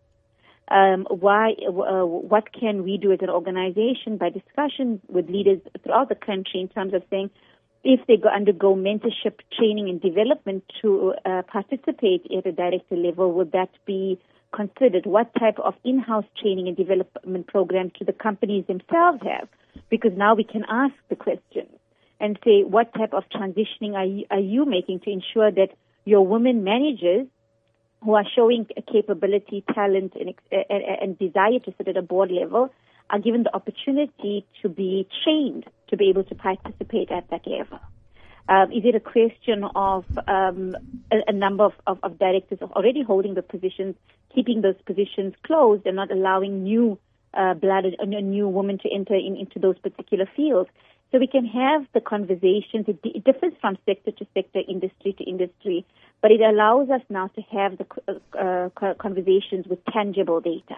um, 0.71 1.05
why, 1.09 1.53
uh, 1.67 2.05
what 2.05 2.53
can 2.53 2.83
we 2.83 2.97
do 2.97 3.11
as 3.11 3.19
an 3.21 3.29
organization 3.29 4.17
by 4.17 4.29
discussion 4.29 5.01
with 5.09 5.29
leaders 5.29 5.59
throughout 5.83 6.09
the 6.09 6.15
country 6.15 6.61
in 6.61 6.69
terms 6.69 6.93
of 6.93 7.03
saying 7.09 7.29
if 7.83 7.99
they 8.07 8.15
go 8.15 8.29
undergo 8.29 8.75
mentorship 8.75 9.39
training 9.57 9.89
and 9.89 10.01
development 10.01 10.63
to 10.81 11.13
uh, 11.25 11.41
participate 11.51 12.25
at 12.35 12.45
a 12.45 12.51
director 12.51 12.95
level, 12.95 13.33
would 13.33 13.51
that 13.51 13.69
be 13.85 14.19
considered? 14.55 15.05
What 15.05 15.33
type 15.37 15.59
of 15.59 15.73
in-house 15.83 16.25
training 16.39 16.67
and 16.67 16.77
development 16.77 17.47
programs 17.47 17.91
do 17.99 18.05
the 18.05 18.13
companies 18.13 18.65
themselves 18.67 19.19
have? 19.23 19.49
Because 19.89 20.11
now 20.15 20.35
we 20.35 20.43
can 20.43 20.63
ask 20.69 20.93
the 21.09 21.15
question 21.15 21.67
and 22.21 22.37
say, 22.45 22.63
what 22.63 22.93
type 22.93 23.13
of 23.13 23.23
transitioning 23.35 23.95
are 23.95 24.05
you, 24.05 24.25
are 24.29 24.39
you 24.39 24.63
making 24.63 24.99
to 25.01 25.09
ensure 25.09 25.51
that 25.51 25.69
your 26.05 26.25
women 26.25 26.63
managers 26.63 27.27
who 28.03 28.13
are 28.13 28.25
showing 28.35 28.67
capability, 28.91 29.63
talent, 29.73 30.13
and, 30.15 30.33
and, 30.51 30.83
and 31.01 31.19
desire 31.19 31.59
to 31.65 31.73
sit 31.77 31.87
at 31.87 31.97
a 31.97 32.01
board 32.01 32.31
level 32.31 32.69
are 33.09 33.19
given 33.19 33.43
the 33.43 33.53
opportunity 33.55 34.45
to 34.61 34.69
be 34.69 35.07
trained 35.23 35.65
to 35.89 35.97
be 35.97 36.09
able 36.09 36.23
to 36.23 36.35
participate 36.35 37.11
at 37.11 37.29
that 37.31 37.45
level. 37.45 37.79
Um, 38.47 38.71
is 38.71 38.83
it 38.85 38.95
a 38.95 38.99
question 38.99 39.63
of 39.75 40.05
um, 40.27 40.75
a, 41.11 41.17
a, 41.27 41.33
number 41.33 41.63
of, 41.65 41.73
of, 41.87 41.99
of, 42.03 42.19
directors 42.19 42.59
already 42.61 43.03
holding 43.03 43.33
the 43.33 43.41
positions, 43.41 43.95
keeping 44.33 44.61
those 44.61 44.75
positions 44.85 45.33
closed 45.45 45.85
and 45.85 45.95
not 45.95 46.11
allowing 46.11 46.63
new 46.63 46.99
uh, 47.33 47.53
blood, 47.53 47.85
a 47.99 48.05
new 48.05 48.47
woman 48.47 48.77
to 48.79 48.89
enter 48.93 49.15
in, 49.15 49.37
into 49.37 49.59
those 49.59 49.77
particular 49.79 50.27
fields? 50.35 50.69
So 51.11 51.19
we 51.19 51.27
can 51.27 51.45
have 51.45 51.85
the 51.93 51.99
conversations. 51.99 52.85
It, 52.87 52.99
it 53.03 53.23
differs 53.25 53.53
from 53.59 53.77
sector 53.85 54.11
to 54.11 54.25
sector, 54.33 54.61
industry 54.65 55.13
to 55.17 55.23
industry, 55.23 55.85
but 56.21 56.31
it 56.31 56.39
allows 56.39 56.89
us 56.89 57.01
now 57.09 57.27
to 57.27 57.41
have 57.51 57.77
the 57.77 58.21
uh, 58.39 58.93
conversations 58.93 59.67
with 59.67 59.83
tangible 59.85 60.39
data. 60.39 60.77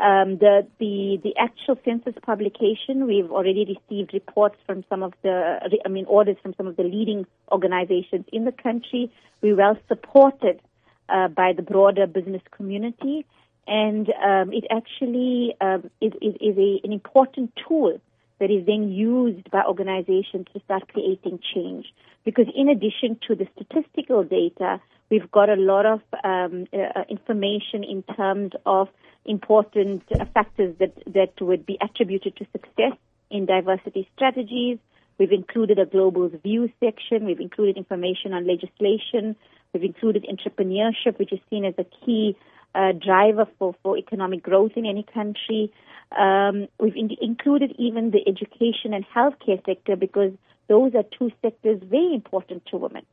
Um, 0.00 0.38
the, 0.38 0.66
the 0.78 1.20
the 1.22 1.36
actual 1.38 1.78
census 1.84 2.14
publication, 2.22 3.06
we've 3.06 3.30
already 3.30 3.64
received 3.64 4.12
reports 4.12 4.56
from 4.66 4.84
some 4.88 5.02
of 5.02 5.14
the, 5.22 5.60
I 5.84 5.88
mean, 5.88 6.06
orders 6.06 6.36
from 6.42 6.54
some 6.56 6.66
of 6.66 6.76
the 6.76 6.82
leading 6.82 7.26
organizations 7.52 8.24
in 8.32 8.44
the 8.44 8.52
country. 8.52 9.12
We're 9.42 9.56
well 9.56 9.78
supported 9.86 10.60
uh, 11.08 11.28
by 11.28 11.52
the 11.52 11.62
broader 11.62 12.06
business 12.06 12.42
community, 12.50 13.26
and 13.66 14.08
um, 14.22 14.52
it 14.52 14.64
actually 14.70 15.54
um, 15.60 15.90
is, 16.00 16.12
is, 16.20 16.34
is 16.40 16.58
a, 16.58 16.80
an 16.84 16.92
important 16.92 17.52
tool 17.66 18.00
that 18.38 18.50
is 18.50 18.66
then 18.66 18.90
used 18.90 19.50
by 19.50 19.62
organizations 19.64 20.46
to 20.52 20.60
start 20.64 20.88
creating 20.92 21.38
change. 21.54 21.86
Because 22.24 22.46
in 22.54 22.68
addition 22.68 23.18
to 23.28 23.34
the 23.34 23.46
statistical 23.54 24.24
data, 24.24 24.80
we've 25.10 25.30
got 25.30 25.48
a 25.48 25.54
lot 25.54 25.86
of 25.86 26.00
um, 26.24 26.66
uh, 26.72 27.04
information 27.08 27.84
in 27.84 28.02
terms 28.02 28.52
of 28.64 28.88
important 29.24 30.02
uh, 30.12 30.24
factors 30.34 30.74
that, 30.78 30.92
that 31.06 31.40
would 31.40 31.64
be 31.66 31.78
attributed 31.80 32.36
to 32.36 32.46
success 32.52 32.96
in 33.30 33.46
diversity 33.46 34.08
strategies. 34.14 34.78
We've 35.18 35.32
included 35.32 35.78
a 35.78 35.86
global 35.86 36.28
view 36.28 36.70
section. 36.78 37.24
We've 37.24 37.40
included 37.40 37.76
information 37.76 38.32
on 38.34 38.46
legislation. 38.46 39.34
We've 39.72 39.82
included 39.82 40.26
entrepreneurship, 40.30 41.18
which 41.18 41.32
is 41.32 41.40
seen 41.48 41.64
as 41.64 41.74
a 41.78 41.84
key 41.84 42.36
uh, 42.76 42.92
driver 42.92 43.46
for, 43.58 43.74
for 43.82 43.96
economic 43.96 44.42
growth 44.42 44.72
in 44.76 44.84
any 44.84 45.02
country. 45.02 45.72
Um, 46.16 46.68
we've 46.78 46.96
in- 46.96 47.16
included 47.20 47.74
even 47.78 48.10
the 48.10 48.22
education 48.28 48.92
and 48.92 49.04
healthcare 49.16 49.64
sector 49.64 49.96
because 49.96 50.32
those 50.68 50.94
are 50.94 51.04
two 51.18 51.30
sectors 51.42 51.80
very 51.82 52.14
important 52.14 52.66
to 52.66 52.76
women. 52.76 53.04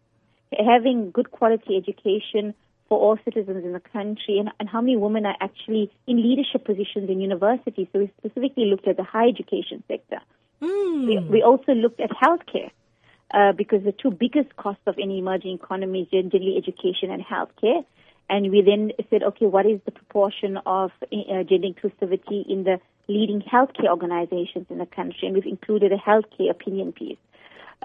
Having 0.52 1.12
good 1.12 1.32
quality 1.32 1.78
education 1.78 2.54
for 2.90 3.00
all 3.00 3.18
citizens 3.24 3.64
in 3.64 3.72
the 3.72 3.80
country 3.80 4.38
and, 4.38 4.52
and 4.60 4.70
how 4.70 4.82
many 4.82 4.98
women 4.98 5.26
are 5.26 5.38
actually 5.40 5.90
in 6.06 6.22
leadership 6.22 6.66
positions 6.66 7.10
in 7.10 7.22
universities. 7.22 7.88
So 7.94 8.00
we 8.00 8.12
specifically 8.20 8.66
looked 8.66 8.88
at 8.88 8.98
the 8.98 9.04
higher 9.04 9.30
education 9.30 9.84
sector. 9.88 10.20
Mm. 10.62 11.08
We, 11.08 11.20
we 11.20 11.42
also 11.42 11.72
looked 11.72 12.00
at 12.00 12.12
healthcare. 12.12 12.72
Uh, 13.34 13.52
because 13.52 13.84
the 13.84 13.92
two 13.92 14.12
biggest 14.12 14.56
costs 14.58 14.84
of 14.86 14.96
any 15.02 15.18
emerging 15.18 15.56
economy 15.56 16.04
is 16.04 16.08
generally 16.10 16.56
education 16.56 17.10
and 17.10 17.26
healthcare. 17.26 17.84
And 18.30 18.52
we 18.52 18.62
then 18.62 18.92
said, 19.10 19.24
okay, 19.24 19.46
what 19.46 19.66
is 19.66 19.80
the 19.86 19.92
proportion 19.92 20.58
of 20.66 20.92
uh, 21.12 21.44
gender 21.44 21.68
inclusivity 21.68 22.50
in 22.50 22.64
the 22.64 22.80
leading 23.08 23.42
healthcare 23.42 23.90
organizations 23.90 24.66
in 24.70 24.78
the 24.78 24.86
country? 24.86 25.28
And 25.28 25.36
we've 25.36 25.46
included 25.46 25.92
a 25.92 25.98
healthcare 25.98 26.50
opinion 26.50 26.94
piece 26.94 27.18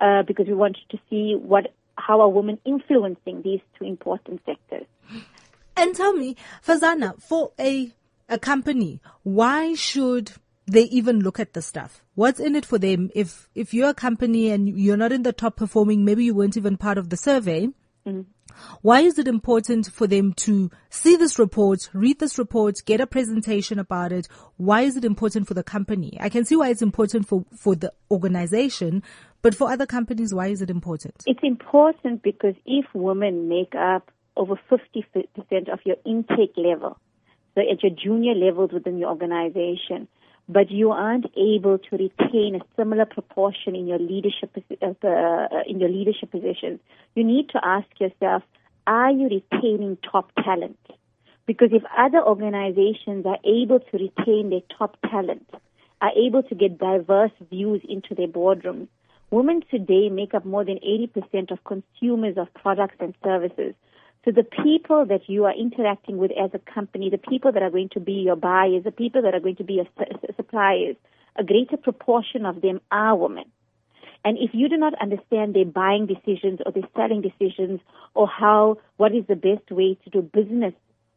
uh, 0.01 0.23
because 0.23 0.47
we 0.47 0.55
wanted 0.55 0.89
to 0.91 0.99
see 1.11 1.35
what 1.35 1.73
how 1.97 2.21
are 2.21 2.29
women 2.29 2.59
influencing 2.65 3.43
these 3.43 3.61
two 3.77 3.85
important 3.85 4.41
sectors. 4.47 4.87
And 5.77 5.95
tell 5.95 6.13
me, 6.13 6.37
Fazana, 6.65 7.21
for 7.21 7.53
a 7.59 7.93
a 8.29 8.39
company, 8.39 9.01
why 9.23 9.75
should 9.75 10.33
they 10.67 10.83
even 10.83 11.21
look 11.21 11.41
at 11.41 11.55
the 11.55 11.63
stuff? 11.63 12.05
What's 12.15 12.41
in 12.41 12.55
it 12.55 12.67
for 12.67 12.79
them? 12.79 13.11
If 13.15 13.49
if 13.55 13.75
you're 13.75 13.91
a 13.91 13.95
company 13.95 14.51
and 14.51 14.69
you're 14.69 14.97
not 14.97 15.13
in 15.13 15.23
the 15.23 15.33
top 15.33 15.57
performing, 15.57 16.05
maybe 16.05 16.25
you 16.25 16.35
weren't 16.35 16.57
even 16.57 16.77
part 16.77 16.99
of 16.99 17.11
the 17.11 17.17
survey. 17.17 17.69
Mm-hmm. 18.07 18.23
Why 18.83 19.01
is 19.01 19.19
it 19.19 19.29
important 19.29 19.87
for 19.87 20.07
them 20.07 20.33
to 20.35 20.71
see 20.91 21.17
this 21.17 21.39
report, 21.39 21.89
read 21.93 22.19
this 22.19 22.39
report, 22.39 22.77
get 22.85 23.01
a 23.01 23.07
presentation 23.07 23.79
about 23.79 24.13
it? 24.13 24.29
Why 24.57 24.83
is 24.83 24.97
it 24.97 25.05
important 25.05 25.47
for 25.49 25.55
the 25.55 25.63
company? 25.63 26.17
I 26.21 26.29
can 26.29 26.45
see 26.45 26.57
why 26.57 26.71
it's 26.71 26.83
important 26.83 27.29
for, 27.29 27.45
for 27.57 27.75
the 27.75 27.93
organization, 28.11 29.03
but 29.43 29.55
for 29.55 29.71
other 29.71 29.87
companies, 29.87 30.35
why 30.35 30.49
is 30.49 30.63
it 30.63 30.71
important? 30.71 31.23
It's 31.27 31.43
important 31.43 32.23
because 32.23 32.55
if 32.67 32.87
women 32.95 33.49
make 33.49 33.75
up 33.75 34.11
over 34.37 34.59
50% 34.71 35.73
of 35.73 35.81
your 35.85 35.97
intake 36.05 36.55
level, 36.57 36.99
so 37.55 37.61
at 37.61 37.83
your 37.83 37.93
junior 37.93 38.35
levels 38.35 38.73
within 38.73 38.99
your 38.99 39.11
organization, 39.11 40.09
but 40.49 40.71
you 40.71 40.91
aren't 40.91 41.27
able 41.37 41.79
to 41.79 41.97
retain 41.97 42.57
a 42.57 42.65
similar 42.77 43.05
proportion 43.05 43.77
in 43.77 43.87
your 43.87 43.99
leadership 43.99 44.51
uh, 44.81 45.47
in 45.67 45.79
your 45.79 45.91
leadership 45.91 46.31
positions, 46.31 46.81
you 47.15 47.25
need 47.25 47.49
to 47.51 47.61
ask 47.63 47.87
yourself: 48.01 48.43
Are 48.87 49.11
you 49.11 49.29
retaining 49.29 49.99
top 50.11 50.31
talent? 50.43 50.79
Because 51.47 51.71
if 51.73 51.83
other 51.97 52.23
organizations 52.23 53.25
are 53.25 53.39
able 53.45 53.81
to 53.81 53.93
retain 53.93 54.51
their 54.51 54.61
top 54.77 54.97
talent, 55.11 55.49
are 56.01 56.13
able 56.17 56.43
to 56.43 56.55
get 56.55 56.79
diverse 56.79 57.33
views 57.51 57.81
into 57.89 58.15
their 58.15 58.29
boardrooms, 58.29 58.89
women 59.31 59.63
today 59.71 60.09
make 60.11 60.35
up 60.35 60.45
more 60.45 60.65
than 60.65 60.79
80% 60.79 61.51
of 61.51 61.59
consumers 61.65 62.37
of 62.37 62.53
products 62.55 62.97
and 63.01 63.15
services. 63.25 63.75
So 64.29 64.33
the 64.33 64.45
people 64.63 65.07
that 65.07 65.23
you 65.27 65.47
are 65.47 65.55
interacting 65.55 66.19
with 66.19 66.33
as 66.33 66.51
a 66.53 66.59
company, 66.59 67.09
the 67.09 67.17
people 67.17 67.51
that 67.51 67.63
are 67.63 67.71
going 67.71 67.89
to 67.95 68.01
be 68.01 68.13
your 68.13 68.37
buyers, 68.37 68.85
the 68.85 68.93
people 68.93 69.23
that 69.23 69.35
are 69.35 69.41
going 69.41 69.57
to 69.57 69.65
be 69.65 69.75
your 69.75 69.87
suppliers, 70.37 70.97
a 71.37 71.43
greater 71.43 71.79
proportion 71.79 72.45
of 72.45 72.61
them 72.61 72.83
are 72.93 73.17
women. 73.17 73.47
And 74.27 74.37
if 74.37 74.51
you 74.53 74.69
do 74.69 74.77
not 74.77 74.93
understand 75.01 75.55
their 75.55 75.65
buying 75.65 76.05
decisions 76.05 76.61
or 76.67 76.73
their 76.73 76.87
selling 76.95 77.23
decisions 77.23 77.81
or 78.13 78.29
how, 78.29 78.77
what 78.99 79.15
is 79.15 79.25
the 79.29 79.35
best 79.35 79.71
way 79.71 79.97
to 80.05 80.11
do 80.11 80.21
business 80.21 80.75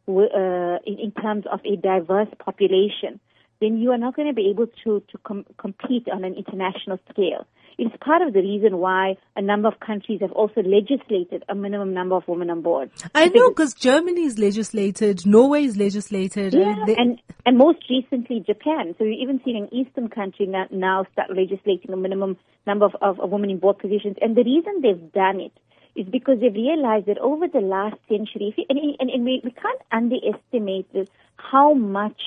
uh, 0.08 0.78
in, 0.86 0.98
in, 0.98 1.12
terms 1.12 1.44
of 1.52 1.60
a 1.66 1.76
diverse 1.76 2.28
population, 2.38 3.20
then 3.62 3.78
you 3.78 3.92
are 3.92 3.98
not 3.98 4.16
going 4.16 4.28
to 4.28 4.34
be 4.34 4.48
able 4.50 4.66
to, 4.84 5.02
to 5.10 5.18
com- 5.24 5.46
compete 5.56 6.08
on 6.12 6.24
an 6.24 6.34
international 6.34 6.98
scale. 7.10 7.46
It's 7.78 7.94
part 8.04 8.20
of 8.20 8.34
the 8.34 8.40
reason 8.40 8.78
why 8.78 9.16
a 9.34 9.40
number 9.40 9.66
of 9.68 9.80
countries 9.80 10.20
have 10.20 10.32
also 10.32 10.60
legislated 10.60 11.42
a 11.48 11.54
minimum 11.54 11.94
number 11.94 12.16
of 12.16 12.28
women 12.28 12.50
on 12.50 12.60
board. 12.60 12.90
I 13.14 13.28
know 13.28 13.48
because 13.48 13.72
Germany 13.72 14.24
is 14.24 14.38
legislated, 14.38 15.24
Norway 15.24 15.64
is 15.64 15.76
legislated. 15.76 16.52
Yeah, 16.52 16.74
and, 16.74 16.88
they, 16.88 16.96
and, 16.96 17.22
and 17.46 17.56
most 17.56 17.78
recently 17.88 18.40
Japan. 18.40 18.94
So 18.98 19.04
you're 19.04 19.14
even 19.14 19.40
seeing 19.44 19.56
an 19.56 19.74
Eastern 19.74 20.08
country 20.08 20.46
now, 20.46 20.66
now 20.70 21.06
start 21.12 21.30
legislating 21.34 21.92
a 21.92 21.96
minimum 21.96 22.36
number 22.66 22.84
of, 22.84 22.94
of, 23.00 23.20
of 23.20 23.30
women 23.30 23.50
in 23.50 23.58
board 23.58 23.78
positions. 23.78 24.16
And 24.20 24.36
the 24.36 24.44
reason 24.44 24.82
they've 24.82 25.12
done 25.12 25.40
it 25.40 25.52
is 25.94 26.06
because 26.06 26.40
they've 26.40 26.54
realized 26.54 27.06
that 27.06 27.18
over 27.18 27.48
the 27.48 27.60
last 27.60 27.96
century, 28.08 28.54
and, 28.68 28.78
and, 29.00 29.10
and 29.10 29.24
we, 29.24 29.40
we 29.44 29.50
can't 29.50 29.80
underestimate 29.90 30.92
this, 30.92 31.08
how 31.36 31.74
much 31.74 32.20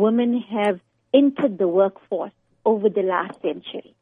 women 0.00 0.40
have 0.40 0.80
entered 1.12 1.58
the 1.58 1.68
workforce 1.68 2.32
over 2.64 2.88
the 2.88 3.02
last 3.02 3.40
century. 3.42 3.94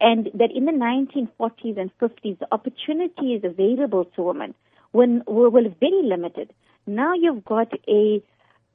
And 0.00 0.30
that 0.34 0.50
in 0.50 0.64
the 0.64 0.72
1940s 0.72 1.78
and 1.78 1.90
50s, 1.98 2.38
the 2.38 2.48
opportunities 2.52 3.42
available 3.44 4.04
to 4.16 4.22
women 4.22 4.54
were, 4.92 5.06
were, 5.26 5.50
were 5.50 5.68
very 5.80 6.02
limited. 6.02 6.52
Now 6.86 7.14
you've 7.14 7.44
got 7.44 7.72
a, 7.88 8.22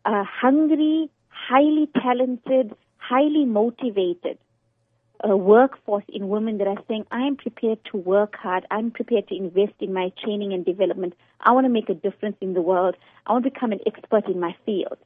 a 0.05 0.23
hungry, 0.23 1.09
highly 1.29 1.89
talented, 2.01 2.73
highly 2.97 3.45
motivated 3.45 4.37
uh, 5.27 5.35
workforce 5.35 6.03
in 6.07 6.29
women 6.29 6.57
that 6.59 6.67
are 6.67 6.81
saying, 6.87 7.05
I 7.11 7.21
am 7.21 7.35
prepared 7.35 7.79
to 7.91 7.97
work 7.97 8.35
hard. 8.35 8.65
I'm 8.71 8.91
prepared 8.91 9.27
to 9.27 9.35
invest 9.35 9.73
in 9.79 9.93
my 9.93 10.11
training 10.23 10.53
and 10.53 10.65
development. 10.65 11.13
I 11.41 11.51
want 11.51 11.65
to 11.65 11.69
make 11.69 11.89
a 11.89 11.93
difference 11.93 12.37
in 12.41 12.53
the 12.53 12.61
world. 12.61 12.95
I 13.27 13.33
want 13.33 13.43
to 13.43 13.51
become 13.51 13.71
an 13.71 13.81
expert 13.85 14.27
in 14.27 14.39
my 14.39 14.55
field. 14.65 14.97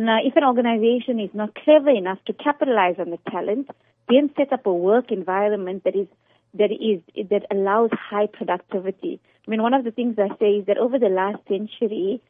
Now, 0.00 0.18
if 0.24 0.34
an 0.34 0.44
organization 0.44 1.20
is 1.20 1.28
not 1.34 1.54
clever 1.54 1.90
enough 1.90 2.24
to 2.24 2.32
capitalize 2.32 2.94
on 2.98 3.10
the 3.10 3.18
talent, 3.30 3.68
then 4.08 4.30
set 4.34 4.50
up 4.50 4.64
a 4.64 4.72
work 4.72 5.12
environment 5.12 5.84
that 5.84 5.94
is 5.94 6.06
that 6.54 6.70
is 6.72 7.02
that 7.28 7.44
allows 7.50 7.90
high 7.92 8.26
productivity. 8.26 9.20
I 9.46 9.50
mean, 9.50 9.62
one 9.62 9.74
of 9.74 9.84
the 9.84 9.90
things 9.90 10.16
I 10.18 10.28
say 10.38 10.52
is 10.60 10.66
that 10.68 10.78
over 10.78 10.98
the 10.98 11.10
last 11.10 11.46
century, 11.46 12.22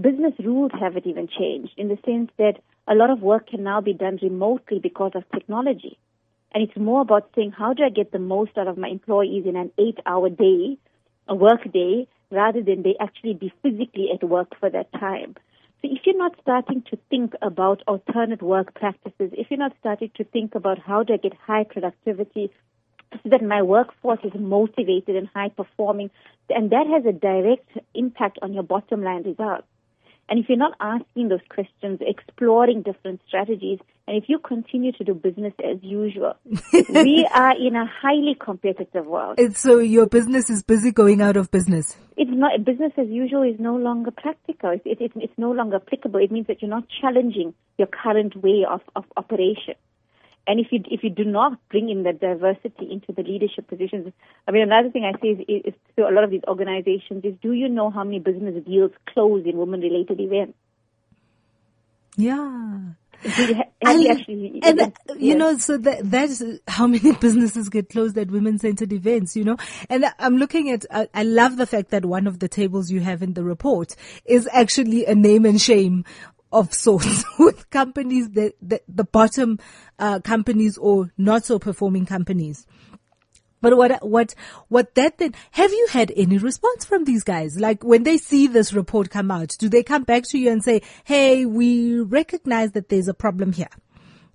business 0.00 0.34
rules 0.38 0.70
haven't 0.78 1.08
even 1.08 1.26
changed 1.26 1.72
in 1.76 1.88
the 1.88 1.98
sense 2.06 2.30
that 2.38 2.62
a 2.86 2.94
lot 2.94 3.10
of 3.10 3.20
work 3.20 3.48
can 3.48 3.64
now 3.64 3.80
be 3.80 3.94
done 3.94 4.20
remotely 4.22 4.78
because 4.78 5.10
of 5.16 5.28
technology. 5.34 5.98
And 6.52 6.62
it's 6.62 6.76
more 6.76 7.00
about 7.00 7.30
saying, 7.34 7.50
how 7.50 7.74
do 7.74 7.82
I 7.82 7.88
get 7.88 8.12
the 8.12 8.20
most 8.20 8.56
out 8.56 8.68
of 8.68 8.78
my 8.78 8.86
employees 8.86 9.44
in 9.44 9.56
an 9.56 9.72
eight 9.76 9.98
hour 10.06 10.30
day, 10.30 10.78
a 11.26 11.34
work 11.34 11.64
day, 11.72 12.06
rather 12.30 12.62
than 12.62 12.84
they 12.84 12.94
actually 13.00 13.34
be 13.34 13.52
physically 13.60 14.10
at 14.14 14.22
work 14.22 14.54
for 14.60 14.70
that 14.70 14.92
time. 14.92 15.34
So 15.80 15.88
if 15.90 16.00
you're 16.04 16.18
not 16.18 16.34
starting 16.42 16.82
to 16.90 16.98
think 17.08 17.34
about 17.40 17.82
alternate 17.86 18.42
work 18.42 18.74
practices, 18.74 19.30
if 19.32 19.48
you're 19.48 19.58
not 19.58 19.76
starting 19.78 20.10
to 20.16 20.24
think 20.24 20.56
about 20.56 20.78
how 20.78 21.04
do 21.04 21.14
I 21.14 21.18
get 21.18 21.34
high 21.34 21.64
productivity 21.64 22.50
so 23.12 23.28
that 23.30 23.42
my 23.42 23.62
workforce 23.62 24.18
is 24.24 24.32
motivated 24.38 25.14
and 25.14 25.28
high 25.32 25.50
performing, 25.50 26.10
and 26.50 26.70
that 26.70 26.86
has 26.88 27.06
a 27.06 27.12
direct 27.12 27.70
impact 27.94 28.38
on 28.42 28.52
your 28.52 28.64
bottom 28.64 29.02
line 29.04 29.22
results. 29.22 29.66
And 30.28 30.38
if 30.38 30.48
you're 30.48 30.58
not 30.58 30.76
asking 30.80 31.28
those 31.28 31.46
questions, 31.48 32.00
exploring 32.00 32.82
different 32.82 33.20
strategies, 33.26 33.78
and 34.08 34.16
if 34.16 34.24
you 34.26 34.38
continue 34.38 34.90
to 34.92 35.04
do 35.04 35.12
business 35.12 35.52
as 35.62 35.76
usual, 35.82 36.32
we 36.72 37.28
are 37.34 37.54
in 37.54 37.76
a 37.76 37.84
highly 37.84 38.34
competitive 38.42 39.04
world. 39.04 39.38
And 39.38 39.54
so 39.54 39.80
your 39.80 40.06
business 40.06 40.48
is 40.48 40.62
busy 40.62 40.92
going 40.92 41.20
out 41.20 41.36
of 41.36 41.50
business. 41.50 41.94
It's 42.16 42.30
not 42.32 42.64
business 42.64 42.92
as 42.96 43.08
usual 43.08 43.42
is 43.42 43.60
no 43.60 43.76
longer 43.76 44.10
practical. 44.10 44.70
It, 44.70 44.82
it, 44.86 45.12
it's 45.14 45.36
no 45.36 45.50
longer 45.52 45.76
applicable. 45.76 46.20
It 46.20 46.32
means 46.32 46.46
that 46.46 46.62
you're 46.62 46.70
not 46.70 46.84
challenging 47.02 47.52
your 47.76 47.86
current 47.86 48.34
way 48.42 48.64
of, 48.66 48.80
of 48.96 49.04
operation. 49.18 49.74
And 50.46 50.58
if 50.58 50.68
you 50.72 50.82
if 50.90 51.04
you 51.04 51.10
do 51.10 51.24
not 51.24 51.58
bring 51.68 51.90
in 51.90 52.04
the 52.04 52.14
diversity 52.14 52.90
into 52.90 53.12
the 53.12 53.22
leadership 53.22 53.68
positions, 53.68 54.14
I 54.46 54.52
mean, 54.52 54.62
another 54.62 54.88
thing 54.88 55.04
I 55.04 55.12
say 55.20 55.28
is, 55.28 55.64
is 55.66 55.74
to 55.96 56.08
a 56.08 56.12
lot 56.12 56.24
of 56.24 56.30
these 56.30 56.44
organizations 56.48 57.26
is, 57.26 57.34
do 57.42 57.52
you 57.52 57.68
know 57.68 57.90
how 57.90 58.04
many 58.04 58.20
business 58.20 58.64
deals 58.64 58.92
close 59.12 59.44
in 59.44 59.58
women-related 59.58 60.18
events? 60.18 60.54
Yeah. 62.16 62.78
And, 63.24 64.08
actually, 64.08 64.60
and 64.62 64.80
uh, 64.80 64.90
you 65.16 65.34
know, 65.34 65.56
so 65.58 65.76
that 65.76 66.10
that's 66.10 66.42
how 66.68 66.86
many 66.86 67.12
businesses 67.20 67.68
get 67.68 67.88
closed 67.88 68.16
at 68.16 68.30
women-centered 68.30 68.92
events, 68.92 69.36
you 69.36 69.44
know. 69.44 69.56
And 69.90 70.04
I'm 70.18 70.36
looking 70.36 70.70
at, 70.70 70.86
uh, 70.90 71.06
I 71.14 71.24
love 71.24 71.56
the 71.56 71.66
fact 71.66 71.90
that 71.90 72.04
one 72.04 72.26
of 72.26 72.38
the 72.38 72.48
tables 72.48 72.90
you 72.90 73.00
have 73.00 73.22
in 73.22 73.34
the 73.34 73.42
report 73.42 73.96
is 74.24 74.48
actually 74.52 75.06
a 75.06 75.14
name 75.14 75.44
and 75.44 75.60
shame 75.60 76.04
of 76.52 76.72
sorts 76.72 77.24
with 77.38 77.68
companies 77.70 78.30
that, 78.30 78.54
that 78.62 78.82
the 78.88 79.04
bottom 79.04 79.58
uh, 79.98 80.20
companies 80.20 80.78
or 80.78 81.10
not 81.18 81.44
so 81.44 81.58
performing 81.58 82.06
companies. 82.06 82.66
But 83.60 83.76
what, 83.76 84.06
what, 84.06 84.34
what 84.68 84.94
that 84.94 85.18
then, 85.18 85.34
have 85.52 85.72
you 85.72 85.88
had 85.90 86.12
any 86.16 86.38
response 86.38 86.84
from 86.84 87.04
these 87.04 87.24
guys? 87.24 87.58
Like 87.58 87.82
when 87.82 88.04
they 88.04 88.18
see 88.18 88.46
this 88.46 88.72
report 88.72 89.10
come 89.10 89.30
out, 89.30 89.56
do 89.58 89.68
they 89.68 89.82
come 89.82 90.04
back 90.04 90.24
to 90.28 90.38
you 90.38 90.50
and 90.50 90.62
say, 90.62 90.82
Hey, 91.04 91.44
we 91.44 92.00
recognize 92.00 92.72
that 92.72 92.88
there's 92.88 93.08
a 93.08 93.14
problem 93.14 93.52
here. 93.52 93.70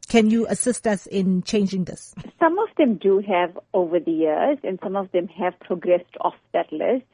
Can 0.10 0.30
you 0.30 0.46
assist 0.48 0.86
us 0.86 1.06
in 1.08 1.44
changing 1.44 1.86
this? 1.86 2.14
Some 2.40 2.60
of 2.60 2.70
them 2.78 2.96
do 2.96 3.24
have 3.28 3.58
over 3.74 4.00
the 4.00 4.12
years 4.12 4.58
and 4.64 4.78
some 4.84 4.96
of 4.96 5.12
them 5.12 5.28
have 5.30 5.58
progressed 5.62 6.16
off 6.22 6.36
that 6.54 6.72
list. 6.72 7.06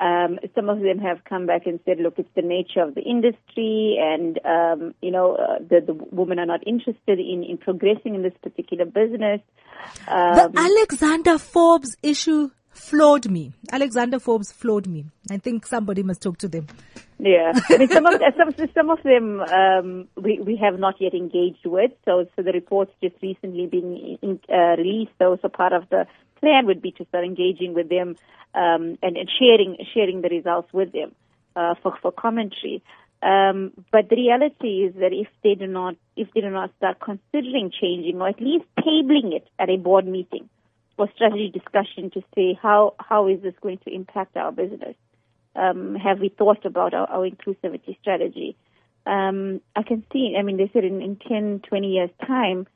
Um, 0.00 0.38
some 0.54 0.68
of 0.68 0.80
them 0.80 0.98
have 0.98 1.24
come 1.28 1.46
back 1.46 1.66
and 1.66 1.80
said, 1.84 1.98
look, 1.98 2.14
it's 2.18 2.28
the 2.36 2.42
nature 2.42 2.82
of 2.82 2.94
the 2.94 3.02
industry 3.02 3.98
and, 4.00 4.38
um, 4.44 4.94
you 5.02 5.10
know, 5.10 5.34
uh, 5.34 5.58
the, 5.58 5.80
the 5.84 5.94
women 5.94 6.38
are 6.38 6.46
not 6.46 6.66
interested 6.66 7.18
in, 7.18 7.42
in 7.42 7.58
progressing 7.58 8.14
in 8.14 8.22
this 8.22 8.34
particular 8.42 8.84
business. 8.84 9.40
Um, 10.06 10.52
the 10.52 10.52
Alexander 10.56 11.38
Forbes 11.38 11.96
issue 12.02 12.50
floored 12.70 13.30
me. 13.30 13.52
Alexander 13.72 14.18
Forbes 14.18 14.52
floored 14.52 14.86
me. 14.86 15.06
I 15.30 15.38
think 15.38 15.66
somebody 15.66 16.02
must 16.02 16.22
talk 16.22 16.38
to 16.38 16.48
them. 16.48 16.66
Yeah, 17.18 17.52
I 17.68 17.78
mean, 17.78 17.88
some 17.88 18.06
of 18.06 18.20
some 18.38 18.68
some 18.74 18.90
of 18.90 19.02
them 19.02 19.40
um, 19.40 20.08
we 20.16 20.40
we 20.40 20.56
have 20.56 20.78
not 20.78 20.94
yet 21.00 21.14
engaged 21.14 21.66
with. 21.66 21.90
So 22.04 22.26
so 22.36 22.42
the 22.42 22.52
reports 22.52 22.92
just 23.02 23.16
recently 23.20 23.66
being 23.66 24.18
in, 24.22 24.40
uh, 24.48 24.76
released. 24.78 25.12
So 25.18 25.36
so 25.42 25.48
part 25.48 25.72
of 25.72 25.88
the 25.90 26.06
plan 26.40 26.66
would 26.66 26.82
be 26.82 26.92
to 26.92 27.04
start 27.06 27.24
engaging 27.24 27.74
with 27.74 27.88
them 27.88 28.16
um, 28.54 28.98
and, 29.02 29.16
and 29.16 29.30
sharing 29.38 29.76
sharing 29.94 30.22
the 30.22 30.28
results 30.28 30.72
with 30.72 30.92
them 30.92 31.14
uh, 31.56 31.74
for 31.82 31.96
for 32.00 32.12
commentary. 32.12 32.82
Um, 33.20 33.72
but 33.90 34.08
the 34.08 34.16
reality 34.16 34.84
is 34.86 34.94
that 34.94 35.12
if 35.12 35.26
they 35.42 35.54
do 35.54 35.66
not 35.66 35.96
if 36.16 36.28
they 36.34 36.40
do 36.40 36.50
not 36.50 36.70
start 36.76 36.98
considering 37.00 37.72
changing 37.80 38.20
or 38.20 38.28
at 38.28 38.40
least 38.40 38.64
tabling 38.78 39.34
it 39.34 39.48
at 39.58 39.68
a 39.68 39.76
board 39.76 40.06
meeting 40.06 40.48
or 40.96 41.08
strategy 41.14 41.50
discussion 41.52 42.10
to 42.10 42.22
say 42.34 42.58
how 42.60 42.94
how 42.98 43.26
is 43.28 43.42
this 43.42 43.54
going 43.60 43.78
to 43.78 43.94
impact 43.94 44.36
our 44.36 44.52
business? 44.52 44.94
Um, 45.56 45.96
have 45.96 46.20
we 46.20 46.28
thought 46.28 46.64
about 46.64 46.94
our, 46.94 47.08
our 47.08 47.28
inclusivity 47.28 47.98
strategy? 48.00 48.56
Um, 49.06 49.60
I 49.74 49.82
can 49.82 50.04
see. 50.12 50.36
I 50.38 50.42
mean, 50.42 50.56
they 50.56 50.70
said 50.72 50.84
in, 50.84 51.00
in 51.00 51.16
10, 51.16 51.62
20 51.66 51.88
years 51.88 52.10
time, 52.26 52.66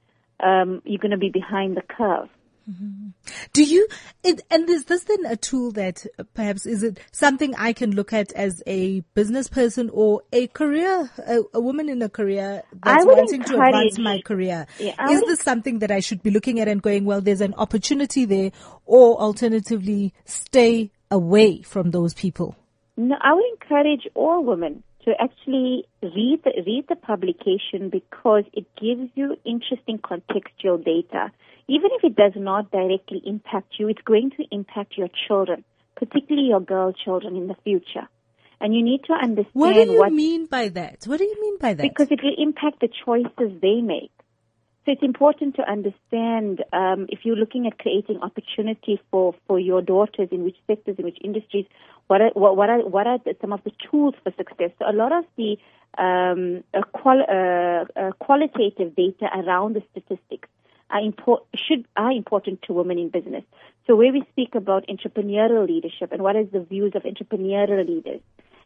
um, 0.41 0.83
you're 0.85 0.99
going 0.99 1.13
to 1.13 1.19
be 1.19 1.29
behind 1.29 1.77
the 1.77 1.83
curve. 1.83 2.29
Mm-hmm. 2.71 3.09
Do 3.53 3.65
you, 3.65 3.89
it, 4.23 4.41
and 4.51 4.69
is 4.69 4.85
this 4.85 5.05
then 5.05 5.27
a 5.27 5.37
tool 5.37 5.73
that 5.73 6.07
perhaps 6.35 6.67
is 6.67 6.83
it 6.83 6.99
something 7.11 7.55
I 7.57 7.73
can 7.73 7.93
look 7.93 8.13
at 8.13 8.33
as 8.33 8.63
a 8.67 9.01
business 9.15 9.49
person 9.49 9.91
or 9.93 10.23
a 10.33 10.47
career, 10.49 11.11
a, 11.27 11.41
a 11.55 11.61
woman 11.61 11.89
in 11.89 12.03
a 12.03 12.09
career 12.09 12.63
that's 12.85 13.05
wanting 13.05 13.43
to 13.45 13.55
advance 13.55 13.99
my 13.99 14.21
career? 14.25 14.67
Yeah, 14.79 14.95
is 15.11 15.21
this 15.23 15.41
something 15.41 15.81
that 15.81 15.91
I 15.91 16.01
should 16.01 16.23
be 16.23 16.31
looking 16.31 16.61
at 16.61 16.69
and 16.69 16.81
going, 16.81 17.05
well, 17.05 17.21
there's 17.21 17.41
an 17.41 17.55
opportunity 17.55 18.25
there 18.25 18.53
or 18.87 19.21
alternatively 19.21 20.15
stay 20.25 20.91
away 21.11 21.63
from 21.63 21.91
those 21.91 22.15
people? 22.15 22.57
No, 22.97 23.17
I 23.21 23.33
would 23.35 23.45
encourage 23.61 24.07
all 24.15 24.45
women 24.45 24.83
to 25.05 25.13
actually 25.21 25.85
read 26.03 26.41
the, 26.45 26.53
read 26.65 26.85
the 26.89 26.97
publication 26.97 27.89
because 27.91 28.45
it 28.53 28.67
gives 28.81 29.11
you 29.15 29.37
interesting 29.45 29.99
contextual 29.99 30.85
data 30.85 31.33
even 31.69 31.91
if 31.93 32.05
it 32.05 32.17
does 32.17 32.33
not 32.37 32.71
directly 32.71 33.23
impact 33.25 33.75
you, 33.79 33.89
it's 33.89 34.03
going 34.03 34.31
to 34.37 34.45
impact 34.51 34.97
your 34.97 35.09
children, 35.29 35.65
particularly 35.97 36.49
your 36.49 36.61
girl 36.61 36.93
children 36.93 37.37
in 37.37 37.47
the 37.47 37.57
future. 37.65 38.09
And 38.61 38.75
you 38.75 38.83
need 38.83 39.03
to 39.05 39.13
understand 39.13 39.55
what 39.55 39.73
do 39.75 39.81
you 39.81 39.99
what, 39.99 40.13
mean 40.13 40.47
by 40.47 40.69
that? 40.69 41.05
What 41.07 41.19
do 41.19 41.25
you 41.25 41.41
mean 41.41 41.59
by 41.59 41.75
that? 41.75 41.83
Because 41.83 42.09
it 42.11 42.21
will 42.23 42.35
impact 42.39 42.81
the 42.81 42.89
choices 43.05 43.61
they 43.61 43.81
make. 43.81 44.13
So 44.85 44.91
it's 44.91 45.03
important 45.03 45.57
to 45.57 45.63
understand 45.63 46.65
um, 46.73 47.07
if 47.09 47.21
you're 47.23 47.37
looking 47.37 47.69
at 47.69 47.79
creating 47.79 48.21
opportunity 48.21 49.01
for, 49.11 49.35
for 49.47 49.61
your 49.61 49.81
daughters 49.81 50.29
in 50.33 50.43
which 50.43 50.57
sectors, 50.67 50.97
in 50.99 51.05
which 51.05 51.19
industries, 51.23 51.67
what 52.09 52.21
are, 52.21 52.31
what, 52.35 52.57
what 52.57 52.69
are, 52.69 52.81
what 52.81 53.07
are 53.07 53.19
the, 53.19 53.37
some 53.41 53.53
of 53.53 53.63
the 53.65 53.71
tools 53.91 54.15
for 54.25 54.33
success? 54.37 54.71
So 54.81 54.91
a 54.91 54.93
lot 54.93 55.13
of 55.13 55.25
the 55.37 55.57
um, 55.99 56.65
uh, 56.75 56.83
qual, 56.93 57.21
uh, 57.21 57.85
uh, 57.99 58.13
qualitative 58.19 58.97
data 58.97 59.27
around 59.33 59.77
the 59.77 59.83
statistics 59.93 60.49
are 60.93 61.39
should 61.55 61.87
are 61.97 62.13
important 62.13 62.63
to 62.63 62.73
women 62.73 62.99
in 62.99 63.09
business. 63.09 63.45
So 63.87 63.97
where 63.97 64.13
we 64.13 64.25
speak 64.31 64.55
about 64.55 64.87
entrepreneurial 64.87 65.67
leadership 65.67 66.13
and 66.13 66.23
what 66.23 66.37
is 66.37 66.47
the 66.53 66.61
views 66.61 66.93
of 66.95 67.03
entrepreneurial 67.03 67.87
leaders, 67.87 68.21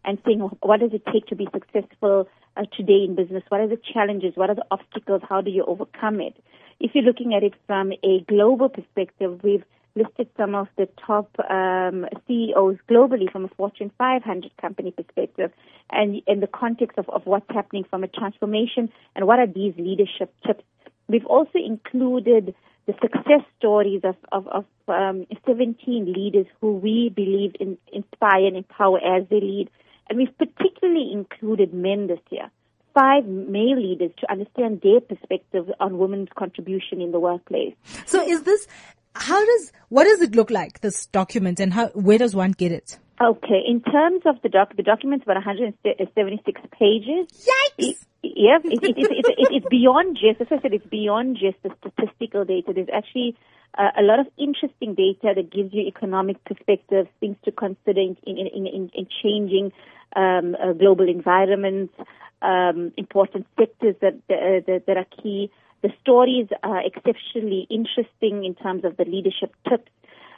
and 0.04 0.18
saying 0.26 0.40
what 0.40 0.80
does 0.80 0.92
it 0.92 1.02
take 1.12 1.26
to 1.26 1.36
be 1.36 1.48
successful 1.52 2.28
uh, 2.56 2.64
today 2.76 3.04
in 3.04 3.14
business? 3.14 3.42
What 3.48 3.60
are 3.60 3.68
the 3.68 3.80
challenges? 3.92 4.32
What 4.36 4.50
are 4.50 4.56
the 4.56 4.66
obstacles? 4.70 5.22
How 5.28 5.40
do 5.40 5.50
you 5.50 5.64
overcome 5.64 6.20
it? 6.20 6.36
If 6.78 6.94
you're 6.94 7.04
looking 7.04 7.34
at 7.34 7.42
it 7.42 7.54
from 7.66 7.92
a 8.04 8.20
global 8.28 8.68
perspective, 8.68 9.40
we've 9.42 9.64
listed 9.94 10.28
some 10.36 10.54
of 10.54 10.68
the 10.76 10.86
top 11.06 11.30
um, 11.50 12.06
CEOs 12.26 12.76
globally 12.88 13.32
from 13.32 13.46
a 13.46 13.48
Fortune 13.48 13.90
500 13.96 14.52
company 14.60 14.90
perspective 14.90 15.50
and 15.90 16.20
in 16.26 16.40
the 16.40 16.46
context 16.46 16.98
of, 16.98 17.08
of 17.08 17.24
what's 17.24 17.46
happening 17.48 17.84
from 17.88 18.04
a 18.04 18.08
transformation 18.08 18.90
and 19.14 19.26
what 19.26 19.38
are 19.38 19.46
these 19.46 19.72
leadership 19.78 20.34
tips 20.46 20.64
We've 21.08 21.26
also 21.26 21.58
included 21.58 22.54
the 22.86 22.94
success 23.00 23.42
stories 23.58 24.02
of, 24.04 24.16
of, 24.32 24.46
of 24.48 24.64
um, 24.88 25.26
17 25.46 26.12
leaders 26.12 26.46
who 26.60 26.72
we 26.76 27.12
believe 27.14 27.54
in, 27.58 27.78
inspire 27.92 28.46
and 28.46 28.56
empower 28.56 28.98
as 28.98 29.26
they 29.28 29.40
lead. 29.40 29.70
And 30.08 30.18
we've 30.18 30.38
particularly 30.38 31.10
included 31.12 31.74
men 31.74 32.06
this 32.06 32.20
year. 32.30 32.50
five 32.96 33.26
male 33.26 33.76
leaders 33.76 34.10
to 34.18 34.30
understand 34.30 34.80
their 34.82 35.00
perspective 35.00 35.70
on 35.78 35.98
women's 35.98 36.30
contribution 36.36 37.02
in 37.02 37.12
the 37.12 37.20
workplace. 37.20 37.74
So 38.06 38.26
is 38.26 38.42
this, 38.44 38.66
how 39.14 39.44
does, 39.44 39.72
what 39.90 40.04
does 40.04 40.22
it 40.22 40.34
look 40.34 40.50
like, 40.50 40.80
this 40.80 41.06
document, 41.06 41.60
and 41.60 41.74
how, 41.74 41.88
where 41.88 42.18
does 42.18 42.34
one 42.34 42.52
get 42.52 42.72
it? 42.72 42.98
Okay, 43.20 43.62
in 43.66 43.80
terms 43.80 44.22
of 44.26 44.36
the 44.42 44.48
doc, 44.48 44.76
the 44.76 44.82
document's 44.82 45.24
about 45.24 45.36
176 45.36 46.60
pages. 46.78 47.48
Yikes! 47.78 48.06
yeah, 48.34 48.58
it, 48.64 48.82
it, 48.82 48.98
it, 48.98 49.26
it, 49.26 49.48
it's 49.52 49.66
beyond 49.68 50.18
just, 50.20 50.40
as 50.40 50.48
I 50.50 50.60
said, 50.60 50.74
it's 50.74 50.86
beyond 50.86 51.38
just 51.38 51.56
the 51.62 51.70
statistical 51.80 52.44
data. 52.44 52.72
There's 52.74 52.88
actually 52.92 53.36
uh, 53.78 53.90
a 53.98 54.02
lot 54.02 54.20
of 54.20 54.26
interesting 54.38 54.94
data 54.94 55.32
that 55.34 55.50
gives 55.50 55.72
you 55.72 55.82
economic 55.82 56.42
perspectives, 56.44 57.08
things 57.20 57.36
to 57.44 57.52
consider 57.52 58.00
in, 58.00 58.16
in, 58.26 58.46
in, 58.46 58.90
in 58.94 59.06
changing 59.22 59.72
um, 60.14 60.56
uh, 60.62 60.72
global 60.72 61.08
environments, 61.08 61.94
um, 62.42 62.92
important 62.96 63.46
sectors 63.58 63.96
that, 64.00 64.14
uh, 64.30 64.60
that, 64.66 64.84
that 64.86 64.96
are 64.96 65.06
key. 65.22 65.50
The 65.82 65.90
stories 66.00 66.48
are 66.62 66.82
exceptionally 66.84 67.66
interesting 67.70 68.44
in 68.44 68.54
terms 68.54 68.84
of 68.84 68.96
the 68.96 69.04
leadership 69.04 69.54
tips. 69.68 69.90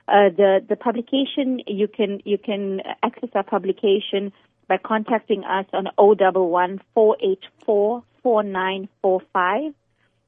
Uh, 0.08 0.30
the 0.30 0.64
the 0.66 0.76
publication 0.76 1.60
you 1.66 1.86
can 1.86 2.20
you 2.24 2.38
can 2.38 2.80
access 3.02 3.28
our 3.34 3.42
publication 3.42 4.32
by 4.66 4.78
contacting 4.78 5.44
us 5.44 5.66
on 5.74 5.86
011 5.98 6.80
484 6.94 8.02
4945. 8.22 9.74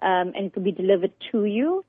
and 0.00 0.34
it 0.36 0.56
will 0.56 0.62
be 0.62 0.72
delivered 0.72 1.12
to 1.32 1.44
you. 1.44 1.84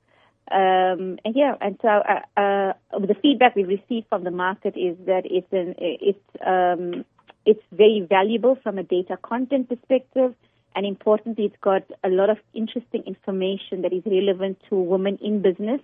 Um, 0.50 1.18
and 1.24 1.34
yeah, 1.34 1.54
and 1.60 1.78
so 1.82 1.88
uh, 1.88 2.20
uh, 2.36 2.72
the 2.92 3.16
feedback 3.20 3.56
we've 3.56 3.66
received 3.66 4.06
from 4.08 4.22
the 4.22 4.30
market 4.30 4.76
is 4.76 4.96
that 5.06 5.22
it's 5.24 5.52
an, 5.52 5.74
it's 5.78 6.20
um, 6.46 7.04
it's 7.44 7.62
very 7.72 8.06
valuable 8.08 8.56
from 8.62 8.78
a 8.78 8.84
data 8.84 9.16
content 9.22 9.68
perspective, 9.68 10.36
and 10.76 10.86
importantly, 10.86 11.46
it's 11.46 11.60
got 11.62 11.82
a 12.04 12.08
lot 12.08 12.30
of 12.30 12.36
interesting 12.54 13.02
information 13.06 13.82
that 13.82 13.92
is 13.92 14.02
relevant 14.04 14.58
to 14.68 14.76
women 14.76 15.18
in 15.22 15.40
business 15.40 15.80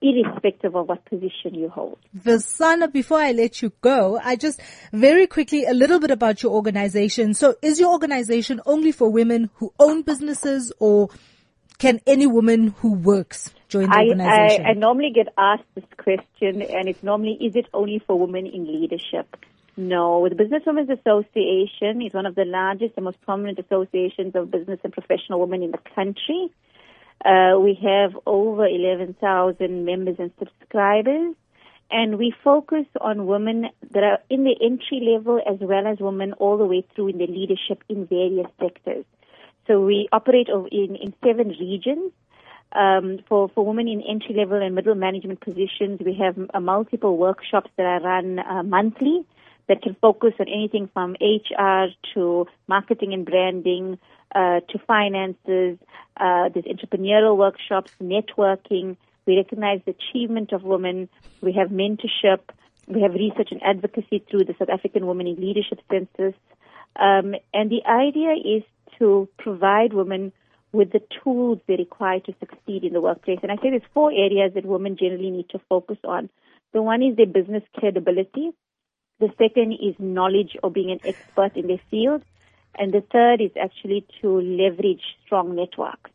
irrespective 0.00 0.76
of 0.76 0.88
what 0.88 1.04
position 1.06 1.54
you 1.54 1.68
hold. 1.68 1.98
Fazana, 2.16 2.90
before 2.90 3.18
I 3.18 3.32
let 3.32 3.60
you 3.62 3.72
go, 3.80 4.20
I 4.22 4.36
just 4.36 4.60
very 4.92 5.26
quickly 5.26 5.64
a 5.64 5.72
little 5.72 5.98
bit 5.98 6.12
about 6.12 6.42
your 6.42 6.52
organization. 6.52 7.34
So 7.34 7.56
is 7.62 7.80
your 7.80 7.90
organization 7.90 8.60
only 8.64 8.92
for 8.92 9.10
women 9.10 9.50
who 9.54 9.72
own 9.78 10.02
businesses 10.02 10.72
or 10.78 11.08
can 11.78 12.00
any 12.06 12.26
woman 12.26 12.74
who 12.78 12.94
works 12.94 13.52
join 13.68 13.90
the 13.90 13.96
I, 13.96 14.04
organization? 14.04 14.66
I, 14.66 14.70
I 14.70 14.72
normally 14.74 15.10
get 15.14 15.32
asked 15.36 15.64
this 15.74 15.84
question 15.96 16.62
and 16.62 16.88
it's 16.88 17.02
normally, 17.02 17.36
is 17.40 17.56
it 17.56 17.66
only 17.74 18.00
for 18.06 18.16
women 18.18 18.46
in 18.46 18.66
leadership? 18.66 19.36
No, 19.78 20.28
the 20.28 20.34
Business 20.34 20.64
Women's 20.66 20.90
Association 20.90 22.02
is 22.02 22.12
one 22.12 22.26
of 22.26 22.34
the 22.34 22.44
largest 22.44 22.94
and 22.96 23.04
most 23.04 23.20
prominent 23.20 23.60
associations 23.60 24.34
of 24.34 24.50
business 24.50 24.80
and 24.82 24.92
professional 24.92 25.38
women 25.38 25.62
in 25.62 25.70
the 25.70 25.78
country. 25.94 26.50
Uh, 27.24 27.60
we 27.60 27.78
have 27.80 28.18
over 28.26 28.66
11,000 28.66 29.84
members 29.84 30.16
and 30.18 30.32
subscribers, 30.36 31.32
and 31.92 32.18
we 32.18 32.34
focus 32.42 32.86
on 33.00 33.28
women 33.28 33.66
that 33.92 34.02
are 34.02 34.18
in 34.28 34.42
the 34.42 34.56
entry 34.60 34.98
level 35.14 35.40
as 35.48 35.60
well 35.60 35.86
as 35.86 35.98
women 36.00 36.32
all 36.40 36.58
the 36.58 36.66
way 36.66 36.84
through 36.96 37.10
in 37.10 37.18
the 37.18 37.28
leadership 37.28 37.84
in 37.88 38.04
various 38.04 38.48
sectors. 38.60 39.04
So 39.68 39.80
we 39.80 40.08
operate 40.10 40.48
in, 40.48 40.96
in 40.96 41.14
seven 41.24 41.50
regions. 41.50 42.10
Um, 42.72 43.20
for, 43.28 43.48
for 43.54 43.64
women 43.64 43.86
in 43.86 44.02
entry 44.02 44.34
level 44.34 44.60
and 44.60 44.74
middle 44.74 44.96
management 44.96 45.40
positions, 45.40 46.00
we 46.04 46.14
have 46.14 46.36
uh, 46.52 46.58
multiple 46.58 47.16
workshops 47.16 47.70
that 47.76 47.86
are 47.86 48.00
run 48.00 48.40
uh, 48.40 48.64
monthly 48.64 49.24
that 49.68 49.82
can 49.82 49.94
focus 50.00 50.32
on 50.40 50.48
anything 50.48 50.88
from 50.92 51.16
HR 51.20 51.86
to 52.14 52.46
marketing 52.66 53.12
and 53.12 53.24
branding, 53.24 53.98
uh, 54.34 54.60
to 54.68 54.78
finances. 54.86 55.78
Uh, 56.16 56.48
there's 56.48 56.64
entrepreneurial 56.64 57.36
workshops, 57.36 57.92
networking. 58.02 58.96
We 59.26 59.36
recognize 59.36 59.80
the 59.84 59.94
achievement 59.94 60.52
of 60.52 60.62
women. 60.64 61.08
We 61.42 61.52
have 61.52 61.68
mentorship. 61.68 62.40
We 62.86 63.02
have 63.02 63.12
research 63.12 63.48
and 63.50 63.62
advocacy 63.62 64.24
through 64.30 64.44
the 64.44 64.54
South 64.58 64.70
African 64.70 65.06
Women 65.06 65.26
in 65.26 65.36
Leadership 65.36 65.80
Census. 65.90 66.34
Um, 66.96 67.34
and 67.52 67.70
the 67.70 67.84
idea 67.86 68.32
is 68.32 68.62
to 68.98 69.28
provide 69.38 69.92
women 69.92 70.32
with 70.72 70.92
the 70.92 71.00
tools 71.22 71.58
they 71.66 71.76
require 71.76 72.20
to 72.20 72.34
succeed 72.40 72.84
in 72.84 72.92
the 72.92 73.00
workplace. 73.00 73.38
And 73.42 73.52
I 73.52 73.56
say 73.56 73.70
there's 73.70 73.82
four 73.94 74.10
areas 74.12 74.52
that 74.54 74.66
women 74.66 74.96
generally 74.96 75.30
need 75.30 75.48
to 75.50 75.60
focus 75.68 75.98
on. 76.04 76.28
The 76.72 76.82
one 76.82 77.02
is 77.02 77.16
their 77.16 77.26
business 77.26 77.62
credibility. 77.74 78.50
The 79.20 79.30
second 79.38 79.72
is 79.72 79.94
knowledge 79.98 80.56
or 80.62 80.70
being 80.70 80.90
an 80.90 81.00
expert 81.04 81.56
in 81.56 81.66
their 81.66 81.80
field. 81.90 82.22
And 82.78 82.92
the 82.92 83.00
third 83.00 83.40
is 83.40 83.50
actually 83.60 84.06
to 84.20 84.40
leverage 84.40 85.02
strong 85.26 85.56
networks. 85.56 86.10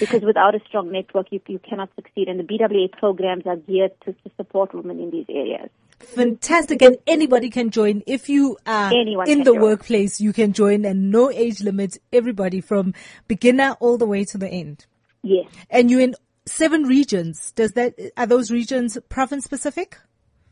Because 0.00 0.22
without 0.22 0.54
a 0.54 0.60
strong 0.66 0.90
network, 0.90 1.30
you, 1.30 1.40
you 1.46 1.58
cannot 1.58 1.90
succeed. 1.94 2.28
And 2.28 2.40
the 2.40 2.44
BWA 2.44 2.90
programs 2.92 3.46
are 3.46 3.56
geared 3.56 3.92
to, 4.04 4.12
to 4.12 4.30
support 4.36 4.74
women 4.74 4.98
in 4.98 5.10
these 5.10 5.26
areas. 5.28 5.68
Fantastic. 6.00 6.82
And 6.82 6.98
anybody 7.06 7.50
can 7.50 7.70
join. 7.70 8.02
If 8.06 8.28
you 8.28 8.56
are 8.66 8.88
Anyone 8.88 9.28
in 9.28 9.44
the 9.44 9.52
join. 9.52 9.60
workplace, 9.60 10.20
you 10.20 10.32
can 10.32 10.52
join 10.52 10.84
and 10.84 11.10
no 11.10 11.30
age 11.30 11.60
limit. 11.62 11.98
Everybody 12.12 12.60
from 12.60 12.94
beginner 13.28 13.76
all 13.80 13.96
the 13.96 14.06
way 14.06 14.24
to 14.24 14.38
the 14.38 14.48
end. 14.48 14.86
Yes. 15.22 15.46
And 15.70 15.90
you're 15.90 16.00
in 16.00 16.14
seven 16.46 16.84
regions. 16.84 17.52
Does 17.52 17.72
that, 17.72 17.94
are 18.16 18.26
those 18.26 18.50
regions 18.50 18.98
province 19.08 19.44
specific? 19.44 19.98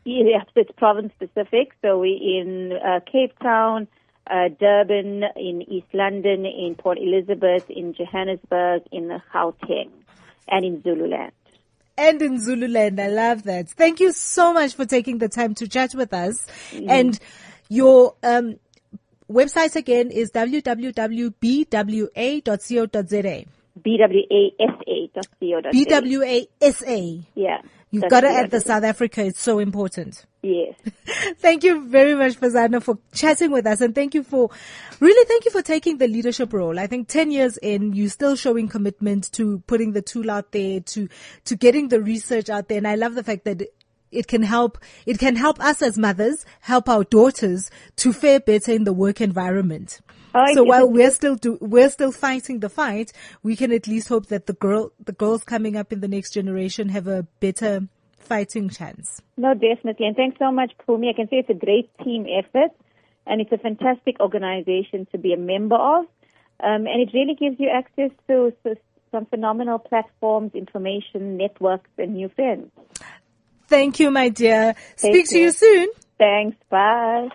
Yes, 0.04 0.46
it's 0.54 0.70
province 0.76 1.12
specific. 1.14 1.72
So 1.82 1.98
we're 1.98 2.40
in 2.40 2.72
uh, 2.72 3.00
Cape 3.10 3.38
Town, 3.40 3.88
uh, 4.30 4.48
Durban, 4.60 5.24
in 5.36 5.62
East 5.62 5.86
London, 5.92 6.44
in 6.44 6.74
Port 6.76 6.98
Elizabeth, 6.98 7.68
in 7.70 7.94
Johannesburg, 7.94 8.82
in 8.92 9.08
the 9.08 9.22
Gauteng, 9.32 9.90
and 10.48 10.64
in 10.64 10.82
Zululand. 10.82 11.32
and 11.96 12.20
in 12.22 12.40
Zululand. 12.40 13.00
I 13.00 13.08
love 13.08 13.44
that. 13.44 13.68
Thank 13.70 14.00
you 14.00 14.12
so 14.12 14.52
much 14.52 14.74
for 14.74 14.84
taking 14.84 15.18
the 15.18 15.28
time 15.28 15.54
to 15.56 15.68
chat 15.68 15.94
with 15.94 16.12
us. 16.12 16.46
And 16.88 17.18
your 17.68 18.14
um, 18.22 18.56
website 19.30 19.76
again 19.76 20.10
is 20.10 20.30
www.bwa.co.za. 20.32 21.34
BWASA.co.za. 23.80 25.70
BWASA. 25.72 27.24
Yeah. 27.34 27.60
You've 27.94 28.10
got 28.10 28.20
to 28.22 28.28
add 28.28 28.50
the. 28.50 28.60
South 28.60 28.82
Africa. 28.82 29.24
It's 29.24 29.40
so 29.40 29.58
important. 29.58 30.24
Yes. 30.42 30.74
Thank 31.38 31.64
you 31.64 31.86
very 31.86 32.14
much, 32.14 32.40
Fazana, 32.40 32.82
for 32.82 32.98
chatting 33.12 33.50
with 33.50 33.66
us. 33.66 33.80
And 33.80 33.94
thank 33.94 34.14
you 34.14 34.22
for, 34.22 34.50
really 35.00 35.26
thank 35.26 35.44
you 35.44 35.50
for 35.50 35.62
taking 35.62 35.98
the 35.98 36.08
leadership 36.08 36.52
role. 36.52 36.78
I 36.78 36.86
think 36.86 37.08
10 37.08 37.30
years 37.30 37.56
in, 37.58 37.92
you're 37.92 38.08
still 38.08 38.36
showing 38.36 38.68
commitment 38.68 39.30
to 39.32 39.60
putting 39.66 39.92
the 39.92 40.02
tool 40.02 40.30
out 40.30 40.52
there, 40.52 40.80
to, 40.80 41.08
to 41.44 41.56
getting 41.56 41.88
the 41.88 42.00
research 42.00 42.50
out 42.50 42.68
there. 42.68 42.78
And 42.78 42.88
I 42.88 42.94
love 42.96 43.14
the 43.14 43.24
fact 43.24 43.44
that 43.44 43.62
it 44.10 44.28
can 44.28 44.42
help, 44.42 44.78
it 45.06 45.18
can 45.18 45.36
help 45.36 45.60
us 45.60 45.82
as 45.82 45.98
mothers, 45.98 46.44
help 46.60 46.88
our 46.88 47.04
daughters 47.04 47.70
to 47.96 48.12
fare 48.12 48.40
better 48.40 48.72
in 48.72 48.84
the 48.84 48.92
work 48.92 49.20
environment. 49.20 50.00
Oh, 50.34 50.44
so 50.54 50.64
while 50.64 50.90
we're 50.90 51.10
still 51.10 51.36
do, 51.36 51.58
we're 51.60 51.90
still 51.90 52.10
fighting 52.10 52.60
the 52.60 52.68
fight, 52.68 53.12
we 53.42 53.54
can 53.54 53.72
at 53.72 53.86
least 53.86 54.08
hope 54.08 54.26
that 54.26 54.46
the 54.46 54.52
girl, 54.52 54.92
the 55.04 55.12
girls 55.12 55.44
coming 55.44 55.76
up 55.76 55.92
in 55.92 56.00
the 56.00 56.08
next 56.08 56.32
generation 56.32 56.88
have 56.88 57.06
a 57.06 57.22
better 57.40 57.86
fighting 58.18 58.68
chance. 58.68 59.20
No, 59.36 59.54
definitely. 59.54 60.06
And 60.06 60.16
thanks 60.16 60.38
so 60.38 60.50
much, 60.50 60.72
Pumi. 60.86 61.10
I 61.10 61.12
can 61.12 61.28
say 61.28 61.36
it's 61.36 61.50
a 61.50 61.54
great 61.54 61.90
team 62.02 62.26
effort 62.26 62.70
and 63.26 63.40
it's 63.40 63.52
a 63.52 63.58
fantastic 63.58 64.18
organization 64.20 65.06
to 65.12 65.18
be 65.18 65.32
a 65.32 65.36
member 65.36 65.76
of. 65.76 66.06
Um, 66.62 66.86
and 66.86 67.00
it 67.00 67.10
really 67.12 67.34
gives 67.34 67.58
you 67.58 67.68
access 67.68 68.10
to, 68.28 68.52
to 68.64 68.76
some 69.10 69.26
phenomenal 69.26 69.78
platforms, 69.78 70.52
information, 70.54 71.36
networks, 71.36 71.90
and 71.98 72.14
new 72.14 72.28
friends. 72.30 72.70
Thank 73.68 74.00
you, 74.00 74.10
my 74.10 74.28
dear. 74.28 74.74
Speak 74.96 75.28
to 75.30 75.38
you 75.38 75.52
soon. 75.52 75.88
Thanks. 76.18 76.56
Bye. 76.70 77.28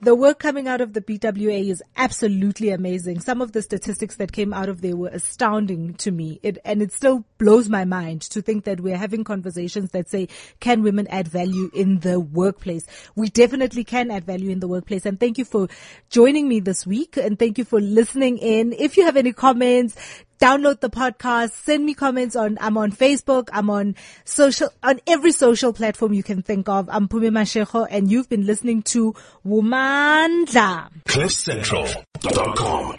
The 0.00 0.14
work 0.14 0.38
coming 0.38 0.68
out 0.68 0.80
of 0.80 0.92
the 0.92 1.00
BWA 1.00 1.70
is 1.70 1.82
absolutely 1.96 2.70
amazing. 2.70 3.18
Some 3.18 3.42
of 3.42 3.50
the 3.50 3.62
statistics 3.62 4.14
that 4.16 4.30
came 4.30 4.54
out 4.54 4.68
of 4.68 4.80
there 4.80 4.94
were 4.94 5.08
astounding 5.08 5.94
to 5.94 6.12
me. 6.12 6.38
It, 6.44 6.58
and 6.64 6.80
it 6.80 6.92
still 6.92 7.24
blows 7.38 7.68
my 7.68 7.84
mind 7.84 8.22
to 8.22 8.40
think 8.40 8.64
that 8.64 8.80
we're 8.80 8.96
having 8.96 9.24
conversations 9.24 9.90
that 9.90 10.08
say, 10.08 10.28
can 10.60 10.82
women 10.82 11.08
add 11.08 11.26
value 11.26 11.70
in 11.74 11.98
the 12.00 12.20
workplace? 12.20 12.86
We 13.16 13.28
definitely 13.28 13.82
can 13.82 14.12
add 14.12 14.24
value 14.24 14.50
in 14.50 14.60
the 14.60 14.68
workplace. 14.68 15.04
And 15.04 15.18
thank 15.18 15.36
you 15.36 15.44
for 15.44 15.66
joining 16.10 16.48
me 16.48 16.60
this 16.60 16.86
week 16.86 17.16
and 17.16 17.36
thank 17.36 17.58
you 17.58 17.64
for 17.64 17.80
listening 17.80 18.38
in. 18.38 18.72
If 18.74 18.96
you 18.96 19.04
have 19.04 19.16
any 19.16 19.32
comments, 19.32 19.96
download 20.38 20.80
the 20.80 20.90
podcast, 20.90 21.52
send 21.52 21.84
me 21.84 21.94
comments 21.94 22.36
on, 22.36 22.58
I'm 22.60 22.76
on 22.76 22.92
Facebook, 22.92 23.48
I'm 23.52 23.70
on 23.70 23.94
social, 24.24 24.70
on 24.82 25.00
every 25.06 25.32
social 25.32 25.72
platform 25.72 26.12
you 26.12 26.22
can 26.22 26.42
think 26.42 26.68
of. 26.68 26.88
I'm 26.90 27.08
Pumi 27.08 27.30
Mashego 27.30 27.86
and 27.90 28.10
you've 28.10 28.28
been 28.28 28.46
listening 28.46 28.82
to 28.82 29.14
Womandla. 29.46 30.90
CliffCentral.com 31.04 32.96